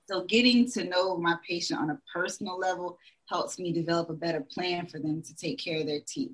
So 0.06 0.24
getting 0.24 0.68
to 0.72 0.84
know 0.84 1.16
my 1.16 1.36
patient 1.46 1.80
on 1.80 1.90
a 1.90 2.00
personal 2.12 2.58
level 2.58 2.98
helps 3.26 3.58
me 3.58 3.72
develop 3.72 4.10
a 4.10 4.14
better 4.14 4.40
plan 4.40 4.86
for 4.86 4.98
them 4.98 5.22
to 5.22 5.36
take 5.36 5.58
care 5.58 5.80
of 5.80 5.86
their 5.86 6.00
teeth. 6.04 6.32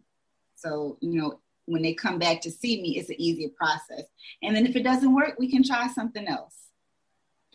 So, 0.55 0.97
you 1.01 1.21
know, 1.21 1.41
when 1.67 1.83
they 1.83 1.95
come 1.95 2.19
back 2.19 2.41
to 2.41 2.51
see 2.51 2.81
me, 2.81 2.99
it's 2.99 3.11
an 3.11 3.21
easier 3.21 3.51
process. 3.57 4.05
And 4.43 4.57
then 4.57 4.67
if 4.67 4.77
it 4.77 4.83
doesn't 4.83 5.15
work, 5.15 5.35
we 5.39 5.51
can 5.51 5.63
try 5.63 5.89
something 5.89 6.27
else. 6.27 6.55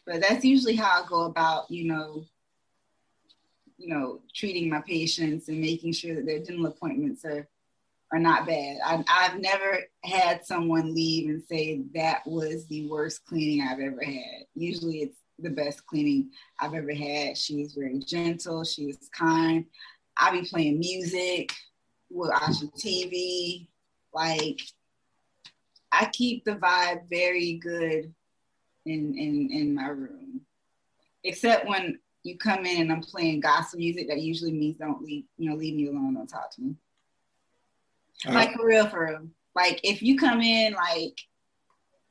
But 0.06 0.22
that's 0.22 0.46
usually 0.46 0.76
how 0.76 1.04
I 1.04 1.08
go 1.08 1.24
about, 1.24 1.70
you 1.72 1.86
know, 1.86 2.26
you 3.78 3.94
know, 3.94 4.22
treating 4.36 4.70
my 4.70 4.82
patients 4.82 5.48
and 5.48 5.60
making 5.60 5.94
sure 5.94 6.16
that 6.16 6.26
their 6.26 6.40
dental 6.40 6.68
appointments 6.68 7.26
are 7.26 7.48
are 8.12 8.20
not 8.20 8.46
bad. 8.46 8.78
I, 8.86 9.04
I've 9.08 9.40
never 9.40 9.80
had 10.04 10.46
someone 10.46 10.94
leave 10.94 11.30
and 11.30 11.42
say 11.42 11.82
that 11.96 12.28
was 12.28 12.68
the 12.68 12.88
worst 12.90 13.26
cleaning 13.26 13.66
I've 13.66 13.80
ever 13.80 14.04
had. 14.04 14.46
Usually 14.54 14.98
it's 14.98 15.18
the 15.40 15.50
best 15.50 15.86
cleaning 15.86 16.32
I've 16.60 16.74
ever 16.74 16.94
had. 16.94 17.38
She 17.38 17.56
was 17.56 17.74
very 17.74 18.00
gentle. 18.00 18.66
She 18.66 18.86
was 18.86 19.10
kind. 19.18 19.66
I 20.18 20.32
be 20.32 20.46
playing 20.46 20.80
music, 20.80 21.54
watching 22.10 22.70
TV. 22.72 23.68
Like 24.14 24.62
I 25.92 26.06
keep 26.06 26.46
the 26.46 26.56
vibe 26.56 27.10
very 27.10 27.54
good 27.54 28.14
in 28.86 29.18
in 29.18 29.50
in 29.52 29.76
my 29.76 29.88
room, 29.88 30.42
except 31.24 31.68
when 31.68 32.00
you 32.24 32.38
come 32.38 32.66
in 32.66 32.82
and 32.82 32.92
I'm 32.92 33.02
playing 33.02 33.40
gospel 33.40 33.80
music. 33.80 34.08
That 34.08 34.22
usually 34.22 34.52
means 34.52 34.78
don't 34.78 35.02
leave 35.02 35.26
you 35.38 35.50
know 35.50 35.56
leave 35.56 35.76
me 35.76 35.88
alone. 35.88 36.14
Don't 36.14 36.28
talk 36.28 36.52
to 36.56 36.62
me. 36.62 36.76
Uh, 38.28 38.34
like 38.34 38.54
for 38.54 38.66
real, 38.66 38.88
for 38.88 39.06
real. 39.06 39.28
Like 39.56 39.82
if 39.84 40.02
you 40.02 40.18
come 40.18 40.42
in, 40.42 40.74
like 40.74 41.20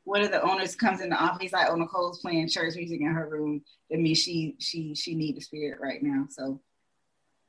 one 0.05 0.23
of 0.23 0.31
the 0.31 0.43
owners 0.43 0.75
comes 0.75 1.01
in 1.01 1.11
the 1.11 1.17
office, 1.17 1.53
like, 1.53 1.69
"Oh, 1.71 1.77
Nicole's 1.77 2.21
playing 2.21 2.49
church 2.49 2.75
music 2.77 3.01
in 3.01 3.13
her 3.13 3.29
room." 3.29 3.63
That 3.91 4.01
means 4.01 4.19
she 4.19 4.57
she 4.59 4.95
she 4.95 5.15
need 5.15 5.37
the 5.37 5.41
spirit 5.41 5.81
right 5.81 6.03
now. 6.03 6.27
So 6.29 6.61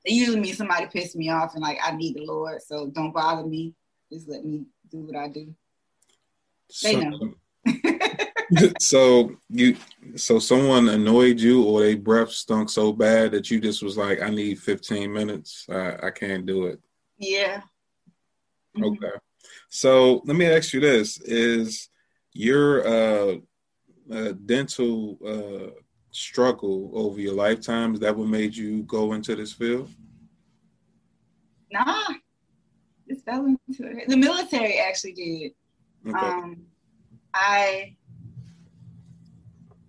it 0.06 0.14
usually 0.14 0.40
means 0.40 0.58
somebody 0.58 0.88
pissed 0.88 1.16
me 1.16 1.30
off 1.30 1.54
and 1.54 1.64
like 1.64 1.80
I 1.84 1.92
need 1.96 2.16
the 2.16 2.26
Lord, 2.26 2.62
so 2.62 2.88
don't 2.88 3.14
bother 3.14 3.48
me. 3.48 3.74
Just 4.12 4.28
let 4.28 4.44
me 4.44 4.66
do 4.90 5.00
what 5.00 5.16
I 5.16 5.30
do. 5.30 5.54
They 6.84 6.94
so, 6.94 7.00
know. 7.00 7.34
so 8.80 9.36
you 9.50 9.78
so 10.16 10.40
someone 10.40 10.90
annoyed 10.90 11.40
you 11.40 11.64
or 11.64 11.82
they 11.82 11.96
breath 11.96 12.32
stunk 12.32 12.70
so 12.70 12.92
bad 12.92 13.32
that 13.32 13.50
you 13.50 13.62
just 13.62 13.82
was 13.82 13.98
like, 13.98 14.22
I 14.22 14.30
need 14.30 14.60
15 14.60 15.12
minutes. 15.12 15.66
I, 15.70 16.08
I 16.08 16.12
can't 16.12 16.46
do 16.46 16.66
it. 16.66 16.80
Yeah. 17.18 17.62
Mm-hmm. 18.78 18.84
Okay. 18.84 19.18
So 19.70 20.22
let 20.26 20.36
me 20.36 20.46
ask 20.46 20.74
you 20.74 20.80
this: 20.80 21.20
Is 21.22 21.90
your 22.34 22.88
uh, 22.88 23.36
uh, 24.12 24.34
dental 24.46 25.18
uh, 25.26 25.80
struggle 26.12 26.92
over 26.94 27.20
your 27.20 27.34
lifetime 27.34 27.94
is 27.94 28.00
that 28.02 28.16
what 28.16 28.28
made 28.28 28.56
you 28.56 28.84
go 28.84 29.14
into 29.14 29.36
this 29.36 29.54
field? 29.54 29.90
Nah, 31.72 32.10
just 33.22 33.26
fell 33.26 33.46
into 33.46 33.98
it. 33.98 34.08
The 34.08 34.18
military 34.18 34.80
actually 34.80 35.14
did. 35.14 35.52
Okay. 36.08 36.26
Um, 36.26 36.58
I 37.34 37.96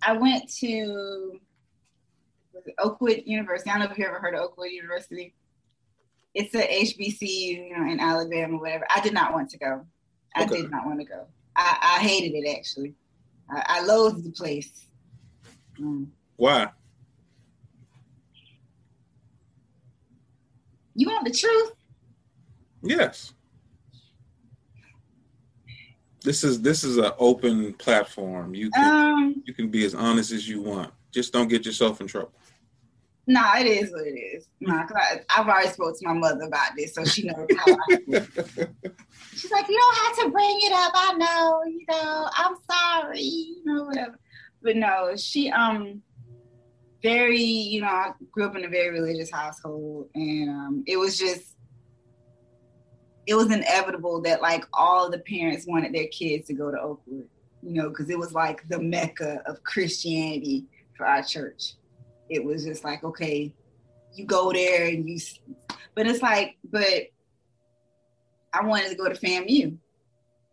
I 0.01 0.13
went 0.13 0.49
to 0.55 1.39
Oakwood 2.79 3.23
University. 3.25 3.69
I 3.69 3.77
don't 3.77 3.87
know 3.87 3.91
if 3.91 3.97
you 3.97 4.05
ever 4.05 4.19
heard 4.19 4.35
of 4.35 4.41
Oakwood 4.41 4.71
University. 4.71 5.33
It's 6.33 6.53
a 6.55 6.61
HBCU, 6.61 7.69
you 7.69 7.77
know, 7.77 7.91
in 7.91 7.99
Alabama, 7.99 8.57
whatever. 8.57 8.87
I 8.93 9.01
did 9.01 9.13
not 9.13 9.33
want 9.33 9.49
to 9.51 9.57
go. 9.57 9.85
I 10.35 10.43
okay. 10.43 10.61
did 10.61 10.71
not 10.71 10.85
want 10.85 10.99
to 10.99 11.05
go. 11.05 11.27
I, 11.55 11.97
I 11.99 12.03
hated 12.03 12.35
it 12.35 12.57
actually. 12.57 12.95
I, 13.49 13.63
I 13.67 13.85
loathed 13.85 14.23
the 14.23 14.31
place. 14.31 14.87
Mm. 15.79 16.07
Why? 16.37 16.69
You 20.95 21.07
want 21.07 21.25
the 21.25 21.33
truth? 21.33 21.73
Yes. 22.83 23.33
This 26.23 26.43
is 26.43 26.61
this 26.61 26.83
is 26.83 26.97
an 26.97 27.11
open 27.17 27.73
platform. 27.73 28.55
You 28.55 28.69
can 28.71 29.13
um, 29.13 29.43
you 29.45 29.53
can 29.53 29.69
be 29.69 29.85
as 29.85 29.93
honest 29.93 30.31
as 30.31 30.47
you 30.47 30.61
want. 30.61 30.93
Just 31.11 31.33
don't 31.33 31.49
get 31.49 31.65
yourself 31.65 31.99
in 32.01 32.07
trouble. 32.07 32.33
No, 33.25 33.41
nah, 33.41 33.57
it 33.57 33.67
is 33.67 33.91
what 33.91 34.05
it 34.05 34.19
is. 34.19 34.47
Nah, 34.59 34.85
I, 34.95 35.21
have 35.29 35.47
already 35.47 35.69
spoke 35.69 35.97
to 35.97 36.07
my 36.07 36.13
mother 36.13 36.43
about 36.43 36.71
this, 36.77 36.93
so 36.93 37.05
she 37.05 37.23
knows 37.23 37.47
how 37.57 37.73
I 37.73 37.95
feel. 37.95 38.27
She's 39.35 39.51
like, 39.51 39.67
you 39.69 39.79
don't 39.79 39.97
have 39.97 40.25
to 40.25 40.29
bring 40.29 40.59
it 40.61 40.73
up. 40.73 40.91
I 40.93 41.13
know, 41.13 41.61
you 41.65 41.85
know, 41.89 42.29
I'm 42.35 42.55
sorry, 42.69 43.21
you 43.21 43.61
know, 43.63 43.85
whatever. 43.85 44.19
But 44.61 44.75
no, 44.75 45.15
she 45.15 45.49
um 45.51 46.01
very, 47.01 47.41
you 47.41 47.81
know, 47.81 47.87
I 47.87 48.11
grew 48.31 48.45
up 48.45 48.55
in 48.55 48.63
a 48.63 48.69
very 48.69 48.89
religious 48.89 49.29
household, 49.29 50.09
and 50.15 50.49
um, 50.49 50.83
it 50.87 50.97
was 50.97 51.19
just, 51.19 51.52
it 53.25 53.35
was 53.35 53.51
inevitable 53.51 54.21
that 54.21 54.41
like 54.41 54.65
all 54.73 55.09
the 55.09 55.19
parents 55.19 55.65
wanted 55.67 55.93
their 55.93 56.07
kids 56.07 56.47
to 56.47 56.53
go 56.53 56.71
to 56.71 56.79
Oakwood, 56.79 57.27
you 57.61 57.73
know, 57.73 57.89
because 57.89 58.09
it 58.09 58.17
was 58.17 58.33
like 58.33 58.67
the 58.69 58.79
mecca 58.79 59.41
of 59.45 59.63
Christianity 59.63 60.65
for 60.95 61.05
our 61.05 61.23
church. 61.23 61.73
It 62.29 62.43
was 62.43 62.65
just 62.65 62.83
like, 62.83 63.03
okay, 63.03 63.53
you 64.13 64.25
go 64.25 64.51
there 64.51 64.87
and 64.87 65.09
you, 65.09 65.19
but 65.95 66.07
it's 66.07 66.21
like, 66.21 66.57
but 66.71 67.07
I 68.53 68.63
wanted 68.63 68.89
to 68.89 68.95
go 68.95 69.07
to 69.07 69.15
FAMU. 69.15 69.77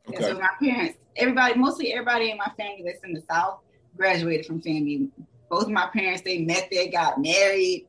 Okay. 0.08 0.16
And 0.16 0.24
so 0.24 0.34
my 0.34 0.48
parents, 0.60 0.98
everybody, 1.16 1.54
mostly 1.54 1.92
everybody 1.92 2.30
in 2.30 2.38
my 2.38 2.50
family 2.56 2.82
that's 2.84 3.04
in 3.04 3.12
the 3.12 3.22
South 3.28 3.60
graduated 3.96 4.46
from 4.46 4.60
FAMU 4.60 5.10
both 5.50 5.64
of 5.64 5.70
my 5.70 5.88
parents 5.92 6.22
they 6.22 6.38
met 6.38 6.68
there, 6.70 6.90
got 6.90 7.20
married. 7.20 7.86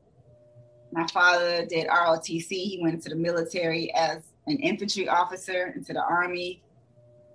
My 0.92 1.06
father 1.06 1.64
did 1.64 1.86
ROTC. 1.86 2.48
He 2.48 2.80
went 2.82 2.96
into 2.96 3.08
the 3.08 3.14
military 3.14 3.94
as 3.94 4.24
an 4.46 4.56
infantry 4.58 5.08
officer 5.08 5.72
into 5.76 5.92
the 5.92 6.02
army. 6.02 6.62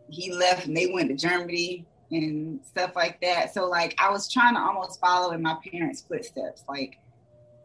He 0.09 0.31
left 0.31 0.67
and 0.67 0.75
they 0.75 0.87
went 0.87 1.09
to 1.09 1.15
Germany 1.15 1.85
and 2.11 2.59
stuff 2.65 2.95
like 2.95 3.19
that. 3.21 3.53
So 3.53 3.67
like 3.67 3.95
I 3.99 4.09
was 4.09 4.31
trying 4.31 4.55
to 4.55 4.61
almost 4.61 4.99
follow 4.99 5.31
in 5.31 5.41
my 5.41 5.57
parents' 5.71 6.05
footsteps. 6.07 6.63
Like 6.67 6.97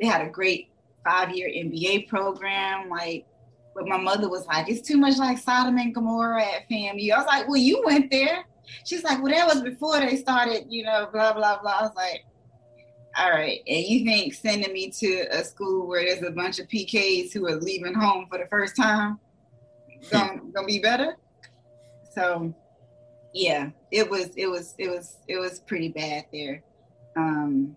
they 0.01 0.07
had 0.07 0.27
a 0.27 0.31
great 0.31 0.71
five-year 1.05 1.49
MBA 1.49 2.09
program. 2.09 2.89
Like, 2.89 3.27
but 3.75 3.89
my 3.89 3.97
mother 3.97 4.29
was 4.29 4.47
like, 4.47 4.69
it's 4.69 4.87
too 4.87 4.99
much 4.99 5.19
like 5.19 5.39
Sodom 5.39 5.79
and 5.79 5.95
Gomorrah 5.95 6.43
at 6.43 6.69
FAMU. 6.69 7.13
I 7.13 7.19
was 7.19 7.27
like, 7.27 7.49
well, 7.49 7.57
you 7.57 7.83
went 7.85 8.11
there. 8.11 8.45
She's 8.85 9.03
like, 9.03 9.23
well, 9.23 9.33
that 9.33 9.47
was 9.47 9.63
before 9.63 10.01
they 10.01 10.17
started, 10.17 10.67
you 10.69 10.85
know, 10.85 11.09
blah 11.13 11.33
blah 11.33 11.61
blah. 11.61 11.79
I 11.81 11.83
was 11.83 11.97
like, 11.97 12.25
all 13.17 13.31
right. 13.31 13.61
And 13.67 13.85
you 13.85 14.05
think 14.05 14.35
sending 14.35 14.73
me 14.73 14.91
to 14.91 15.27
a 15.31 15.45
school 15.45 15.87
where 15.87 16.05
there's 16.05 16.23
a 16.23 16.31
bunch 16.31 16.59
of 16.59 16.69
PKs 16.69 17.33
who 17.33 17.47
are 17.47 17.57
leaving 17.57 17.95
home 17.95 18.27
for 18.31 18.39
the 18.39 18.47
first 18.47 18.77
time 18.77 19.19
gonna, 20.11 20.41
gonna 20.55 20.67
be 20.67 20.79
better? 20.79 21.17
So 22.15 22.55
yeah, 23.33 23.71
it 23.91 24.09
was 24.09 24.31
it 24.37 24.47
was 24.47 24.75
it 24.79 24.89
was 24.89 25.19
it 25.29 25.39
was 25.39 25.61
pretty 25.61 25.89
bad 25.89 26.27
there. 26.33 26.63
Um 27.17 27.77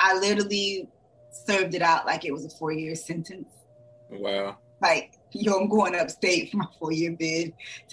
I 0.00 0.18
literally 0.18 0.88
served 1.30 1.74
it 1.74 1.82
out 1.82 2.06
like 2.06 2.24
it 2.24 2.32
was 2.32 2.44
a 2.44 2.50
four 2.50 2.72
year 2.72 2.94
sentence. 2.94 3.48
Wow. 4.10 4.58
Like, 4.80 5.14
yo, 5.32 5.58
I'm 5.58 5.68
going 5.68 5.94
upstate 5.94 6.50
for 6.50 6.58
my 6.58 6.66
four 6.78 6.92
year 6.92 7.16
bid. 7.18 7.54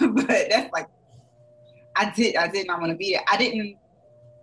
but 0.00 0.26
that's 0.28 0.72
like 0.72 0.88
I 1.96 2.10
did 2.10 2.36
I 2.36 2.48
did 2.48 2.66
not 2.66 2.80
want 2.80 2.90
to 2.90 2.96
be 2.96 3.12
there. 3.14 3.24
I 3.30 3.36
didn't 3.36 3.76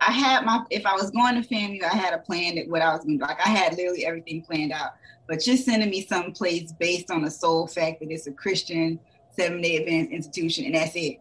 I 0.01 0.11
had 0.11 0.45
my 0.45 0.63
if 0.69 0.85
I 0.85 0.93
was 0.93 1.11
going 1.11 1.41
to 1.41 1.47
FAMU, 1.47 1.83
I 1.83 1.95
had 1.95 2.13
a 2.13 2.19
plan 2.19 2.55
that 2.55 2.67
what 2.67 2.81
I 2.81 2.93
was 2.93 3.03
going 3.03 3.19
to 3.19 3.25
like. 3.25 3.39
I 3.45 3.49
had 3.49 3.75
literally 3.75 4.05
everything 4.05 4.41
planned 4.41 4.71
out. 4.71 4.91
But 5.27 5.41
just 5.41 5.65
sending 5.65 5.89
me 5.89 6.05
someplace 6.05 6.71
based 6.71 7.11
on 7.11 7.21
the 7.21 7.29
sole 7.29 7.67
fact 7.67 7.99
that 7.99 8.11
it's 8.11 8.27
a 8.27 8.31
Christian 8.31 8.99
seven 9.31 9.61
day 9.61 9.77
Adventist 9.77 10.11
institution 10.11 10.65
and 10.65 10.75
that's 10.75 10.95
it. 10.95 11.19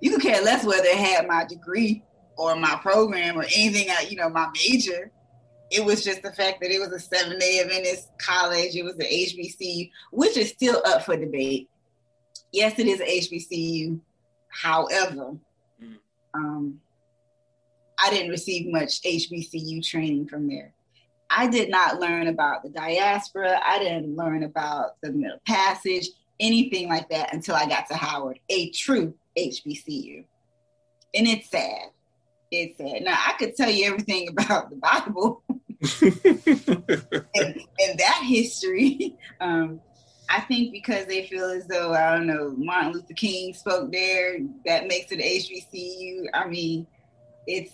You 0.00 0.12
could 0.12 0.22
care 0.22 0.42
less 0.42 0.64
whether 0.64 0.86
it 0.86 0.96
had 0.96 1.26
my 1.26 1.44
degree 1.44 2.02
or 2.36 2.56
my 2.56 2.76
program 2.76 3.38
or 3.38 3.42
anything, 3.42 3.88
you 4.08 4.16
know, 4.16 4.30
my 4.30 4.48
major. 4.54 5.10
It 5.70 5.84
was 5.84 6.02
just 6.02 6.22
the 6.22 6.32
fact 6.32 6.60
that 6.62 6.70
it 6.70 6.80
was 6.80 6.90
a 6.90 6.98
seven 6.98 7.38
day 7.38 7.60
Adventist 7.60 8.08
college. 8.18 8.74
It 8.74 8.82
was 8.82 8.94
an 8.94 9.06
HBCU, 9.06 9.90
which 10.10 10.36
is 10.36 10.50
still 10.50 10.82
up 10.86 11.04
for 11.04 11.16
debate. 11.16 11.68
Yes, 12.52 12.78
it 12.78 12.86
is 12.86 13.00
an 13.00 13.06
HBCU. 13.06 14.00
However, 14.48 15.36
um, 16.34 16.80
I 18.02 18.10
didn't 18.10 18.30
receive 18.30 18.72
much 18.72 19.02
HBCU 19.02 19.86
training 19.86 20.28
from 20.28 20.48
there. 20.48 20.72
I 21.30 21.46
did 21.46 21.70
not 21.70 22.00
learn 22.00 22.26
about 22.26 22.62
the 22.62 22.70
diaspora. 22.70 23.60
I 23.64 23.78
didn't 23.78 24.16
learn 24.16 24.42
about 24.42 25.00
the 25.02 25.12
Middle 25.12 25.38
Passage, 25.46 26.08
anything 26.40 26.88
like 26.88 27.08
that 27.10 27.32
until 27.32 27.54
I 27.54 27.66
got 27.66 27.86
to 27.88 27.94
Howard, 27.94 28.40
a 28.48 28.70
true 28.70 29.14
HBCU. 29.38 30.24
And 31.14 31.26
it's 31.26 31.50
sad. 31.50 31.90
It's 32.50 32.78
sad. 32.78 33.02
Now, 33.02 33.16
I 33.26 33.34
could 33.34 33.54
tell 33.54 33.70
you 33.70 33.86
everything 33.86 34.28
about 34.28 34.70
the 34.70 34.76
Bible 34.76 35.42
and, 36.02 37.60
and, 37.78 37.98
that 37.98 38.22
history. 38.26 39.16
Um, 39.40 39.80
I 40.28 40.42
think 40.42 40.70
because 40.70 41.06
they 41.06 41.26
feel 41.26 41.46
as 41.46 41.66
though 41.66 41.94
I 41.94 42.14
don't 42.14 42.26
know 42.26 42.54
Martin 42.58 42.92
Luther 42.92 43.14
King 43.14 43.54
spoke 43.54 43.90
there, 43.90 44.38
that 44.66 44.86
makes 44.86 45.10
it 45.10 45.18
HBCU. 45.18 46.26
I 46.34 46.46
mean, 46.46 46.86
it's 47.46 47.72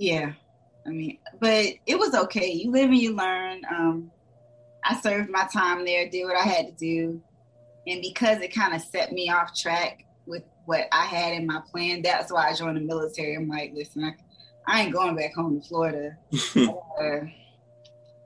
yeah. 0.00 0.32
I 0.86 0.88
mean, 0.88 1.18
but 1.40 1.66
it 1.86 1.98
was 1.98 2.14
okay. 2.14 2.50
You 2.50 2.70
live 2.70 2.88
and 2.88 2.98
you 2.98 3.14
learn. 3.14 3.60
Um, 3.70 4.10
I 4.82 4.98
served 4.98 5.28
my 5.28 5.46
time 5.52 5.84
there, 5.84 6.08
did 6.08 6.24
what 6.24 6.36
I 6.36 6.42
had 6.42 6.66
to 6.66 6.72
do, 6.72 7.20
and 7.86 8.00
because 8.00 8.40
it 8.40 8.54
kind 8.54 8.74
of 8.74 8.80
set 8.80 9.12
me 9.12 9.28
off 9.28 9.54
track 9.54 10.06
with 10.24 10.42
what 10.64 10.86
I 10.90 11.04
had 11.04 11.34
in 11.34 11.46
my 11.46 11.60
plan, 11.70 12.00
that's 12.00 12.32
why 12.32 12.48
I 12.48 12.54
joined 12.54 12.78
the 12.78 12.80
military. 12.80 13.36
I'm 13.36 13.46
like, 13.46 13.72
listen, 13.74 14.02
I, 14.02 14.14
I 14.66 14.82
ain't 14.82 14.92
going 14.94 15.16
back 15.16 15.34
home 15.34 15.60
to 15.60 15.68
Florida. 15.68 16.16
uh, 16.56 17.26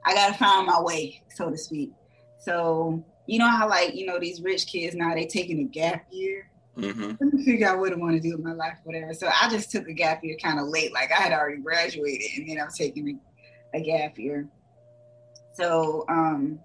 I 0.06 0.14
gotta 0.14 0.34
find 0.34 0.66
my 0.66 0.80
way, 0.80 1.22
so 1.34 1.50
to 1.50 1.58
speak. 1.58 1.90
So 2.38 3.04
you 3.26 3.40
know 3.40 3.48
how 3.48 3.68
like 3.68 3.96
you 3.96 4.06
know 4.06 4.20
these 4.20 4.40
rich 4.42 4.68
kids 4.68 4.94
now 4.94 5.12
they 5.12 5.26
taking 5.26 5.58
a 5.58 5.64
gap 5.64 6.06
year. 6.12 6.48
Mm-hmm. 6.76 7.12
Let 7.20 7.32
me 7.32 7.44
figure 7.44 7.68
out 7.68 7.78
what 7.78 7.92
I 7.92 7.96
want 7.96 8.14
to 8.14 8.20
do 8.20 8.36
with 8.36 8.44
my 8.44 8.52
life, 8.52 8.78
whatever. 8.84 9.14
So 9.14 9.28
I 9.28 9.48
just 9.48 9.70
took 9.70 9.86
a 9.88 9.92
gap 9.92 10.24
year 10.24 10.36
kind 10.42 10.58
of 10.58 10.68
late. 10.68 10.92
Like 10.92 11.10
I 11.12 11.22
had 11.22 11.32
already 11.32 11.60
graduated, 11.60 12.38
and 12.38 12.48
then 12.48 12.60
I 12.60 12.64
was 12.64 12.76
taking 12.76 13.20
a, 13.74 13.78
a 13.78 13.80
gap 13.80 14.18
year. 14.18 14.48
So 15.52 16.04
um, 16.08 16.58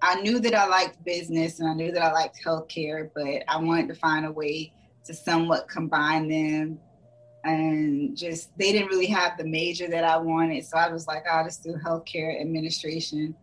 I 0.00 0.20
knew 0.20 0.40
that 0.40 0.54
I 0.54 0.66
liked 0.66 1.04
business 1.04 1.60
and 1.60 1.68
I 1.68 1.74
knew 1.74 1.92
that 1.92 2.02
I 2.02 2.12
liked 2.12 2.38
healthcare, 2.42 3.10
but 3.14 3.44
I 3.48 3.58
wanted 3.58 3.88
to 3.88 3.94
find 3.94 4.24
a 4.24 4.32
way 4.32 4.72
to 5.04 5.12
somewhat 5.12 5.68
combine 5.68 6.28
them. 6.28 6.78
And 7.44 8.16
just 8.16 8.56
they 8.58 8.72
didn't 8.72 8.88
really 8.88 9.06
have 9.06 9.38
the 9.38 9.44
major 9.44 9.88
that 9.88 10.04
I 10.04 10.16
wanted, 10.16 10.64
so 10.64 10.76
I 10.76 10.90
was 10.90 11.06
like, 11.06 11.24
I'll 11.26 11.44
just 11.44 11.62
do 11.62 11.74
healthcare 11.74 12.40
administration 12.40 13.34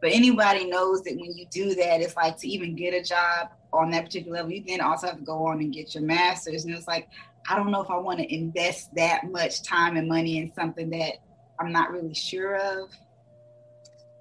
but 0.00 0.12
anybody 0.12 0.64
knows 0.64 1.02
that 1.02 1.16
when 1.16 1.36
you 1.36 1.46
do 1.50 1.74
that, 1.74 2.00
it's 2.00 2.16
like 2.16 2.38
to 2.38 2.48
even 2.48 2.76
get 2.76 2.94
a 2.94 3.02
job 3.02 3.48
on 3.72 3.90
that 3.90 4.04
particular 4.06 4.38
level, 4.38 4.52
you 4.52 4.64
then 4.66 4.80
also 4.80 5.08
have 5.08 5.18
to 5.18 5.24
go 5.24 5.46
on 5.46 5.60
and 5.60 5.72
get 5.72 5.94
your 5.94 6.04
master's. 6.04 6.64
And 6.64 6.74
it's 6.74 6.88
like, 6.88 7.08
I 7.48 7.56
don't 7.56 7.70
know 7.70 7.82
if 7.82 7.90
I 7.90 7.96
want 7.96 8.18
to 8.18 8.34
invest 8.34 8.94
that 8.94 9.30
much 9.30 9.62
time 9.62 9.96
and 9.96 10.08
money 10.08 10.38
in 10.38 10.52
something 10.52 10.90
that 10.90 11.14
I'm 11.60 11.72
not 11.72 11.90
really 11.90 12.14
sure 12.14 12.56
of. 12.56 12.90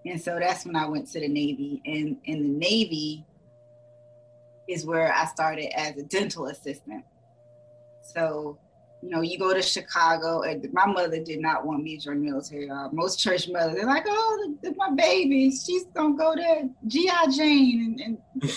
And 0.05 0.21
so 0.21 0.39
that's 0.39 0.65
when 0.65 0.75
I 0.75 0.87
went 0.87 1.07
to 1.11 1.19
the 1.19 1.27
Navy. 1.27 1.81
And 1.85 2.17
in 2.25 2.43
the 2.43 2.49
Navy 2.49 3.25
is 4.67 4.85
where 4.85 5.13
I 5.13 5.25
started 5.25 5.77
as 5.77 5.97
a 5.97 6.03
dental 6.03 6.47
assistant. 6.47 7.03
So, 8.01 8.57
you 9.01 9.09
know, 9.09 9.21
you 9.21 9.37
go 9.37 9.53
to 9.53 9.61
Chicago, 9.61 10.41
and 10.41 10.67
my 10.73 10.85
mother 10.85 11.21
did 11.23 11.39
not 11.39 11.65
want 11.65 11.83
me 11.83 11.97
to 11.97 12.05
join 12.05 12.21
the 12.21 12.31
military. 12.31 12.69
Uh, 12.69 12.89
most 12.91 13.19
church 13.19 13.47
mothers, 13.49 13.75
they're 13.75 13.85
like, 13.85 14.05
oh, 14.07 14.55
my 14.75 14.89
baby, 14.91 15.51
she's 15.51 15.85
gonna 15.93 16.17
go 16.17 16.35
to 16.35 16.69
GI 16.87 17.09
Jane. 17.35 17.99
And, 18.03 18.21
and 18.41 18.51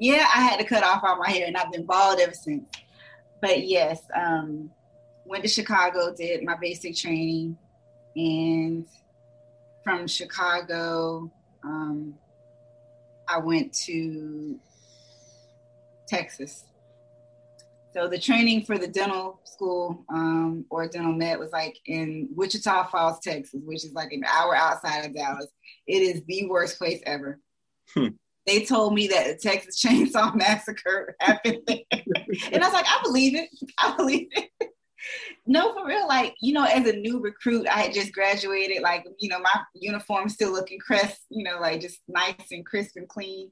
yeah, 0.00 0.26
I 0.34 0.40
had 0.40 0.58
to 0.58 0.64
cut 0.64 0.82
off 0.82 1.04
all 1.04 1.18
my 1.18 1.28
hair, 1.28 1.46
and 1.46 1.58
I've 1.58 1.70
been 1.70 1.84
bald 1.84 2.20
ever 2.20 2.32
since. 2.32 2.70
But 3.42 3.66
yes, 3.66 4.00
um, 4.14 4.70
went 5.26 5.44
to 5.44 5.48
Chicago, 5.48 6.14
did 6.14 6.42
my 6.42 6.56
basic 6.58 6.96
training, 6.96 7.58
and 8.16 8.86
from 9.84 10.06
Chicago, 10.06 11.30
um, 11.62 12.14
I 13.28 13.38
went 13.38 13.74
to 13.84 14.58
Texas. 16.08 16.64
So 17.92 18.08
the 18.08 18.18
training 18.18 18.64
for 18.64 18.78
the 18.78 18.88
dental 18.88 19.40
school 19.44 20.06
um, 20.08 20.64
or 20.70 20.88
dental 20.88 21.12
med 21.12 21.38
was 21.38 21.50
like 21.52 21.76
in 21.84 22.30
Wichita 22.34 22.86
Falls, 22.86 23.20
Texas, 23.20 23.60
which 23.66 23.84
is 23.84 23.92
like 23.92 24.12
an 24.12 24.24
hour 24.24 24.56
outside 24.56 25.04
of 25.04 25.14
Dallas. 25.14 25.48
It 25.86 25.98
is 25.98 26.22
the 26.26 26.48
worst 26.48 26.78
place 26.78 27.02
ever. 27.04 27.38
Hmm. 27.92 28.08
They 28.46 28.64
told 28.64 28.94
me 28.94 29.06
that 29.08 29.26
the 29.26 29.36
Texas 29.36 29.82
Chainsaw 29.84 30.34
Massacre 30.34 31.14
happened 31.20 31.58
there. 31.66 31.78
and 31.92 32.62
I 32.62 32.66
was 32.66 32.72
like, 32.72 32.86
I 32.86 33.00
believe 33.02 33.34
it. 33.36 33.48
I 33.78 33.94
believe 33.96 34.28
it 34.32 34.50
no, 35.46 35.72
for 35.72 35.86
real. 35.86 36.06
Like, 36.06 36.34
you 36.40 36.52
know, 36.52 36.64
as 36.64 36.86
a 36.86 36.96
new 36.96 37.20
recruit, 37.20 37.66
I 37.66 37.80
had 37.80 37.94
just 37.94 38.12
graduated. 38.12 38.82
Like, 38.82 39.06
you 39.18 39.28
know, 39.28 39.40
my 39.40 39.60
uniform 39.74 40.28
still 40.28 40.52
looking 40.52 40.78
crisp, 40.78 41.20
you 41.28 41.44
know, 41.44 41.58
like 41.60 41.80
just 41.80 42.00
nice 42.08 42.34
and 42.50 42.64
crisp 42.64 42.96
and 42.96 43.08
clean. 43.08 43.50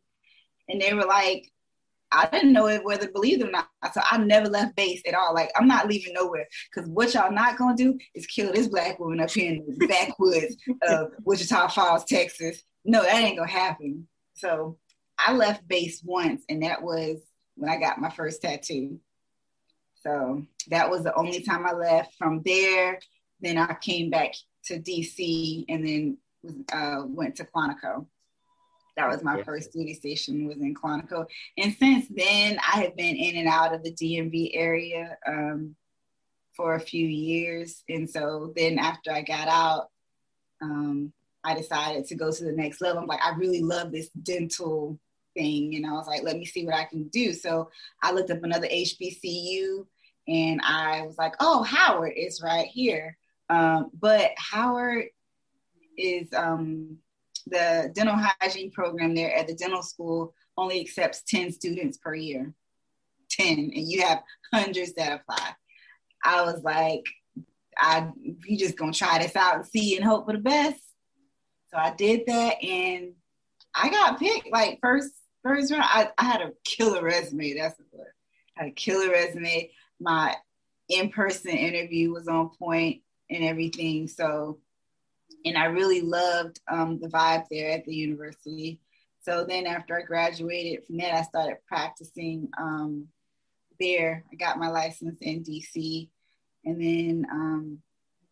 And 0.69 0.81
they 0.81 0.93
were 0.95 1.07
like, 1.07 1.51
I 2.11 2.27
didn't 2.27 2.53
know 2.53 2.79
whether 2.83 3.07
to 3.07 3.13
believe 3.13 3.39
them 3.39 3.49
or 3.49 3.53
not. 3.53 3.69
So 3.93 4.01
I 4.03 4.19
never 4.19 4.49
left 4.49 4.77
base 4.77 5.03
at 5.07 5.15
all. 5.15 5.35
Like, 5.35 5.51
I'm 5.57 5.69
not 5.69 5.89
leaving 5.89 6.15
nowhere. 6.15 6.47
Because 6.73 6.89
what 6.89 7.13
y'all 7.15 7.33
not 7.33 7.59
going 7.59 7.77
to 7.77 7.85
do 7.85 7.99
is 8.15 8.27
kill 8.27 8.53
this 8.53 8.69
black 8.69 8.99
woman 8.99 9.21
up 9.21 9.31
here 9.31 9.53
in 9.53 9.77
the 9.79 9.87
backwoods 9.89 10.57
of 10.89 11.13
Wichita 11.25 11.69
Falls, 11.69 12.05
Texas. 12.05 12.63
No, 12.85 13.03
that 13.03 13.15
ain't 13.15 13.37
going 13.37 13.49
to 13.49 13.55
happen. 13.55 14.09
So 14.39 14.79
I 15.19 15.33
left 15.33 15.67
base 15.69 16.03
once, 16.05 16.43
and 16.49 16.63
that 16.63 16.83
was 16.83 17.19
when 17.57 17.71
I 17.71 17.79
got 17.79 18.01
my 18.01 18.11
first 18.11 18.43
tattoo. 18.43 19.01
So 20.03 20.43
that 20.69 20.89
was 20.89 21.03
the 21.03 21.15
only 21.15 21.43
time 21.43 21.67
I 21.67 21.73
left. 21.73 22.15
From 22.17 22.43
there, 22.45 23.01
then 23.41 23.59
I 23.59 23.75
came 23.75 24.11
back 24.11 24.33
to 24.67 24.79
DC 24.79 25.65
and 25.69 25.87
then 25.87 26.19
uh, 26.73 27.03
went 27.07 27.37
to 27.37 27.45
Quantico. 27.45 28.07
That 28.97 29.09
was 29.09 29.23
my 29.23 29.43
first 29.43 29.73
duty 29.73 29.95
station 29.95 30.49
was 30.49 30.59
in 30.59 30.75
Quantico. 30.75 31.27
And 31.57 31.75
since 31.75 32.07
then, 32.11 32.59
I 32.59 32.83
have 32.83 32.97
been 32.97 33.17
in 33.17 33.37
and 33.37 33.49
out 33.49 33.75
of 33.75 33.83
the 33.85 33.93
DMV 33.93 34.51
area 34.55 35.17
um, 35.27 35.77
for 36.55 36.75
a 36.75 36.81
few 36.81 37.07
years. 37.07 37.85
And 37.89 38.11
so 38.11 38.53
then 38.57 38.79
after 38.79 39.13
I 39.13 39.23
got 39.23 39.47
out, 39.47 39.89
um, 40.61 41.13
I 41.45 41.55
decided 41.55 42.07
to 42.07 42.15
go 42.15 42.31
to 42.31 42.45
the 42.45 42.53
next 42.53 42.81
level. 42.81 43.01
I'm 43.01 43.07
like, 43.07 43.25
I 43.25 43.35
really 43.37 43.63
love 43.63 43.93
this 43.93 44.09
dental 44.11 44.99
thing. 45.35 45.77
And 45.77 45.87
I 45.87 45.93
was 45.93 46.07
like, 46.07 46.23
let 46.23 46.37
me 46.37 46.45
see 46.45 46.65
what 46.65 46.75
I 46.75 46.85
can 46.85 47.09
do. 47.09 47.33
So 47.33 47.71
I 48.03 48.13
looked 48.13 48.31
up 48.31 48.43
another 48.43 48.69
HBCU 48.69 49.87
and 50.27 50.61
I 50.63 51.03
was 51.03 51.17
like, 51.17 51.35
oh, 51.41 51.63
Howard 51.63 52.13
is 52.17 52.43
right 52.43 52.67
here. 52.67 53.17
Um, 53.49 53.91
but 53.99 54.33
Howard 54.37 55.07
is 55.97 56.29
um, 56.35 56.99
the 57.47 57.91
dental 57.95 58.17
hygiene 58.17 58.71
program 58.71 59.15
there 59.15 59.35
at 59.35 59.47
the 59.47 59.55
dental 59.55 59.83
school 59.83 60.35
only 60.57 60.81
accepts 60.81 61.23
10 61.23 61.53
students 61.53 61.97
per 61.99 62.15
year. 62.15 62.53
10, 63.31 63.59
and 63.59 63.73
you 63.75 64.03
have 64.03 64.23
hundreds 64.53 64.95
that 64.95 65.21
apply. 65.21 65.51
I 66.25 66.43
was 66.43 66.63
like, 66.63 67.05
I 67.79 68.11
you 68.45 68.59
just 68.59 68.77
gonna 68.77 68.93
try 68.93 69.19
this 69.19 69.37
out 69.37 69.57
and 69.57 69.67
see 69.67 69.97
and 69.97 70.05
hope 70.05 70.27
for 70.27 70.33
the 70.33 70.39
best. 70.39 70.83
So 71.71 71.79
I 71.79 71.95
did 71.95 72.23
that 72.27 72.63
and 72.63 73.13
I 73.75 73.91
got 73.91 74.19
picked 74.19 74.51
like 74.51 74.79
first 74.83 75.13
first 75.43 75.71
round. 75.71 75.85
I, 75.87 76.11
I 76.19 76.25
had 76.25 76.41
a 76.41 76.53
killer 76.65 77.03
resume. 77.03 77.55
That's 77.55 77.79
what 77.91 78.07
I 78.57 78.63
had 78.63 78.71
a 78.71 78.75
killer 78.75 79.11
resume 79.11 79.71
my 80.01 80.35
in-person 80.89 81.51
interview 81.51 82.13
was 82.13 82.29
on 82.29 82.51
point 82.51 83.03
and 83.31 83.45
everything. 83.45 84.09
So, 84.09 84.59
and 85.45 85.57
I 85.57 85.67
really 85.67 86.01
loved 86.01 86.61
um, 86.71 86.99
the 87.01 87.09
vibe 87.09 87.45
there 87.51 87.71
at 87.71 87.85
the 87.85 87.95
university. 87.95 88.81
So 89.23 89.45
then 89.45 89.67
after 89.67 89.99
I 89.99 90.03
graduated 90.03 90.87
from 90.87 90.99
that, 90.99 91.15
I 91.15 91.23
started 91.23 91.57
practicing 91.67 92.49
um, 92.59 93.09
there. 93.79 94.25
I 94.33 94.37
got 94.37 94.59
my 94.59 94.69
license 94.69 95.19
in 95.21 95.43
DC. 95.43 96.09
And 96.65 96.81
then 96.81 97.27
um, 97.31 97.79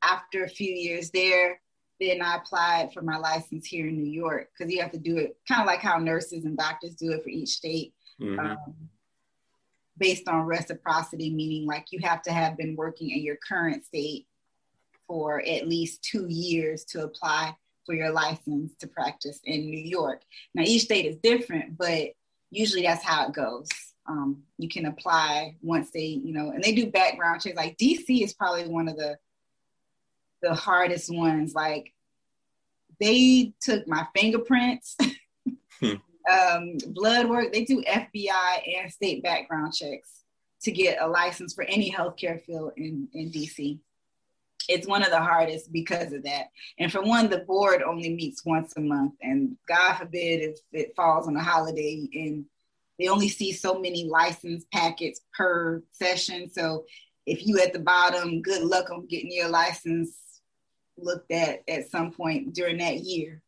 after 0.02 0.44
a 0.44 0.48
few 0.48 0.72
years 0.72 1.10
there, 1.10 1.60
then 2.00 2.22
I 2.22 2.36
applied 2.36 2.92
for 2.92 3.02
my 3.02 3.16
license 3.16 3.66
here 3.66 3.88
in 3.88 3.96
New 3.96 4.10
York 4.10 4.50
because 4.52 4.72
you 4.72 4.80
have 4.82 4.92
to 4.92 4.98
do 4.98 5.16
it 5.16 5.36
kind 5.48 5.62
of 5.62 5.66
like 5.66 5.80
how 5.80 5.98
nurses 5.98 6.44
and 6.44 6.56
doctors 6.56 6.94
do 6.94 7.12
it 7.12 7.22
for 7.22 7.30
each 7.30 7.50
state. 7.50 7.94
Mm-hmm. 8.20 8.38
Um, 8.38 8.74
based 9.98 10.28
on 10.28 10.42
reciprocity, 10.42 11.32
meaning 11.32 11.66
like 11.66 11.86
you 11.90 12.00
have 12.02 12.22
to 12.22 12.32
have 12.32 12.56
been 12.56 12.76
working 12.76 13.10
in 13.10 13.22
your 13.22 13.36
current 13.36 13.84
state 13.84 14.26
for 15.06 15.40
at 15.46 15.68
least 15.68 16.02
two 16.02 16.26
years 16.28 16.84
to 16.84 17.04
apply 17.04 17.54
for 17.84 17.94
your 17.94 18.10
license 18.10 18.74
to 18.80 18.86
practice 18.86 19.40
in 19.44 19.70
New 19.70 19.78
York. 19.78 20.22
Now, 20.54 20.64
each 20.66 20.82
state 20.82 21.06
is 21.06 21.16
different, 21.22 21.78
but 21.78 22.08
usually 22.50 22.82
that's 22.82 23.04
how 23.04 23.28
it 23.28 23.32
goes. 23.32 23.68
Um, 24.08 24.42
you 24.58 24.68
can 24.68 24.86
apply 24.86 25.56
once 25.62 25.90
they, 25.90 26.00
you 26.00 26.32
know, 26.32 26.50
and 26.50 26.62
they 26.62 26.72
do 26.72 26.90
background 26.90 27.42
checks. 27.42 27.56
Like 27.56 27.76
DC 27.78 28.22
is 28.22 28.34
probably 28.34 28.68
one 28.68 28.88
of 28.88 28.96
the 28.96 29.16
the 30.42 30.54
hardest 30.54 31.14
ones. 31.14 31.54
Like 31.54 31.92
they 33.00 33.52
took 33.60 33.86
my 33.88 34.06
fingerprints. 34.14 34.96
Hmm 35.78 35.96
um, 36.30 36.76
blood 36.88 37.28
work. 37.28 37.52
They 37.52 37.64
do 37.64 37.82
FBI 37.82 38.78
and 38.78 38.92
state 38.92 39.22
background 39.22 39.74
checks 39.74 40.22
to 40.62 40.72
get 40.72 41.00
a 41.00 41.06
license 41.06 41.54
for 41.54 41.64
any 41.64 41.90
healthcare 41.90 42.42
field 42.42 42.72
in, 42.76 43.08
in 43.12 43.30
DC. 43.30 43.78
It's 44.68 44.88
one 44.88 45.04
of 45.04 45.10
the 45.10 45.20
hardest 45.20 45.72
because 45.72 46.12
of 46.12 46.24
that. 46.24 46.46
And 46.78 46.90
for 46.90 47.02
one, 47.02 47.30
the 47.30 47.38
board 47.38 47.82
only 47.82 48.14
meets 48.14 48.44
once 48.44 48.74
a 48.76 48.80
month. 48.80 49.14
And 49.22 49.56
God 49.68 49.94
forbid 49.94 50.42
if 50.42 50.58
it 50.72 50.94
falls 50.96 51.28
on 51.28 51.36
a 51.36 51.42
holiday 51.42 52.08
and 52.12 52.44
they 52.98 53.08
only 53.08 53.28
see 53.28 53.52
so 53.52 53.78
many 53.78 54.06
license 54.06 54.64
packets 54.72 55.20
per 55.36 55.82
session. 55.92 56.50
So 56.50 56.84
if 57.26 57.46
you 57.46 57.60
at 57.60 57.72
the 57.72 57.78
bottom, 57.78 58.42
good 58.42 58.62
luck 58.62 58.90
on 58.90 59.06
getting 59.06 59.30
your 59.30 59.48
license 59.48 60.16
looked 60.98 61.30
at 61.30 61.62
at 61.68 61.90
some 61.90 62.12
point 62.12 62.54
during 62.54 62.78
that 62.78 62.98
year. 62.98 63.42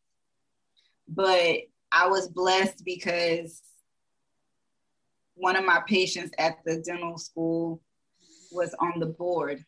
But 1.07 1.57
I 1.91 2.07
was 2.07 2.27
blessed 2.27 2.83
because 2.85 3.61
one 5.35 5.55
of 5.55 5.65
my 5.65 5.81
patients 5.87 6.31
at 6.37 6.57
the 6.65 6.77
dental 6.77 7.17
school 7.17 7.81
was 8.51 8.75
on 8.79 8.99
the 8.99 9.05
board 9.05 9.63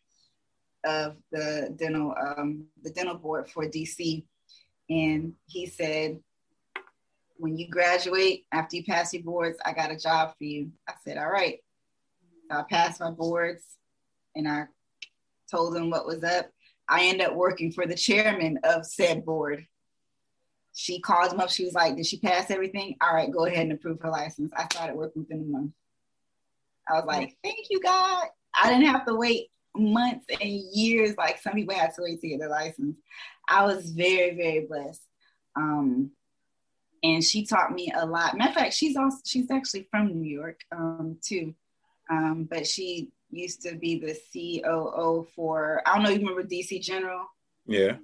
of 0.83 1.15
the 1.31 1.73
dental 1.77 2.13
um, 2.19 2.65
the 2.81 2.91
dental 2.91 3.15
board 3.15 3.49
for 3.49 3.65
DC, 3.65 4.23
and 4.89 5.33
he 5.47 5.65
said, 5.65 6.19
"When 7.37 7.57
you 7.57 7.69
graduate, 7.69 8.45
after 8.51 8.77
you 8.77 8.83
pass 8.83 9.13
your 9.13 9.23
boards, 9.23 9.57
I 9.65 9.73
got 9.73 9.91
a 9.91 9.97
job 9.97 10.33
for 10.37 10.43
you." 10.43 10.71
I 10.87 10.93
said, 11.03 11.17
"All 11.17 11.29
right." 11.29 11.59
So 12.49 12.57
I 12.57 12.63
passed 12.63 12.99
my 12.99 13.11
boards, 13.11 13.63
and 14.35 14.47
I 14.47 14.65
told 15.49 15.75
him 15.75 15.89
what 15.89 16.05
was 16.05 16.23
up. 16.23 16.49
I 16.91 17.05
ended 17.05 17.25
up 17.27 17.35
working 17.35 17.71
for 17.71 17.87
the 17.87 17.95
chairman 17.95 18.59
of 18.63 18.85
said 18.85 19.25
board 19.25 19.65
she 20.73 20.99
called 20.99 21.31
him 21.31 21.39
up. 21.39 21.49
She 21.49 21.65
was 21.65 21.73
like, 21.73 21.95
Did 21.95 22.05
she 22.05 22.19
pass 22.19 22.49
everything? 22.49 22.95
All 23.01 23.13
right, 23.13 23.31
go 23.31 23.45
ahead 23.45 23.63
and 23.63 23.73
approve 23.73 23.99
her 24.01 24.09
license. 24.09 24.51
I 24.55 24.63
started 24.65 24.95
working 24.95 25.23
within 25.23 25.41
a 25.41 25.45
month. 25.45 25.71
I 26.89 26.93
was 26.93 27.05
like, 27.05 27.37
Thank 27.43 27.67
you, 27.69 27.81
God. 27.81 28.25
I 28.55 28.69
didn't 28.69 28.87
have 28.87 29.05
to 29.05 29.15
wait 29.15 29.47
months 29.75 30.25
and 30.29 30.49
years 30.73 31.15
like 31.17 31.39
some 31.39 31.53
people 31.53 31.73
had 31.73 31.93
to 31.95 32.01
wait 32.01 32.19
to 32.21 32.27
get 32.27 32.39
their 32.39 32.49
license. 32.49 32.97
I 33.47 33.65
was 33.65 33.91
very, 33.91 34.35
very 34.35 34.65
blessed. 34.65 35.01
Um, 35.55 36.11
and 37.03 37.23
she 37.23 37.45
taught 37.45 37.71
me 37.71 37.91
a 37.95 38.05
lot. 38.05 38.37
Matter 38.37 38.49
of 38.49 38.55
fact, 38.55 38.73
she's 38.73 38.95
also 38.95 39.17
she's 39.25 39.49
actually 39.49 39.87
from 39.89 40.07
New 40.07 40.29
York 40.29 40.61
um, 40.71 41.17
too, 41.21 41.55
um, 42.09 42.47
but 42.49 42.67
she 42.67 43.11
used 43.31 43.61
to 43.63 43.75
be 43.75 43.99
the 43.99 44.17
COO 44.33 45.27
for 45.35 45.81
I 45.85 45.95
don't 45.95 46.03
know. 46.03 46.09
You 46.09 46.19
remember 46.19 46.43
DC 46.43 46.81
General? 46.81 47.25
Yeah. 47.65 47.97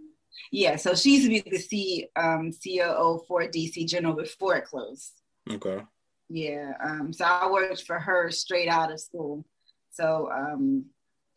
Yeah, 0.52 0.76
so 0.76 0.94
she 0.94 1.16
used 1.16 1.24
to 1.24 1.30
be 1.30 1.50
the 1.50 1.58
C 1.58 2.08
um, 2.16 2.52
COO 2.52 3.22
for 3.28 3.42
DC 3.44 3.88
General 3.88 4.14
before 4.14 4.56
it 4.56 4.66
closed. 4.66 5.14
Okay. 5.50 5.82
Yeah, 6.30 6.74
um, 6.84 7.14
so 7.14 7.26
I 7.26 7.50
worked 7.50 7.84
for 7.84 8.00
her 8.00 8.30
straight 8.32 8.68
out 8.68 8.92
of 8.92 9.00
school. 9.00 9.46
So 9.92 10.30
um, 10.32 10.86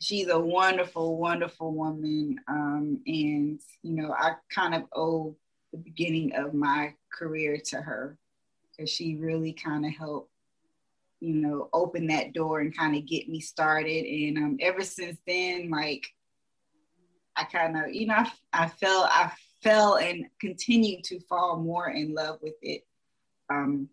she's 0.01 0.29
a 0.29 0.39
wonderful, 0.39 1.17
wonderful 1.17 1.73
woman. 1.73 2.37
Um, 2.49 3.01
and, 3.07 3.61
you 3.83 3.95
know, 3.95 4.13
I 4.13 4.35
kind 4.51 4.75
of 4.75 4.85
owe 4.95 5.37
the 5.73 5.79
beginning 5.79 6.35
of 6.35 6.55
my 6.55 6.95
career 7.13 7.59
to 7.67 7.77
her 7.77 8.19
because 8.71 8.91
she 8.91 9.17
really 9.17 9.53
kind 9.53 9.87
of 9.87 9.93
helped, 9.93 10.30
you 11.21 11.35
know, 11.35 11.69
open 11.73 12.07
that 12.09 12.33
door 12.33 12.61
and 12.61 12.77
kind 12.77 12.97
of 12.97 13.07
get 13.07 13.29
me 13.29 13.41
started. 13.41 14.07
And 14.07 14.39
um, 14.39 14.57
ever 14.61 14.83
since 14.83 15.19
then, 15.27 15.71
like, 15.71 16.07
I 17.37 17.45
kind 17.45 17.77
of, 17.77 17.93
you 17.93 18.07
know, 18.07 18.15
I, 18.15 18.31
I 18.53 18.69
fell, 18.69 19.05
I 19.05 19.31
fell 19.63 19.97
and 19.97 20.27
continue 20.41 21.01
to 21.03 21.21
fall 21.21 21.59
more 21.59 21.89
in 21.89 22.15
love 22.15 22.39
with 22.43 22.55
it 22.63 22.87
um, 23.51 23.89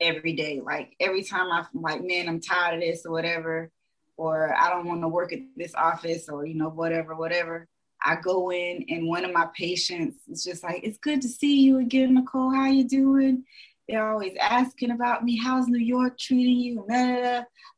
every 0.00 0.34
day. 0.34 0.60
Like 0.64 0.94
every 1.00 1.22
time 1.22 1.50
I'm 1.50 1.66
like, 1.74 2.02
man, 2.04 2.28
I'm 2.28 2.40
tired 2.40 2.74
of 2.74 2.80
this 2.80 3.06
or 3.06 3.12
whatever 3.12 3.70
or 4.16 4.54
I 4.54 4.70
don't 4.70 4.86
want 4.86 5.02
to 5.02 5.08
work 5.08 5.32
at 5.32 5.40
this 5.56 5.74
office 5.74 6.28
or, 6.28 6.46
you 6.46 6.54
know, 6.54 6.68
whatever, 6.68 7.14
whatever. 7.14 7.66
I 8.04 8.16
go 8.16 8.52
in 8.52 8.84
and 8.88 9.08
one 9.08 9.24
of 9.24 9.32
my 9.32 9.46
patients 9.56 10.18
is 10.28 10.44
just 10.44 10.62
like, 10.62 10.80
it's 10.84 10.98
good 10.98 11.22
to 11.22 11.28
see 11.28 11.62
you 11.62 11.78
again, 11.78 12.14
Nicole. 12.14 12.54
How 12.54 12.66
you 12.66 12.86
doing? 12.86 13.44
They're 13.88 14.10
always 14.10 14.36
asking 14.40 14.90
about 14.90 15.24
me. 15.24 15.36
How's 15.36 15.68
New 15.68 15.78
York 15.78 16.18
treating 16.18 16.56
you? 16.56 16.86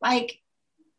Like, 0.00 0.38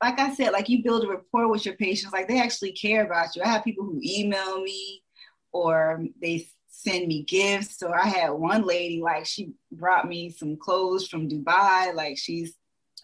like 0.01 0.19
I 0.19 0.33
said, 0.33 0.51
like 0.51 0.69
you 0.69 0.83
build 0.83 1.05
a 1.05 1.09
rapport 1.09 1.49
with 1.49 1.65
your 1.65 1.75
patients. 1.75 2.13
Like 2.13 2.27
they 2.27 2.41
actually 2.41 2.73
care 2.73 3.05
about 3.05 3.35
you. 3.35 3.41
I 3.43 3.47
have 3.47 3.63
people 3.63 3.85
who 3.85 3.99
email 4.03 4.61
me 4.61 5.03
or 5.51 6.03
they 6.21 6.47
send 6.67 7.07
me 7.07 7.23
gifts. 7.23 7.79
So 7.79 7.91
I 7.91 8.07
had 8.07 8.29
one 8.29 8.63
lady, 8.63 9.01
like 9.01 9.25
she 9.25 9.53
brought 9.71 10.07
me 10.07 10.29
some 10.29 10.57
clothes 10.57 11.07
from 11.07 11.29
Dubai. 11.29 11.93
Like 11.93 12.17
she's 12.17 12.53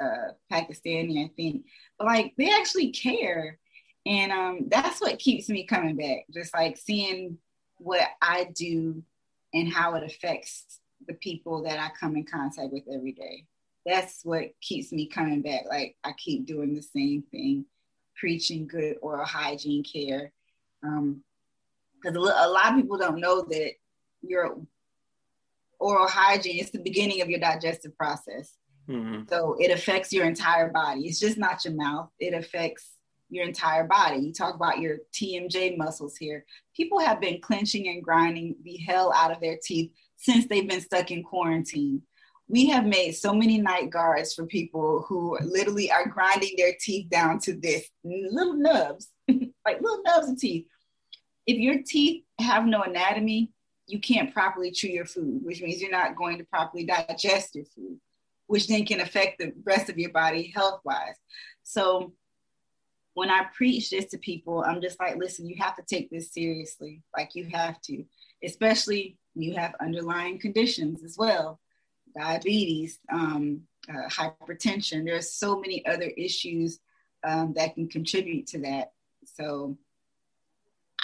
uh, 0.02 0.34
Pakistani, 0.52 1.26
I 1.26 1.32
think 1.36 1.66
But 1.98 2.08
like 2.08 2.34
they 2.38 2.50
actually 2.50 2.92
care 2.92 3.60
and 4.06 4.32
um, 4.32 4.60
that's 4.70 5.00
what 5.00 5.20
keeps 5.20 5.50
me 5.50 5.66
coming 5.66 5.96
back 5.96 6.26
just 6.34 6.54
like 6.54 6.78
seeing 6.78 7.38
what 7.78 8.08
i 8.22 8.46
do 8.56 9.04
and 9.54 9.72
how 9.72 9.96
it 9.96 10.04
affects 10.04 10.80
the 11.08 11.14
people 11.16 11.64
that 11.64 11.80
i 11.80 11.90
come 12.00 12.16
in 12.16 12.26
contact 12.26 12.72
with 12.72 12.84
every 12.94 13.12
day 13.12 13.46
that's 13.86 14.22
what 14.24 14.46
keeps 14.62 14.92
me 14.92 15.06
coming 15.06 15.42
back 15.42 15.62
like 15.70 15.96
i 16.04 16.12
keep 16.18 16.46
doing 16.46 16.74
the 16.74 16.82
same 16.82 17.24
thing 17.32 17.66
preaching 18.16 18.68
good 18.68 18.96
oral 19.02 19.26
hygiene 19.26 19.84
care 19.84 20.32
because 20.82 22.16
um, 22.16 22.18
a 22.18 22.48
lot 22.48 22.72
of 22.72 22.76
people 22.76 22.98
don't 22.98 23.20
know 23.20 23.42
that 23.42 23.72
your 24.22 24.58
oral 25.80 26.08
hygiene 26.08 26.60
is 26.60 26.72
the 26.72 26.80
beginning 26.80 27.22
of 27.22 27.30
your 27.30 27.40
digestive 27.40 27.96
process 27.98 28.58
Mm-hmm. 28.90 29.24
So 29.30 29.56
it 29.60 29.72
affects 29.72 30.12
your 30.12 30.26
entire 30.26 30.70
body. 30.70 31.08
It's 31.08 31.20
just 31.20 31.38
not 31.38 31.64
your 31.64 31.74
mouth, 31.74 32.10
it 32.20 32.34
affects 32.34 32.92
your 33.30 33.46
entire 33.46 33.86
body. 33.86 34.20
You 34.20 34.34
talk 34.34 34.56
about 34.56 34.80
your 34.80 34.98
TMJ 35.14 35.78
muscles 35.78 36.18
here. 36.18 36.46
People 36.76 37.00
have 37.00 37.20
been 37.20 37.42
clenching 37.42 37.88
and 37.88 38.04
grinding 38.04 38.56
the 38.64 38.78
hell 38.78 39.12
out 39.16 39.32
of 39.32 39.40
their 39.42 39.58
teeth 39.64 39.92
since 40.24 40.48
they've 40.48 40.68
been 40.68 40.82
stuck 40.82 41.12
in 41.12 41.24
quarantine. 41.24 42.02
We 42.48 42.68
have 42.68 42.86
made 42.86 43.14
so 43.14 43.34
many 43.34 43.60
night 43.60 43.90
guards 43.90 44.34
for 44.34 44.46
people 44.46 45.06
who 45.08 45.38
literally 45.42 45.92
are 45.92 46.08
grinding 46.08 46.56
their 46.58 46.74
teeth 46.80 47.10
down 47.10 47.40
to 47.40 47.54
this 47.54 47.88
little 48.04 48.56
nubs, 48.56 49.10
like 49.28 49.82
little 49.82 50.04
nubs 50.04 50.30
of 50.30 50.38
teeth. 50.38 50.66
If 51.48 51.58
your 51.58 51.82
teeth 51.86 52.24
have 52.40 52.66
no 52.66 52.84
anatomy, 52.84 53.52
you 53.88 54.00
can't 54.00 54.34
properly 54.34 54.72
chew 54.72 54.90
your 54.90 55.06
food, 55.06 55.42
which 55.44 55.62
means 55.62 55.82
you're 55.82 55.92
not 55.92 56.16
going 56.16 56.38
to 56.38 56.46
properly 56.46 56.86
digest 56.86 57.56
your 57.56 57.66
food 57.66 58.00
which 58.48 58.68
then 58.68 58.86
can 58.86 59.00
affect 59.00 59.40
the 59.40 59.54
rest 59.66 59.90
of 59.90 59.98
your 59.98 60.12
body 60.12 60.52
health 60.56 60.82
wise. 60.84 61.16
So 61.64 62.14
when 63.14 63.30
I 63.30 63.46
preach 63.56 63.90
this 63.90 64.06
to 64.12 64.18
people, 64.18 64.64
I'm 64.64 64.82
just 64.82 65.00
like, 65.00 65.16
listen, 65.18 65.48
you 65.48 65.56
have 65.60 65.76
to 65.76 65.84
take 65.84 66.10
this 66.10 66.32
seriously. 66.32 67.02
Like 67.16 67.36
you 67.36 67.48
have 67.54 67.82
to, 67.86 68.04
especially 68.44 69.18
you 69.36 69.56
have 69.56 69.76
underlying 69.80 70.40
conditions 70.40 71.04
as 71.04 71.18
well, 71.18 71.60
diabetes, 72.18 73.00
um, 73.12 73.62
uh, 73.90 74.08
hypertension. 74.10 75.06
There's 75.06 75.34
so 75.34 75.60
many 75.60 75.86
other 75.86 76.12
issues 76.18 76.80
um, 77.24 77.54
that 77.56 77.76
can 77.76 77.88
contribute 77.88 78.48
to 78.48 78.60
that. 78.60 78.94
So 79.26 79.78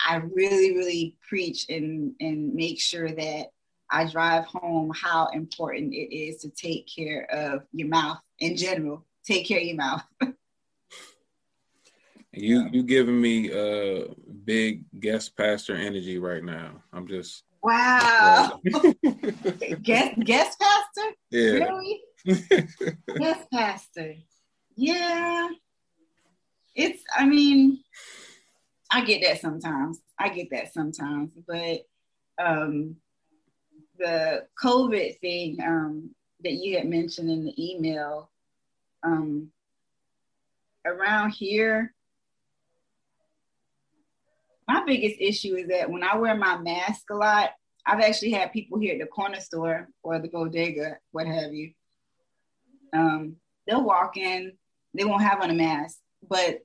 I 0.07 0.17
really, 0.17 0.75
really 0.75 1.17
preach 1.27 1.65
and 1.69 2.13
and 2.19 2.53
make 2.53 2.79
sure 2.79 3.11
that 3.11 3.47
I 3.91 4.05
drive 4.05 4.45
home 4.45 4.91
how 4.95 5.27
important 5.27 5.93
it 5.93 6.15
is 6.15 6.41
to 6.41 6.49
take 6.49 6.87
care 6.87 7.23
of 7.31 7.63
your 7.73 7.87
mouth 7.87 8.19
in 8.39 8.55
general. 8.55 9.05
Take 9.25 9.47
care 9.47 9.59
of 9.59 9.65
your 9.65 9.75
mouth. 9.75 10.03
you 12.31 12.69
you 12.71 12.83
giving 12.83 13.19
me 13.19 13.51
uh 13.51 14.05
big 14.45 14.83
guest 14.99 15.35
pastor 15.35 15.75
energy 15.75 16.19
right 16.19 16.43
now. 16.43 16.83
I'm 16.93 17.07
just 17.07 17.43
wow. 17.61 18.59
guest 19.81 20.19
guest 20.19 20.59
pastor? 20.59 21.15
Yeah. 21.31 21.51
Really? 21.51 22.01
guest 23.17 23.47
pastor. 23.51 24.15
Yeah. 24.75 25.49
It's 26.75 27.03
I 27.15 27.25
mean, 27.25 27.79
I 28.91 29.03
get 29.03 29.21
that 29.23 29.41
sometimes. 29.41 29.99
I 30.17 30.29
get 30.29 30.49
that 30.51 30.73
sometimes, 30.73 31.31
but 31.47 31.81
um 32.41 32.95
the 33.99 34.47
COVID 34.63 35.19
thing 35.19 35.57
um, 35.61 36.09
that 36.43 36.53
you 36.53 36.77
had 36.77 36.87
mentioned 36.87 37.29
in 37.29 37.45
the 37.45 37.71
email, 37.71 38.31
um, 39.03 39.51
around 40.85 41.31
here, 41.31 41.93
my 44.69 44.83
biggest 44.85 45.15
issue 45.19 45.55
is 45.55 45.67
that 45.69 45.89
when 45.89 46.03
I 46.03 46.15
wear 46.15 46.35
my 46.35 46.55
mask 46.59 47.09
a 47.09 47.15
lot, 47.15 47.49
I've 47.87 48.01
actually 48.01 48.31
had 48.31 48.53
people 48.53 48.77
here 48.77 48.93
at 48.93 48.99
the 48.99 49.07
corner 49.07 49.39
store 49.39 49.87
or 50.03 50.19
the 50.19 50.27
bodega, 50.27 50.97
what 51.11 51.25
have 51.25 51.51
you. 51.53 51.71
Um, 52.93 53.37
they'll 53.65 53.83
walk 53.83 54.15
in, 54.15 54.51
they 54.93 55.05
won't 55.05 55.23
have 55.23 55.41
on 55.41 55.49
a 55.49 55.55
mask, 55.55 55.97
but 56.29 56.59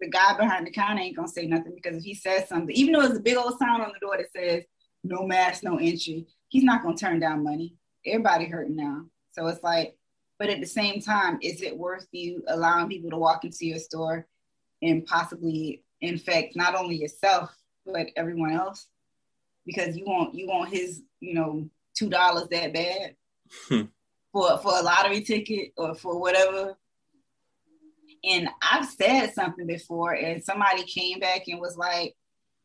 the 0.00 0.10
guy 0.10 0.36
behind 0.36 0.66
the 0.66 0.70
counter 0.70 1.00
ain't 1.00 1.16
gonna 1.16 1.26
say 1.26 1.46
nothing 1.46 1.72
because 1.74 1.96
if 1.96 2.04
he 2.04 2.14
says 2.14 2.46
something, 2.46 2.76
even 2.76 2.92
though 2.92 3.06
it's 3.06 3.16
a 3.16 3.22
big 3.22 3.38
old 3.38 3.58
sign 3.58 3.80
on 3.80 3.92
the 3.94 4.06
door 4.06 4.18
that 4.18 4.30
says 4.36 4.64
no 5.02 5.26
mask, 5.26 5.62
no 5.62 5.78
entry, 5.78 6.26
he's 6.48 6.62
not 6.62 6.82
to 6.82 6.94
turn 6.94 7.20
down 7.20 7.42
money. 7.42 7.74
Everybody 8.04 8.44
hurting 8.44 8.76
now. 8.76 9.06
So 9.32 9.46
it's 9.46 9.62
like, 9.62 9.96
but 10.38 10.50
at 10.50 10.60
the 10.60 10.66
same 10.66 11.00
time, 11.00 11.38
is 11.40 11.62
it 11.62 11.74
worth 11.74 12.06
you 12.12 12.42
allowing 12.48 12.90
people 12.90 13.08
to 13.08 13.16
walk 13.16 13.44
into 13.46 13.64
your 13.64 13.78
store 13.78 14.26
and 14.82 15.06
possibly 15.06 15.84
infect 16.04 16.56
not 16.56 16.74
only 16.74 16.96
yourself 16.96 17.54
but 17.86 18.06
everyone 18.16 18.52
else? 18.52 18.88
Because 19.66 19.96
you 19.96 20.04
want 20.04 20.34
you 20.34 20.46
want 20.46 20.72
his 20.72 21.02
you 21.20 21.34
know 21.34 21.68
two 21.94 22.08
dollars 22.08 22.48
that 22.50 22.74
bad 22.74 23.16
hmm. 23.68 23.82
for 24.32 24.58
for 24.58 24.78
a 24.78 24.82
lottery 24.82 25.22
ticket 25.22 25.72
or 25.76 25.94
for 25.94 26.18
whatever. 26.20 26.76
And 28.24 28.48
I've 28.62 28.86
said 28.86 29.34
something 29.34 29.66
before, 29.66 30.12
and 30.12 30.42
somebody 30.42 30.84
came 30.84 31.18
back 31.18 31.42
and 31.46 31.60
was 31.60 31.76
like, 31.76 32.14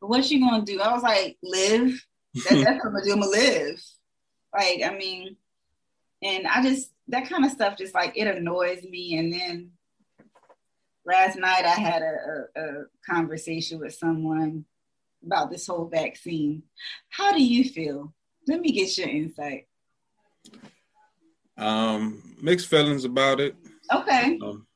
"What 0.00 0.30
you 0.30 0.40
gonna 0.40 0.64
do?" 0.64 0.80
I 0.80 0.92
was 0.92 1.02
like, 1.02 1.36
"Live." 1.42 2.04
That, 2.34 2.44
that's 2.50 2.84
what 2.84 2.86
I'm 2.86 2.92
gonna 2.92 3.04
do. 3.04 3.12
I'm 3.12 3.20
gonna 3.20 3.30
live. 3.30 3.82
Like, 4.54 4.82
I 4.84 4.96
mean, 4.96 5.36
and 6.22 6.46
I 6.46 6.62
just 6.62 6.92
that 7.08 7.28
kind 7.28 7.44
of 7.44 7.50
stuff 7.50 7.76
just 7.76 7.94
like 7.94 8.12
it 8.16 8.26
annoys 8.26 8.82
me. 8.84 9.16
And 9.18 9.32
then 9.32 9.70
last 11.04 11.38
night 11.38 11.64
I 11.64 11.80
had 11.80 12.02
a, 12.02 12.14
a, 12.56 12.62
a 12.62 12.84
conversation 13.08 13.80
with 13.80 13.94
someone 13.94 14.64
about 15.24 15.50
this 15.50 15.66
whole 15.66 15.86
vaccine. 15.86 16.62
How 17.08 17.32
do 17.32 17.42
you 17.42 17.64
feel? 17.64 18.14
Let 18.46 18.60
me 18.60 18.72
get 18.72 18.96
your 18.98 19.08
insight. 19.08 19.66
Um, 21.56 22.36
mixed 22.40 22.68
feelings 22.68 23.04
about 23.04 23.40
it. 23.40 23.54
Okay. 23.92 24.38
Um, 24.42 24.66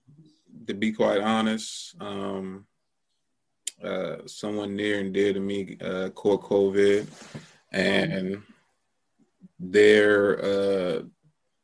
to 0.66 0.74
be 0.74 0.92
quite 0.92 1.20
honest, 1.20 1.94
um, 2.00 2.66
uh, 3.82 4.16
someone 4.26 4.76
near 4.76 5.00
and 5.00 5.12
dear 5.12 5.32
to 5.32 5.40
me 5.40 5.76
uh, 5.80 6.10
caught 6.10 6.42
COVID, 6.42 7.06
and 7.72 8.42
their 9.58 10.44
uh, 10.44 11.02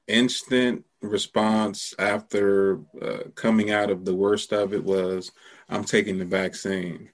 instant 0.06 0.84
response 1.00 1.94
after 1.98 2.80
uh, 3.00 3.30
coming 3.34 3.70
out 3.70 3.90
of 3.90 4.04
the 4.04 4.14
worst 4.14 4.52
of 4.52 4.72
it 4.74 4.84
was, 4.84 5.32
"I'm 5.68 5.84
taking 5.84 6.18
the 6.18 6.24
vaccine," 6.24 7.10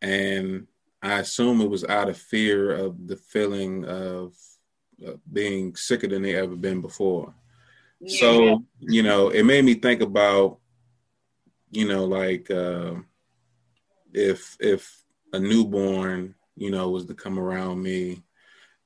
and 0.00 0.66
I 1.02 1.20
assume 1.20 1.60
it 1.60 1.70
was 1.70 1.84
out 1.84 2.08
of 2.08 2.16
fear 2.16 2.72
of 2.72 3.06
the 3.06 3.16
feeling 3.16 3.84
of 3.84 4.34
uh, 5.06 5.12
being 5.32 5.76
sicker 5.76 6.06
than 6.06 6.22
they 6.22 6.34
ever 6.34 6.56
been 6.56 6.80
before. 6.80 7.34
Yeah. 8.00 8.20
So 8.20 8.64
you 8.80 9.02
know, 9.02 9.30
it 9.30 9.44
made 9.44 9.64
me 9.64 9.74
think 9.74 10.00
about, 10.00 10.58
you 11.70 11.86
know, 11.86 12.04
like 12.04 12.50
uh, 12.50 12.94
if 14.12 14.56
if 14.60 15.02
a 15.32 15.40
newborn, 15.40 16.34
you 16.56 16.70
know, 16.70 16.90
was 16.90 17.06
to 17.06 17.14
come 17.14 17.38
around 17.38 17.82
me, 17.82 18.22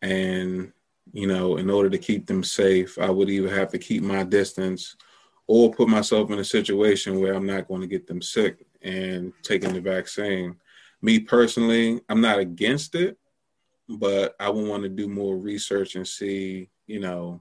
and 0.03 0.72
you 1.13 1.27
know, 1.27 1.57
in 1.57 1.71
order 1.71 1.91
to 1.91 1.99
keep 1.99 2.27
them 2.27 2.45
safe, 2.45 2.99
I 2.99 3.11
would 3.11 3.29
either 3.31 3.55
have 3.55 3.71
to 3.73 3.79
keep 3.79 4.03
my 4.03 4.25
distance 4.25 4.97
or 5.47 5.73
put 5.73 5.89
myself 5.89 6.31
in 6.31 6.39
a 6.39 6.45
situation 6.45 7.21
where 7.21 7.35
I'm 7.35 7.47
not 7.47 7.67
going 7.67 7.81
to 7.81 7.87
get 7.87 8.07
them 8.07 8.23
sick 8.23 8.65
and 8.83 9.33
taking 9.43 9.73
the 9.73 9.81
vaccine. 9.81 10.57
Me 11.03 11.19
personally, 11.19 12.01
I'm 12.09 12.21
not 12.21 12.39
against 12.39 12.95
it, 12.95 13.19
but 13.89 14.37
I 14.39 14.49
would 14.49 14.69
want 14.69 14.85
to 14.85 14.89
do 14.89 15.09
more 15.09 15.37
research 15.37 15.97
and 15.97 16.07
see, 16.07 16.69
you 16.87 17.01
know, 17.01 17.41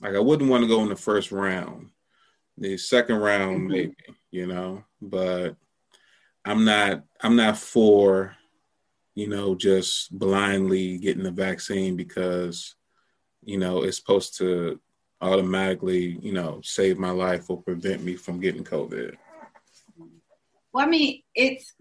like 0.00 0.14
I 0.14 0.20
wouldn't 0.20 0.48
want 0.48 0.62
to 0.62 0.68
go 0.68 0.82
in 0.82 0.88
the 0.88 0.96
first 0.96 1.30
round. 1.30 1.90
The 2.56 2.78
second 2.78 3.16
round, 3.16 3.60
mm-hmm. 3.60 3.68
maybe, 3.68 3.94
you 4.30 4.46
know, 4.46 4.84
but 5.00 5.56
I'm 6.44 6.64
not 6.64 7.04
I'm 7.20 7.36
not 7.36 7.58
for, 7.58 8.34
you 9.14 9.28
know, 9.28 9.54
just 9.54 10.16
blindly 10.18 10.98
getting 10.98 11.22
the 11.22 11.30
vaccine 11.30 11.96
because, 11.96 12.74
you 13.44 13.58
know, 13.58 13.82
it's 13.82 13.96
supposed 13.96 14.38
to 14.38 14.80
automatically, 15.20 16.18
you 16.20 16.32
know, 16.32 16.60
save 16.62 16.98
my 16.98 17.10
life 17.10 17.48
or 17.48 17.62
prevent 17.62 18.02
me 18.02 18.14
from 18.16 18.40
getting 18.40 18.64
COVID. 18.64 19.16
Well, 20.72 20.86
I 20.86 20.88
mean, 20.88 21.22
it's 21.34 21.74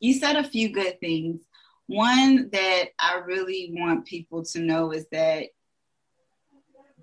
you 0.00 0.14
said 0.14 0.36
a 0.36 0.44
few 0.44 0.70
good 0.70 0.98
things. 1.00 1.42
One 1.86 2.48
that 2.52 2.84
I 2.98 3.20
really 3.26 3.72
want 3.74 4.06
people 4.06 4.44
to 4.44 4.60
know 4.60 4.92
is 4.92 5.06
that 5.12 5.46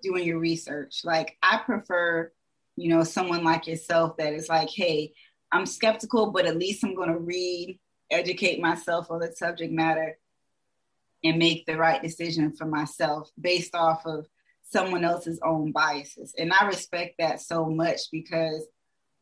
doing 0.02 0.26
your 0.26 0.40
research. 0.40 1.02
Like 1.04 1.38
I 1.44 1.58
prefer, 1.58 2.32
you 2.76 2.90
know, 2.90 3.04
someone 3.04 3.44
like 3.44 3.68
yourself 3.68 4.18
that 4.18 4.34
is 4.34 4.50
like, 4.50 4.70
hey, 4.70 5.14
I'm 5.52 5.66
skeptical, 5.66 6.32
but 6.32 6.46
at 6.46 6.58
least 6.58 6.84
I'm 6.84 6.96
going 6.96 7.12
to 7.12 7.18
read, 7.18 7.80
educate 8.10 8.60
myself 8.60 9.12
on 9.12 9.20
the 9.20 9.32
subject 9.36 9.74
matter, 9.74 10.18
and 11.24 11.38
make 11.38 11.66
the 11.66 11.78
right 11.78 12.02
decision 12.02 12.52
for 12.54 12.66
myself 12.66 13.30
based 13.40 13.76
off 13.76 14.06
of 14.06 14.28
someone 14.64 15.04
else's 15.04 15.40
own 15.44 15.72
biases. 15.72 16.34
And 16.38 16.52
I 16.54 16.68
respect 16.68 17.16
that 17.20 17.42
so 17.42 17.66
much 17.66 18.02
because, 18.12 18.66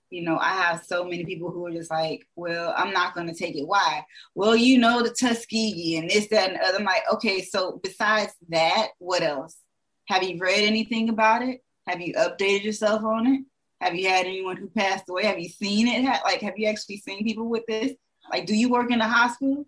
you 0.10 0.24
know, 0.24 0.38
I 0.38 0.50
have 0.50 0.84
so 0.84 1.04
many 1.04 1.24
people 1.24 1.52
who 1.52 1.66
are 1.68 1.72
just 1.72 1.92
like, 1.92 2.28
well, 2.36 2.74
I'm 2.76 2.92
not 2.92 3.14
going 3.14 3.28
to 3.28 3.34
take 3.34 3.56
it. 3.56 3.68
Why? 3.68 4.04
Well, 4.34 4.56
you 4.56 4.78
know, 4.78 5.02
the 5.02 5.16
Tuskegee 5.18 5.98
and 5.98 6.10
this, 6.10 6.28
that, 6.28 6.50
and 6.50 6.60
other. 6.60 6.80
I'm 6.80 6.86
like, 6.86 7.04
okay, 7.14 7.42
so 7.42 7.80
besides 7.84 8.34
that, 8.50 8.90
what 8.98 9.22
else? 9.22 9.58
Have 10.08 10.24
you 10.24 10.38
read 10.40 10.64
anything 10.64 11.10
about 11.10 11.42
it? 11.42 11.64
Have 11.88 12.02
you 12.02 12.14
updated 12.16 12.64
yourself 12.64 13.04
on 13.04 13.28
it? 13.28 13.42
Have 13.82 13.96
you 13.96 14.08
had 14.08 14.26
anyone 14.26 14.58
who 14.58 14.68
passed 14.70 15.10
away? 15.10 15.26
Have 15.26 15.40
you 15.40 15.50
seen 15.50 15.88
it? 15.88 16.04
Like, 16.24 16.42
have 16.42 16.58
you 16.58 16.68
actually 16.68 16.98
seen 16.98 17.24
people 17.24 17.50
with 17.50 17.66
this? 17.68 17.92
Like, 18.32 18.46
do 18.46 18.56
you 18.56 18.70
work 18.70 18.92
in 18.92 19.02
a 19.02 19.08
hospital? 19.08 19.66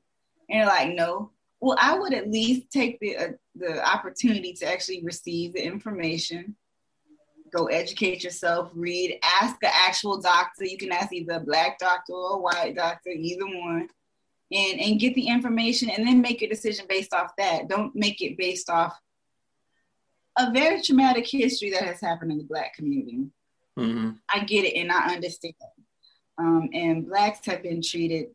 And 0.50 0.60
you're 0.60 0.66
like, 0.66 0.96
no. 0.96 1.32
Well, 1.60 1.78
I 1.80 1.98
would 1.98 2.14
at 2.14 2.30
least 2.30 2.70
take 2.72 3.00
the 3.00 3.18
uh, 3.18 3.28
the 3.56 3.86
opportunity 3.88 4.54
to 4.54 4.72
actually 4.72 5.04
receive 5.04 5.54
the 5.54 5.66
information, 5.66 6.56
go 7.56 7.66
educate 7.66 8.24
yourself, 8.24 8.70
read, 8.76 9.20
ask 9.24 9.60
the 9.60 9.74
actual 9.74 10.22
doctor. 10.22 10.66
You 10.66 10.78
can 10.78 10.92
ask 10.92 11.12
either 11.12 11.34
a 11.34 11.40
black 11.40 11.80
doctor 11.80 12.14
or 12.14 12.34
a 12.34 12.40
white 12.40 12.76
doctor, 12.76 13.10
either 13.10 13.46
one, 13.46 13.90
and 14.52 14.80
and 14.80 15.00
get 15.00 15.16
the 15.16 15.28
information, 15.28 15.90
and 15.90 16.06
then 16.06 16.22
make 16.22 16.42
a 16.42 16.50
decision 16.50 16.86
based 16.88 17.14
off 17.14 17.32
that. 17.38 17.68
Don't 17.68 17.96
make 17.96 18.22
it 18.22 18.38
based 18.38 18.70
off 18.70 19.00
a 20.38 20.52
very 20.52 20.82
traumatic 20.82 21.26
history 21.28 21.72
that 21.72 21.84
has 21.84 22.00
happened 22.00 22.32
in 22.32 22.38
the 22.38 22.44
black 22.44 22.76
community. 22.76 23.26
Mm-hmm. 23.78 24.12
I 24.30 24.44
get 24.44 24.66
it 24.66 24.80
and 24.80 24.92
I 24.92 25.16
understand. 25.16 25.56
Um, 26.38 26.70
and 26.74 27.08
blacks 27.08 27.46
have 27.48 27.64
been 27.64 27.82
treated 27.82 28.28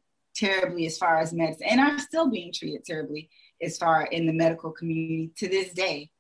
terribly 0.43 0.87
as 0.87 0.99
far 0.99 1.19
as 1.19 1.33
medicine 1.33 1.67
and 1.71 1.81
are 1.81 1.99
still 1.99 2.29
being 2.29 2.53
treated 2.53 2.85
terribly 2.85 3.31
as 3.63 3.79
far 3.79 4.03
in 4.07 4.27
the 4.27 4.33
medical 4.33 4.73
community 4.73 5.31
to 5.37 5.49
this 5.49 5.73
day. 5.73 6.11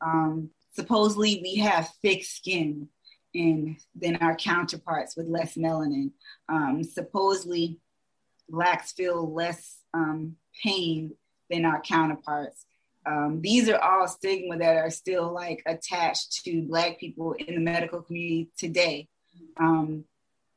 Um, 0.00 0.50
supposedly 0.72 1.40
we 1.42 1.56
have 1.56 1.90
thick 2.00 2.24
skin 2.24 2.88
and 3.34 3.76
than 3.94 4.16
our 4.16 4.34
counterparts 4.34 5.14
with 5.14 5.26
less 5.26 5.56
melanin. 5.56 6.12
Um, 6.48 6.82
supposedly 6.84 7.78
blacks 8.48 8.92
feel 8.92 9.30
less 9.32 9.78
um, 9.92 10.36
pain 10.62 11.14
than 11.50 11.66
our 11.66 11.82
counterparts. 11.82 12.64
Um, 13.04 13.40
these 13.42 13.68
are 13.68 13.78
all 13.78 14.08
stigma 14.08 14.56
that 14.58 14.76
are 14.76 14.90
still 14.90 15.32
like 15.32 15.62
attached 15.66 16.44
to 16.44 16.62
black 16.62 16.98
people 16.98 17.34
in 17.34 17.54
the 17.54 17.60
medical 17.60 18.00
community 18.00 18.50
today. 18.58 19.08
Um, 19.58 20.04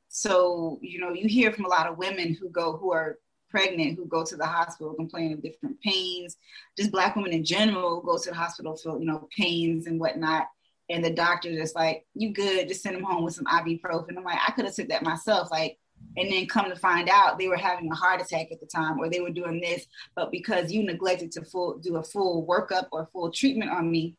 so, 0.10 0.80
you 0.82 1.00
know, 1.00 1.14
you 1.14 1.28
hear 1.28 1.52
from 1.52 1.66
a 1.66 1.70
lot 1.70 1.88
of 1.88 1.98
women 1.98 2.34
who 2.34 2.50
go, 2.50 2.76
who 2.76 2.92
are 2.92 3.20
pregnant, 3.50 3.96
who 3.98 4.06
go 4.06 4.26
to 4.26 4.36
the 4.36 4.46
hospital 4.46 4.94
complaining 4.94 5.34
of 5.34 5.44
different 5.44 5.80
pains. 5.82 6.36
Just 6.78 6.92
black 6.92 7.16
women 7.16 7.32
in 7.32 7.44
general 7.44 8.02
go 8.02 8.18
to 8.18 8.30
the 8.30 8.36
hospital 8.36 8.76
for, 8.76 9.00
you 9.00 9.06
know, 9.06 9.28
pains 9.36 9.88
and 9.88 10.00
whatnot. 10.00 10.48
And 10.90 11.06
the 11.06 11.12
doctor 11.12 11.54
just 11.54 11.76
like, 11.76 12.06
you 12.16 12.34
good, 12.34 12.68
just 12.68 12.82
send 12.82 12.96
them 12.96 13.04
home 13.04 13.24
with 13.24 13.36
some 13.36 13.46
ibuprofen. 13.46 14.18
I'm 14.18 14.24
like, 14.24 14.40
I 14.46 14.52
could 14.52 14.66
have 14.66 14.74
took 14.74 14.90
that 14.90 15.04
myself. 15.04 15.52
Like, 15.52 15.78
and 16.18 16.32
then 16.32 16.48
come 16.48 16.70
to 16.70 16.76
find 16.76 17.08
out 17.10 17.38
they 17.38 17.48
were 17.48 17.58
having 17.58 17.92
a 17.92 17.96
heart 17.96 18.22
attack 18.22 18.52
at 18.52 18.60
the 18.60 18.66
time 18.66 19.00
or 19.00 19.10
they 19.10 19.20
were 19.20 19.30
doing 19.30 19.60
this 19.60 19.86
but 20.16 20.32
because 20.32 20.72
you 20.72 20.82
neglected 20.82 21.30
to 21.30 21.44
full 21.44 21.78
do 21.78 21.98
a 21.98 22.04
full 22.04 22.48
workup 22.48 22.88
or 22.94 23.10
full 23.12 23.30
treatment 23.30 23.70
on 23.70 23.92
me 23.92 24.16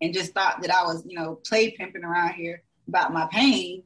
and 0.00 0.14
just 0.14 0.32
thought 0.32 0.60
that 0.62 0.74
i 0.74 0.82
was 0.82 1.04
you 1.06 1.18
know 1.18 1.38
play 1.46 1.70
pimping 1.70 2.02
around 2.02 2.32
here 2.32 2.62
about 2.88 3.12
my 3.12 3.28
pain 3.30 3.82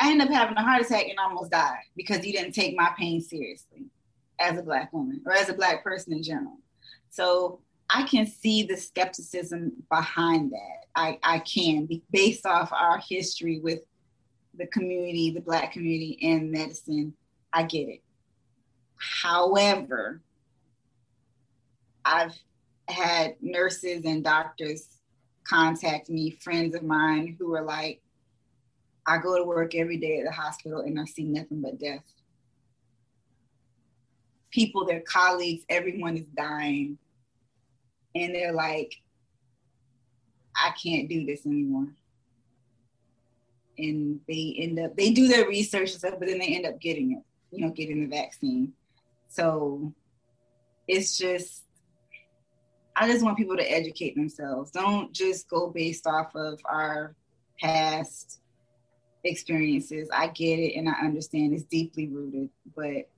i 0.00 0.10
ended 0.10 0.28
up 0.28 0.32
having 0.32 0.56
a 0.56 0.62
heart 0.62 0.82
attack 0.82 1.06
and 1.08 1.18
almost 1.18 1.50
died 1.50 1.78
because 1.96 2.26
you 2.26 2.32
didn't 2.32 2.52
take 2.52 2.76
my 2.76 2.90
pain 2.98 3.20
seriously 3.20 3.86
as 4.40 4.58
a 4.58 4.62
black 4.62 4.92
woman 4.92 5.20
or 5.26 5.32
as 5.32 5.48
a 5.48 5.54
black 5.54 5.82
person 5.82 6.12
in 6.12 6.22
general 6.22 6.58
so 7.10 7.60
i 7.90 8.02
can 8.04 8.26
see 8.26 8.62
the 8.62 8.76
skepticism 8.76 9.72
behind 9.90 10.52
that 10.52 10.86
i, 10.94 11.18
I 11.22 11.38
can 11.40 11.88
based 12.10 12.46
off 12.46 12.72
our 12.72 13.00
history 13.08 13.60
with 13.60 13.80
the 14.58 14.66
community, 14.66 15.30
the 15.30 15.40
Black 15.40 15.72
community 15.72 16.18
and 16.22 16.50
medicine. 16.50 17.14
I 17.52 17.62
get 17.62 17.88
it. 17.88 18.02
However, 18.96 20.20
I've 22.04 22.36
had 22.88 23.36
nurses 23.40 24.04
and 24.04 24.22
doctors 24.22 24.88
contact 25.44 26.10
me, 26.10 26.30
friends 26.42 26.74
of 26.74 26.82
mine 26.82 27.36
who 27.38 27.54
are 27.54 27.62
like, 27.62 28.02
I 29.08 29.18
go 29.18 29.36
to 29.36 29.44
work 29.44 29.74
every 29.74 29.96
day 29.96 30.18
at 30.18 30.26
the 30.26 30.32
hospital 30.32 30.80
and 30.80 31.00
I 31.00 31.04
see 31.04 31.24
nothing 31.24 31.62
but 31.62 31.78
death. 31.78 32.04
People, 34.50 34.84
their 34.84 35.00
colleagues, 35.00 35.64
everyone 35.68 36.16
is 36.16 36.26
dying. 36.36 36.98
And 38.14 38.34
they're 38.34 38.52
like, 38.52 38.94
I 40.54 40.72
can't 40.82 41.08
do 41.08 41.24
this 41.24 41.46
anymore 41.46 41.88
and 43.78 44.20
they 44.28 44.56
end 44.58 44.78
up 44.78 44.96
they 44.96 45.10
do 45.10 45.28
their 45.28 45.48
research 45.48 45.90
and 45.90 45.98
stuff, 45.98 46.14
but 46.18 46.28
then 46.28 46.38
they 46.38 46.54
end 46.54 46.66
up 46.66 46.80
getting 46.80 47.12
it, 47.12 47.22
you 47.56 47.64
know, 47.64 47.72
getting 47.72 48.00
the 48.00 48.16
vaccine. 48.16 48.72
So 49.28 49.92
it's 50.86 51.16
just 51.16 51.64
I 52.96 53.06
just 53.06 53.24
want 53.24 53.38
people 53.38 53.56
to 53.56 53.70
educate 53.72 54.16
themselves. 54.16 54.72
Don't 54.72 55.12
just 55.12 55.48
go 55.48 55.68
based 55.68 56.06
off 56.06 56.34
of 56.34 56.60
our 56.64 57.14
past 57.60 58.40
experiences. 59.24 60.08
I 60.12 60.28
get 60.28 60.58
it 60.58 60.76
and 60.76 60.88
I 60.88 60.92
understand 61.04 61.52
it's 61.52 61.64
deeply 61.64 62.08
rooted, 62.08 62.50
but 62.76 63.08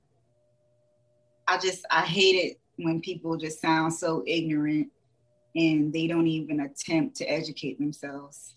I 1.46 1.59
just 1.59 1.84
I 1.90 2.03
hate 2.03 2.36
it 2.36 2.61
when 2.76 3.01
people 3.01 3.36
just 3.36 3.61
sound 3.61 3.92
so 3.92 4.22
ignorant 4.26 4.88
and 5.55 5.92
they 5.92 6.07
don't 6.07 6.26
even 6.26 6.61
attempt 6.61 7.16
to 7.16 7.24
educate 7.24 7.78
themselves. 7.78 8.55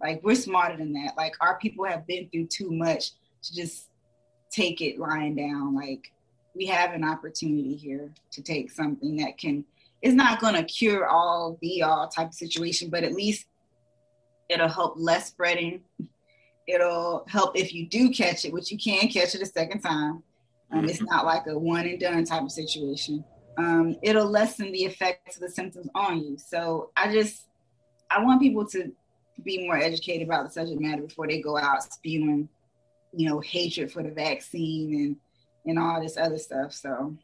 Like 0.00 0.22
we're 0.22 0.36
smarter 0.36 0.76
than 0.76 0.92
that. 0.94 1.16
Like 1.16 1.34
our 1.40 1.58
people 1.58 1.84
have 1.84 2.06
been 2.06 2.28
through 2.28 2.46
too 2.46 2.70
much 2.70 3.12
to 3.42 3.54
just 3.54 3.88
take 4.50 4.80
it 4.80 4.98
lying 4.98 5.34
down. 5.34 5.74
Like 5.74 6.12
we 6.54 6.66
have 6.66 6.92
an 6.92 7.04
opportunity 7.04 7.74
here 7.76 8.12
to 8.30 8.42
take 8.42 8.70
something 8.70 9.16
that 9.16 9.38
can 9.38 9.64
it's 10.02 10.14
not 10.14 10.40
gonna 10.40 10.62
cure 10.62 11.06
all 11.06 11.58
be 11.60 11.82
all 11.82 12.08
type 12.08 12.28
of 12.28 12.34
situation, 12.34 12.90
but 12.90 13.02
at 13.02 13.12
least 13.12 13.46
it'll 14.48 14.68
help 14.68 14.94
less 14.96 15.28
spreading. 15.28 15.82
It'll 16.66 17.24
help 17.28 17.56
if 17.56 17.72
you 17.72 17.86
do 17.86 18.10
catch 18.10 18.44
it, 18.44 18.52
which 18.52 18.70
you 18.70 18.78
can 18.78 19.08
catch 19.08 19.34
it 19.34 19.42
a 19.42 19.46
second 19.46 19.80
time. 19.80 20.22
Um, 20.72 20.80
mm-hmm. 20.80 20.88
It's 20.88 21.00
not 21.00 21.24
like 21.24 21.46
a 21.46 21.58
one 21.58 21.86
and 21.86 22.00
done 22.00 22.24
type 22.24 22.42
of 22.42 22.50
situation. 22.50 23.24
Um, 23.56 23.96
it'll 24.02 24.28
lessen 24.28 24.72
the 24.72 24.84
effects 24.84 25.36
of 25.36 25.42
the 25.42 25.50
symptoms 25.50 25.88
on 25.94 26.22
you. 26.22 26.36
So 26.38 26.90
I 26.96 27.12
just 27.12 27.46
I 28.10 28.22
want 28.22 28.40
people 28.40 28.66
to 28.68 28.92
be 29.44 29.66
more 29.66 29.76
educated 29.76 30.26
about 30.26 30.44
the 30.44 30.50
subject 30.50 30.80
matter 30.80 31.02
before 31.02 31.26
they 31.26 31.40
go 31.40 31.56
out 31.56 31.82
spewing, 31.82 32.48
you 33.14 33.28
know, 33.28 33.40
hatred 33.40 33.92
for 33.92 34.02
the 34.02 34.10
vaccine 34.10 34.94
and 34.94 35.16
and 35.66 35.78
all 35.78 36.00
this 36.00 36.16
other 36.16 36.38
stuff. 36.38 36.72
So 36.72 37.16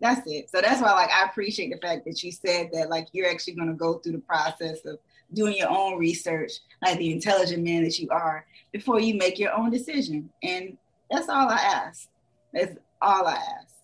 that's 0.00 0.22
it. 0.26 0.50
So 0.50 0.60
that's 0.60 0.80
why 0.80 0.92
like 0.92 1.10
I 1.10 1.24
appreciate 1.24 1.72
the 1.72 1.86
fact 1.86 2.04
that 2.06 2.22
you 2.22 2.32
said 2.32 2.70
that 2.72 2.88
like 2.88 3.08
you're 3.12 3.28
actually 3.28 3.54
going 3.54 3.68
to 3.68 3.74
go 3.74 3.98
through 3.98 4.12
the 4.12 4.18
process 4.18 4.84
of 4.84 4.98
doing 5.32 5.56
your 5.56 5.70
own 5.70 5.98
research, 5.98 6.52
like 6.82 6.98
the 6.98 7.12
intelligent 7.12 7.62
man 7.62 7.84
that 7.84 7.98
you 7.98 8.08
are, 8.10 8.46
before 8.72 9.00
you 9.00 9.14
make 9.14 9.38
your 9.38 9.52
own 9.52 9.70
decision. 9.70 10.30
And 10.42 10.76
that's 11.10 11.28
all 11.28 11.48
I 11.48 11.56
ask. 11.56 12.08
That's 12.52 12.76
all 13.00 13.26
I 13.26 13.34
ask. 13.34 13.74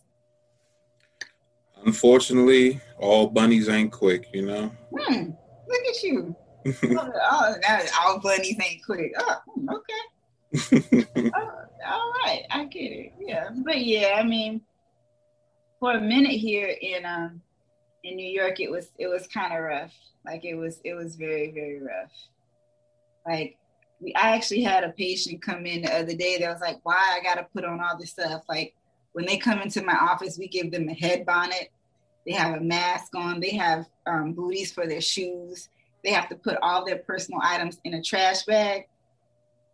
Unfortunately, 1.85 2.81
all 2.99 3.27
bunnies 3.27 3.69
ain't 3.69 3.93
quick, 3.93 4.29
you 4.33 4.47
know. 4.47 4.73
Hmm. 4.97 5.31
Look 5.69 5.87
at 5.89 6.03
you 6.03 6.37
oh, 6.83 7.55
now 7.63 7.81
all 8.01 8.19
bunnies 8.21 8.57
ain't 8.65 8.85
quick. 8.85 9.13
Oh, 9.19 9.41
okay. 9.77 11.07
oh, 11.35 11.65
all 11.87 12.13
right, 12.25 12.45
I 12.51 12.65
get 12.65 12.91
it. 12.91 13.13
Yeah, 13.21 13.51
but 13.65 13.85
yeah, 13.85 14.17
I 14.17 14.23
mean, 14.23 14.63
for 15.79 15.93
a 15.93 16.01
minute 16.01 16.33
here 16.33 16.75
in 16.81 17.05
um 17.05 17.43
in 18.05 18.17
New 18.17 18.29
York, 18.29 18.61
it 18.61 18.71
was 18.71 18.91
it 18.99 19.09
was 19.09 19.27
kind 19.27 19.53
of 19.53 19.63
rough. 19.63 19.93
Like 20.25 20.45
it 20.45 20.55
was 20.55 20.81
it 20.85 20.95
was 20.95 21.17
very 21.17 21.51
very 21.51 21.81
rough. 21.81 22.13
Like 23.27 23.57
we, 24.01 24.15
I 24.15 24.37
actually 24.37 24.63
had 24.63 24.85
a 24.85 24.91
patient 24.91 25.43
come 25.43 25.67
in 25.67 25.83
the 25.83 25.93
other 25.93 26.15
day 26.15 26.39
that 26.39 26.53
was 26.53 26.61
like, 26.61 26.79
"Why 26.85 27.19
I 27.19 27.23
got 27.23 27.37
to 27.37 27.47
put 27.53 27.65
on 27.65 27.81
all 27.81 27.99
this 27.99 28.11
stuff?" 28.11 28.43
Like 28.49 28.75
when 29.13 29.25
they 29.25 29.39
come 29.39 29.61
into 29.61 29.83
my 29.83 29.97
office, 29.97 30.39
we 30.39 30.47
give 30.47 30.71
them 30.71 30.89
a 30.89 30.95
head 30.95 31.25
bonnet. 31.25 31.71
They 32.27 32.33
have 32.33 32.57
a 32.57 32.61
mask 32.61 33.15
on. 33.15 33.41
They 33.41 33.55
have 33.57 33.87
um, 34.07 34.33
booties 34.33 34.73
for 34.73 34.87
their 34.87 35.01
shoes. 35.01 35.69
They 36.03 36.11
have 36.11 36.29
to 36.29 36.37
put 36.37 36.59
all 36.63 36.85
their 36.85 36.99
personal 36.99 37.41
items 37.43 37.79
in 37.85 37.95
a 37.95 38.03
trash 38.03 38.43
bag 38.45 38.87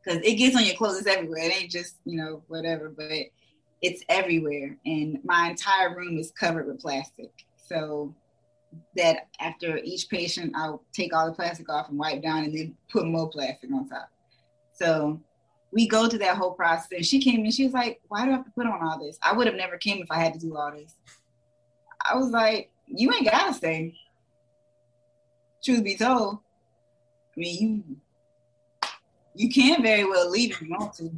because 0.02 0.20
it 0.22 0.36
gets 0.36 0.56
on 0.56 0.64
your 0.64 0.76
clothes. 0.76 1.06
Everywhere. 1.06 1.42
It 1.42 1.62
ain't 1.62 1.70
just 1.70 1.96
you 2.04 2.16
know 2.16 2.42
whatever, 2.46 2.88
but 2.88 3.10
it's 3.82 4.04
everywhere. 4.08 4.76
And 4.86 5.18
my 5.24 5.50
entire 5.50 5.96
room 5.96 6.16
is 6.18 6.30
covered 6.30 6.68
with 6.68 6.80
plastic. 6.80 7.30
So 7.70 8.14
that 8.96 9.28
after 9.40 9.78
each 9.78 10.08
patient, 10.08 10.52
I'll 10.56 10.82
take 10.92 11.14
all 11.14 11.26
the 11.26 11.32
plastic 11.32 11.68
off 11.68 11.88
and 11.88 11.98
wipe 11.98 12.22
down, 12.22 12.44
and 12.44 12.56
then 12.56 12.76
put 12.90 13.06
more 13.06 13.28
plastic 13.28 13.70
on 13.72 13.88
top. 13.88 14.10
So 14.72 15.20
we 15.72 15.86
go 15.86 16.08
through 16.08 16.20
that 16.20 16.36
whole 16.36 16.52
process. 16.52 16.88
And 16.92 17.06
she 17.06 17.20
came 17.20 17.44
in, 17.44 17.50
she 17.50 17.64
was 17.64 17.72
like, 17.72 18.00
"Why 18.08 18.24
do 18.24 18.30
I 18.30 18.34
have 18.34 18.44
to 18.44 18.50
put 18.50 18.66
on 18.66 18.82
all 18.82 18.98
this? 18.98 19.18
I 19.22 19.32
would 19.32 19.46
have 19.46 19.56
never 19.56 19.76
came 19.76 20.02
if 20.02 20.10
I 20.10 20.16
had 20.16 20.32
to 20.34 20.40
do 20.40 20.56
all 20.56 20.72
this." 20.72 20.96
I 22.08 22.16
was 22.16 22.30
like, 22.30 22.70
"You 22.86 23.12
ain't 23.12 23.30
gotta 23.30 23.54
stay." 23.54 23.94
Truth 25.62 25.84
be 25.84 25.96
told, 25.96 26.38
I 27.36 27.40
mean 27.40 27.58
you 27.60 27.96
you 29.34 29.48
can 29.48 29.82
very 29.82 30.04
well 30.04 30.28
leave 30.28 30.52
if 30.52 30.62
you 30.62 30.70
want 30.70 30.94
to. 30.94 31.10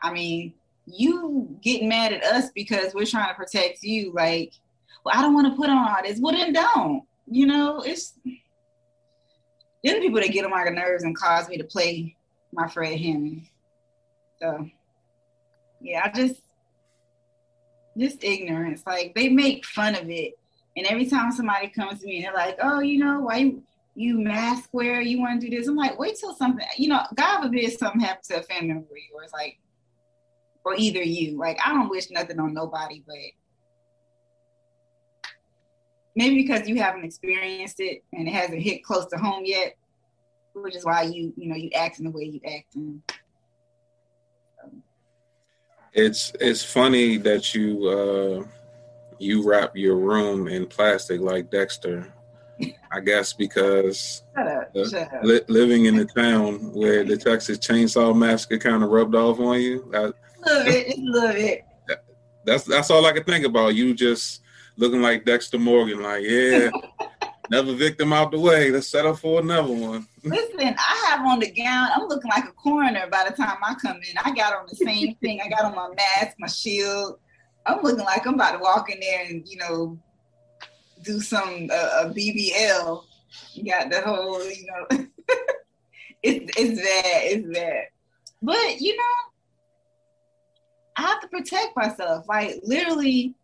I 0.00 0.12
mean, 0.12 0.54
you 0.86 1.58
getting 1.62 1.88
mad 1.88 2.12
at 2.12 2.22
us 2.22 2.50
because 2.54 2.94
we're 2.94 3.06
trying 3.06 3.28
to 3.28 3.34
protect 3.34 3.82
you. 3.82 4.12
Like, 4.12 4.52
I 5.12 5.22
don't 5.22 5.34
want 5.34 5.48
to 5.48 5.56
put 5.56 5.70
on 5.70 5.76
all 5.76 6.02
this. 6.02 6.18
Well, 6.20 6.34
then 6.34 6.52
don't. 6.52 7.02
You 7.28 7.46
know, 7.46 7.80
it's 7.80 8.14
them 9.84 10.00
people 10.00 10.20
that 10.20 10.30
get 10.30 10.44
on 10.44 10.50
my 10.50 10.64
nerves 10.64 11.04
and 11.04 11.16
cause 11.16 11.48
me 11.48 11.56
to 11.58 11.64
play 11.64 12.16
my 12.52 12.68
Fred 12.68 12.98
Hammond. 12.98 13.46
So, 14.40 14.68
yeah, 15.80 16.02
I 16.04 16.16
just, 16.16 16.40
just 17.96 18.22
ignorance. 18.22 18.82
Like 18.86 19.14
they 19.14 19.28
make 19.28 19.64
fun 19.64 19.94
of 19.94 20.08
it, 20.10 20.38
and 20.76 20.86
every 20.86 21.06
time 21.06 21.32
somebody 21.32 21.68
comes 21.68 22.00
to 22.00 22.06
me 22.06 22.16
and 22.16 22.26
they're 22.26 22.34
like, 22.34 22.58
"Oh, 22.62 22.80
you 22.80 22.98
know, 22.98 23.20
why 23.20 23.38
you 23.38 23.62
you 23.94 24.18
mask 24.18 24.68
wear? 24.72 25.00
You 25.00 25.20
want 25.20 25.40
to 25.40 25.48
do 25.48 25.56
this?" 25.56 25.66
I'm 25.66 25.76
like, 25.76 25.98
"Wait 25.98 26.16
till 26.16 26.34
something, 26.34 26.66
you 26.76 26.88
know, 26.88 27.00
God 27.14 27.42
forbid 27.42 27.78
something 27.78 28.00
happens 28.00 28.28
to 28.28 28.40
a 28.40 28.42
family 28.42 28.68
member 28.68 28.84
of 28.84 28.98
yours, 29.10 29.30
like, 29.32 29.58
or 30.64 30.74
either 30.76 31.02
you. 31.02 31.38
Like, 31.38 31.58
I 31.64 31.72
don't 31.72 31.88
wish 31.88 32.10
nothing 32.10 32.38
on 32.38 32.54
nobody, 32.54 33.02
but." 33.06 33.16
Maybe 36.16 36.42
because 36.42 36.66
you 36.66 36.76
haven't 36.76 37.04
experienced 37.04 37.78
it 37.78 38.02
and 38.14 38.26
it 38.26 38.32
hasn't 38.32 38.62
hit 38.62 38.82
close 38.82 39.04
to 39.06 39.18
home 39.18 39.42
yet, 39.44 39.76
which 40.54 40.74
is 40.74 40.84
why 40.84 41.02
you 41.02 41.32
you 41.36 41.48
know 41.48 41.56
you 41.56 41.70
act 41.76 41.98
in 41.98 42.06
the 42.06 42.10
way 42.10 42.24
you 42.24 42.40
act. 42.44 42.74
And, 42.74 43.02
it's 45.92 46.32
it's 46.40 46.62
funny 46.62 47.16
that 47.18 47.54
you 47.54 47.88
uh, 47.88 48.46
you 49.18 49.48
wrap 49.48 49.76
your 49.76 49.96
room 49.96 50.48
in 50.48 50.66
plastic 50.66 51.20
like 51.20 51.50
Dexter. 51.50 52.12
I 52.90 53.00
guess 53.00 53.34
because 53.34 54.22
shut 54.34 54.46
up, 54.46 54.70
shut. 54.90 55.24
Li- 55.24 55.42
living 55.48 55.84
in 55.84 55.96
the 55.96 56.06
town 56.06 56.72
where 56.72 57.04
the 57.04 57.16
Texas 57.16 57.58
Chainsaw 57.58 58.16
Massacre 58.16 58.58
kind 58.58 58.82
of 58.82 58.88
rubbed 58.88 59.14
off 59.14 59.38
on 59.38 59.60
you. 59.60 59.90
I, 59.92 59.98
love 59.98 60.14
it, 60.66 60.98
love 60.98 61.36
it. 61.36 61.64
That's 62.44 62.64
that's 62.64 62.90
all 62.90 63.04
I 63.04 63.12
could 63.12 63.26
think 63.26 63.44
about. 63.44 63.74
You 63.74 63.92
just 63.92 64.42
looking 64.76 65.02
like 65.02 65.24
Dexter 65.24 65.58
Morgan, 65.58 66.02
like 66.02 66.24
yeah, 66.24 66.70
Another 67.48 67.74
victim 67.74 68.12
out 68.12 68.32
the 68.32 68.40
way. 68.40 68.70
Let's 68.70 68.88
set 68.88 69.06
up 69.06 69.18
for 69.18 69.40
another 69.40 69.72
one. 69.72 70.06
Listen, 70.24 70.74
I 70.78 71.06
have 71.08 71.24
on 71.24 71.38
the 71.38 71.50
gown. 71.50 71.90
I'm 71.94 72.08
looking 72.08 72.30
like 72.30 72.44
a 72.44 72.52
coroner 72.52 73.06
by 73.08 73.28
the 73.28 73.36
time 73.36 73.58
I 73.62 73.74
come 73.74 73.96
in. 73.96 74.18
I 74.24 74.32
got 74.34 74.54
on 74.54 74.66
the 74.68 74.74
same 74.74 75.14
thing. 75.20 75.40
I 75.40 75.48
got 75.48 75.64
on 75.64 75.74
my 75.74 75.88
mask, 75.94 76.36
my 76.38 76.48
shield. 76.48 77.18
I'm 77.64 77.82
looking 77.82 78.04
like 78.04 78.26
I'm 78.26 78.34
about 78.34 78.52
to 78.52 78.58
walk 78.58 78.90
in 78.90 78.98
there 79.00 79.26
and 79.26 79.46
you 79.46 79.58
know 79.58 79.98
do 81.04 81.20
some 81.20 81.68
uh, 81.72 82.04
a 82.04 82.10
BBL. 82.10 83.04
You 83.52 83.64
got 83.64 83.90
the 83.90 84.00
whole, 84.00 84.42
you 84.44 84.66
know, 84.66 84.86
it's 86.22 86.52
it's 86.56 86.80
bad, 86.80 87.22
it's 87.24 87.48
bad. 87.48 87.84
But 88.42 88.80
you 88.80 88.96
know, 88.96 89.14
I 90.96 91.02
have 91.02 91.20
to 91.20 91.28
protect 91.28 91.76
myself. 91.76 92.26
Like 92.28 92.60
literally, 92.64 93.34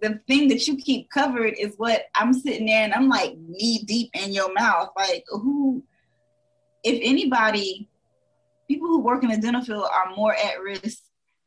the 0.00 0.20
thing 0.26 0.48
that 0.48 0.66
you 0.66 0.76
keep 0.76 1.10
covered 1.10 1.54
is 1.58 1.74
what 1.76 2.04
I'm 2.14 2.32
sitting 2.32 2.66
there 2.66 2.84
and 2.84 2.94
I'm 2.94 3.08
like 3.08 3.36
knee 3.36 3.82
deep 3.84 4.10
in 4.14 4.32
your 4.32 4.52
mouth. 4.54 4.90
Like 4.96 5.24
who, 5.28 5.82
if 6.82 6.98
anybody, 7.02 7.88
people 8.68 8.88
who 8.88 9.00
work 9.00 9.22
in 9.22 9.30
the 9.30 9.36
dental 9.36 9.62
field 9.62 9.84
are 9.84 10.14
more 10.16 10.34
at 10.34 10.60
risk 10.62 11.00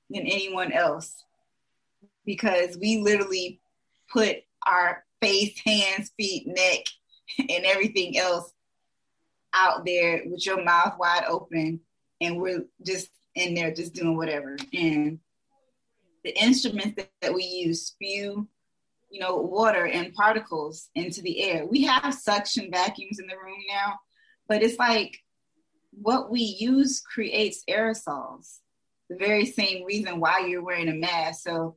than 0.10 0.22
anyone 0.22 0.72
else 0.72 1.16
because 2.26 2.78
we 2.80 3.02
literally 3.02 3.60
put 4.12 4.38
our 4.66 5.04
face, 5.22 5.58
hands, 5.66 6.12
feet, 6.18 6.46
neck, 6.48 6.86
and 7.40 7.66
everything 7.66 8.18
else 8.18 8.54
out 9.54 9.86
there 9.86 10.22
with 10.26 10.46
your 10.46 10.64
mouth 10.64 10.96
wide 11.00 11.24
open 11.28 11.80
and 12.22 12.40
we're 12.40 12.66
just 12.86 13.10
in 13.36 13.54
there 13.54 13.74
just 13.74 13.94
doing 13.94 14.16
whatever. 14.16 14.58
And 14.74 15.20
the 16.24 16.32
instruments 16.42 16.96
that, 16.98 17.10
that 17.22 17.34
we 17.34 17.44
use 17.44 17.88
spew, 17.88 18.48
you 19.10 19.20
know, 19.20 19.38
water 19.38 19.86
and 19.86 20.14
particles 20.14 20.90
into 20.96 21.22
the 21.22 21.42
air. 21.42 21.66
We 21.66 21.84
have 21.84 22.14
suction 22.14 22.72
vacuums 22.72 23.20
in 23.20 23.28
the 23.28 23.38
room 23.38 23.60
now, 23.70 24.00
but 24.48 24.64
it's 24.64 24.80
like 24.80 25.18
what 25.92 26.32
we 26.32 26.42
use 26.42 27.02
creates 27.02 27.64
aerosols. 27.70 28.60
The 29.10 29.18
very 29.18 29.46
same 29.46 29.86
reason 29.86 30.20
why 30.20 30.46
you're 30.48 30.64
wearing 30.64 30.90
a 30.90 30.94
mask. 30.94 31.44
So 31.44 31.76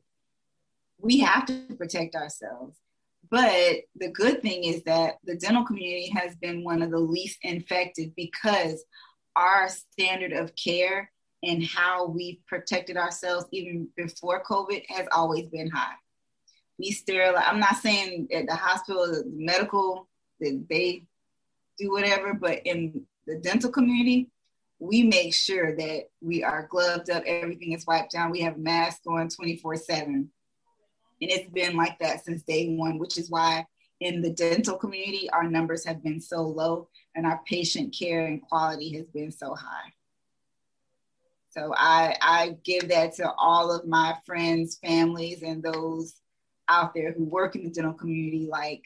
we 0.99 1.21
have 1.21 1.45
to 1.47 1.75
protect 1.77 2.15
ourselves. 2.15 2.77
But 3.29 3.81
the 3.97 4.11
good 4.13 4.41
thing 4.41 4.65
is 4.65 4.85
that 4.85 5.17
the 5.25 5.37
dental 5.37 5.65
community 5.65 6.11
has 6.11 6.37
been 6.37 6.65
one 6.65 6.81
of 6.81 6.91
the 6.91 6.99
least 6.99 7.39
infected 7.43 8.15
because 8.17 8.85
our 9.35 9.69
standard 9.69 10.33
of 10.33 10.55
care 10.55 11.11
and 11.43 11.65
how 11.65 12.07
we've 12.07 12.39
protected 12.47 12.97
ourselves 12.97 13.47
even 13.53 13.89
before 13.97 14.43
COVID 14.45 14.85
has 14.89 15.07
always 15.13 15.49
been 15.49 15.71
high. 15.71 15.95
We 16.79 16.91
sterilize. 16.91 17.45
I'm 17.47 17.61
not 17.61 17.77
saying 17.77 18.29
at 18.33 18.47
the 18.47 18.55
hospital, 18.55 19.07
the 19.07 19.25
medical, 19.35 20.09
that 20.41 20.67
they 20.69 21.05
do 21.79 21.91
whatever, 21.91 22.35
but 22.35 22.61
in 22.65 23.07
the 23.27 23.37
dental 23.37 23.71
community, 23.71 24.29
we 24.79 25.03
make 25.03 25.33
sure 25.33 25.75
that 25.75 26.05
we 26.21 26.45
are 26.45 26.69
gloved 26.71 27.09
up, 27.09 27.23
everything 27.25 27.73
is 27.73 27.87
wiped 27.87 28.13
down. 28.13 28.31
We 28.31 28.41
have 28.41 28.59
masks 28.59 29.07
on 29.07 29.29
24 29.29 29.77
7. 29.77 30.31
And 31.23 31.31
it's 31.31 31.51
been 31.51 31.77
like 31.77 31.99
that 32.01 32.25
since 32.25 32.43
day 32.43 32.75
one, 32.75 32.99
which 32.99 33.17
is 33.17 33.31
why 33.31 33.67
in 34.01 34.21
the 34.21 34.31
dental 34.31 34.77
community, 34.77 35.31
our 35.31 35.45
numbers 35.45 35.87
have 35.87 36.03
been 36.03 36.21
so 36.21 36.43
low 36.43 36.89
and 37.15 37.27
our 37.27 37.41
patient 37.47 37.97
care 37.99 38.27
and 38.27 38.43
quality 38.43 38.95
has 38.97 39.07
been 39.07 39.33
so 39.33 39.55
high. 39.55 39.93
So 41.57 41.73
I, 41.75 42.17
I 42.21 42.57
give 42.65 42.89
that 42.89 43.15
to 43.15 43.33
all 43.39 43.73
of 43.73 43.87
my 43.87 44.15
friends, 44.27 44.79
families, 44.85 45.43
and 45.43 45.63
those 45.63 46.15
out 46.69 46.93
there 46.95 47.13
who 47.13 47.25
work 47.25 47.57
in 47.57 47.65
the 47.65 47.71
dental 47.71 47.95
community. 47.95 48.47
Like, 48.51 48.83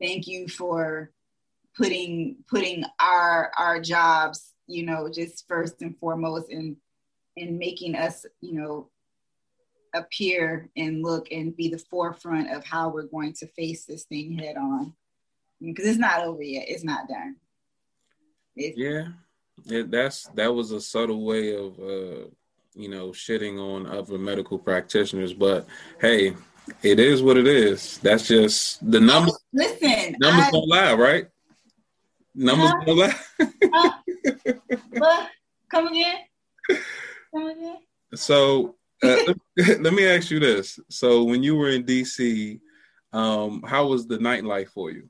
thank 0.00 0.28
you 0.28 0.46
for 0.46 1.10
putting 1.76 2.36
putting 2.48 2.84
our 3.00 3.50
our 3.58 3.80
jobs, 3.80 4.52
you 4.68 4.86
know, 4.86 5.10
just 5.12 5.48
first 5.48 5.82
and 5.82 5.98
foremost, 5.98 6.50
and 6.50 6.76
and 7.36 7.58
making 7.58 7.96
us, 7.96 8.24
you 8.40 8.60
know, 8.60 8.90
appear 9.92 10.70
and 10.76 11.02
look 11.02 11.32
and 11.32 11.56
be 11.56 11.68
the 11.68 11.82
forefront 11.90 12.52
of 12.52 12.64
how 12.64 12.90
we're 12.90 13.08
going 13.08 13.32
to 13.32 13.48
face 13.48 13.86
this 13.86 14.04
thing 14.04 14.38
head 14.38 14.56
on. 14.56 14.92
Because 15.60 15.86
it's 15.86 15.98
not 15.98 16.22
over 16.24 16.42
yet. 16.42 16.66
It's 16.68 16.84
not 16.84 17.08
done. 17.08 17.36
It's, 18.54 18.78
yeah 18.78 19.08
it, 19.66 19.90
that's 19.90 20.26
that 20.34 20.52
was 20.52 20.70
a 20.70 20.80
subtle 20.80 21.24
way 21.24 21.54
of 21.54 21.78
uh, 21.78 22.28
you 22.74 22.88
know 22.88 23.08
shitting 23.08 23.58
on 23.58 23.86
other 23.86 24.18
medical 24.18 24.58
practitioners, 24.58 25.32
but 25.32 25.66
hey, 26.00 26.34
it 26.82 26.98
is 26.98 27.22
what 27.22 27.36
it 27.36 27.46
is. 27.46 27.98
That's 27.98 28.28
just 28.28 28.90
the 28.90 29.00
numbers. 29.00 29.38
Listen, 29.52 30.16
numbers 30.20 30.46
I, 30.46 30.50
don't 30.50 30.68
lie, 30.68 30.94
right? 30.94 31.26
Numbers 32.34 32.70
uh, 32.70 32.84
don't 32.84 32.98
lie. 32.98 33.14
uh? 35.02 35.26
Come 35.70 35.88
again. 35.88 36.16
Come 37.34 37.46
again. 37.46 37.78
So 38.14 38.76
uh, 39.02 39.34
let 39.56 39.92
me 39.92 40.06
ask 40.06 40.30
you 40.30 40.40
this: 40.40 40.78
So 40.88 41.24
when 41.24 41.42
you 41.42 41.56
were 41.56 41.70
in 41.70 41.84
DC, 41.84 42.60
um, 43.12 43.62
how 43.62 43.86
was 43.86 44.06
the 44.06 44.18
nightlife 44.18 44.68
for 44.68 44.90
you? 44.90 45.08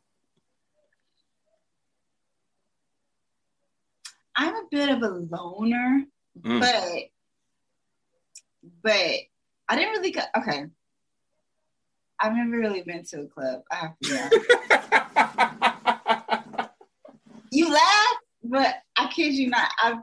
I'm 4.37 4.55
a 4.55 4.65
bit 4.71 4.89
of 4.89 5.03
a 5.03 5.09
loner, 5.09 6.05
mm. 6.41 6.61
but 6.61 7.11
but 8.83 9.21
I 9.69 9.77
didn't 9.77 9.93
really. 9.93 10.15
Okay, 10.37 10.67
I've 12.21 12.35
never 12.35 12.59
really 12.59 12.83
been 12.83 13.05
to 13.05 13.23
a 13.23 13.27
club. 13.27 13.63
I 13.71 13.77
have 13.77 13.99
to 14.03 14.31
you 17.53 17.73
laugh, 17.73 18.17
but 18.43 18.75
I 18.97 19.09
kid 19.09 19.35
you 19.35 19.51
not. 19.51 19.71
I 19.79 19.99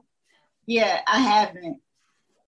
yeah, 0.65 1.01
I 1.07 1.19
haven't. 1.19 1.81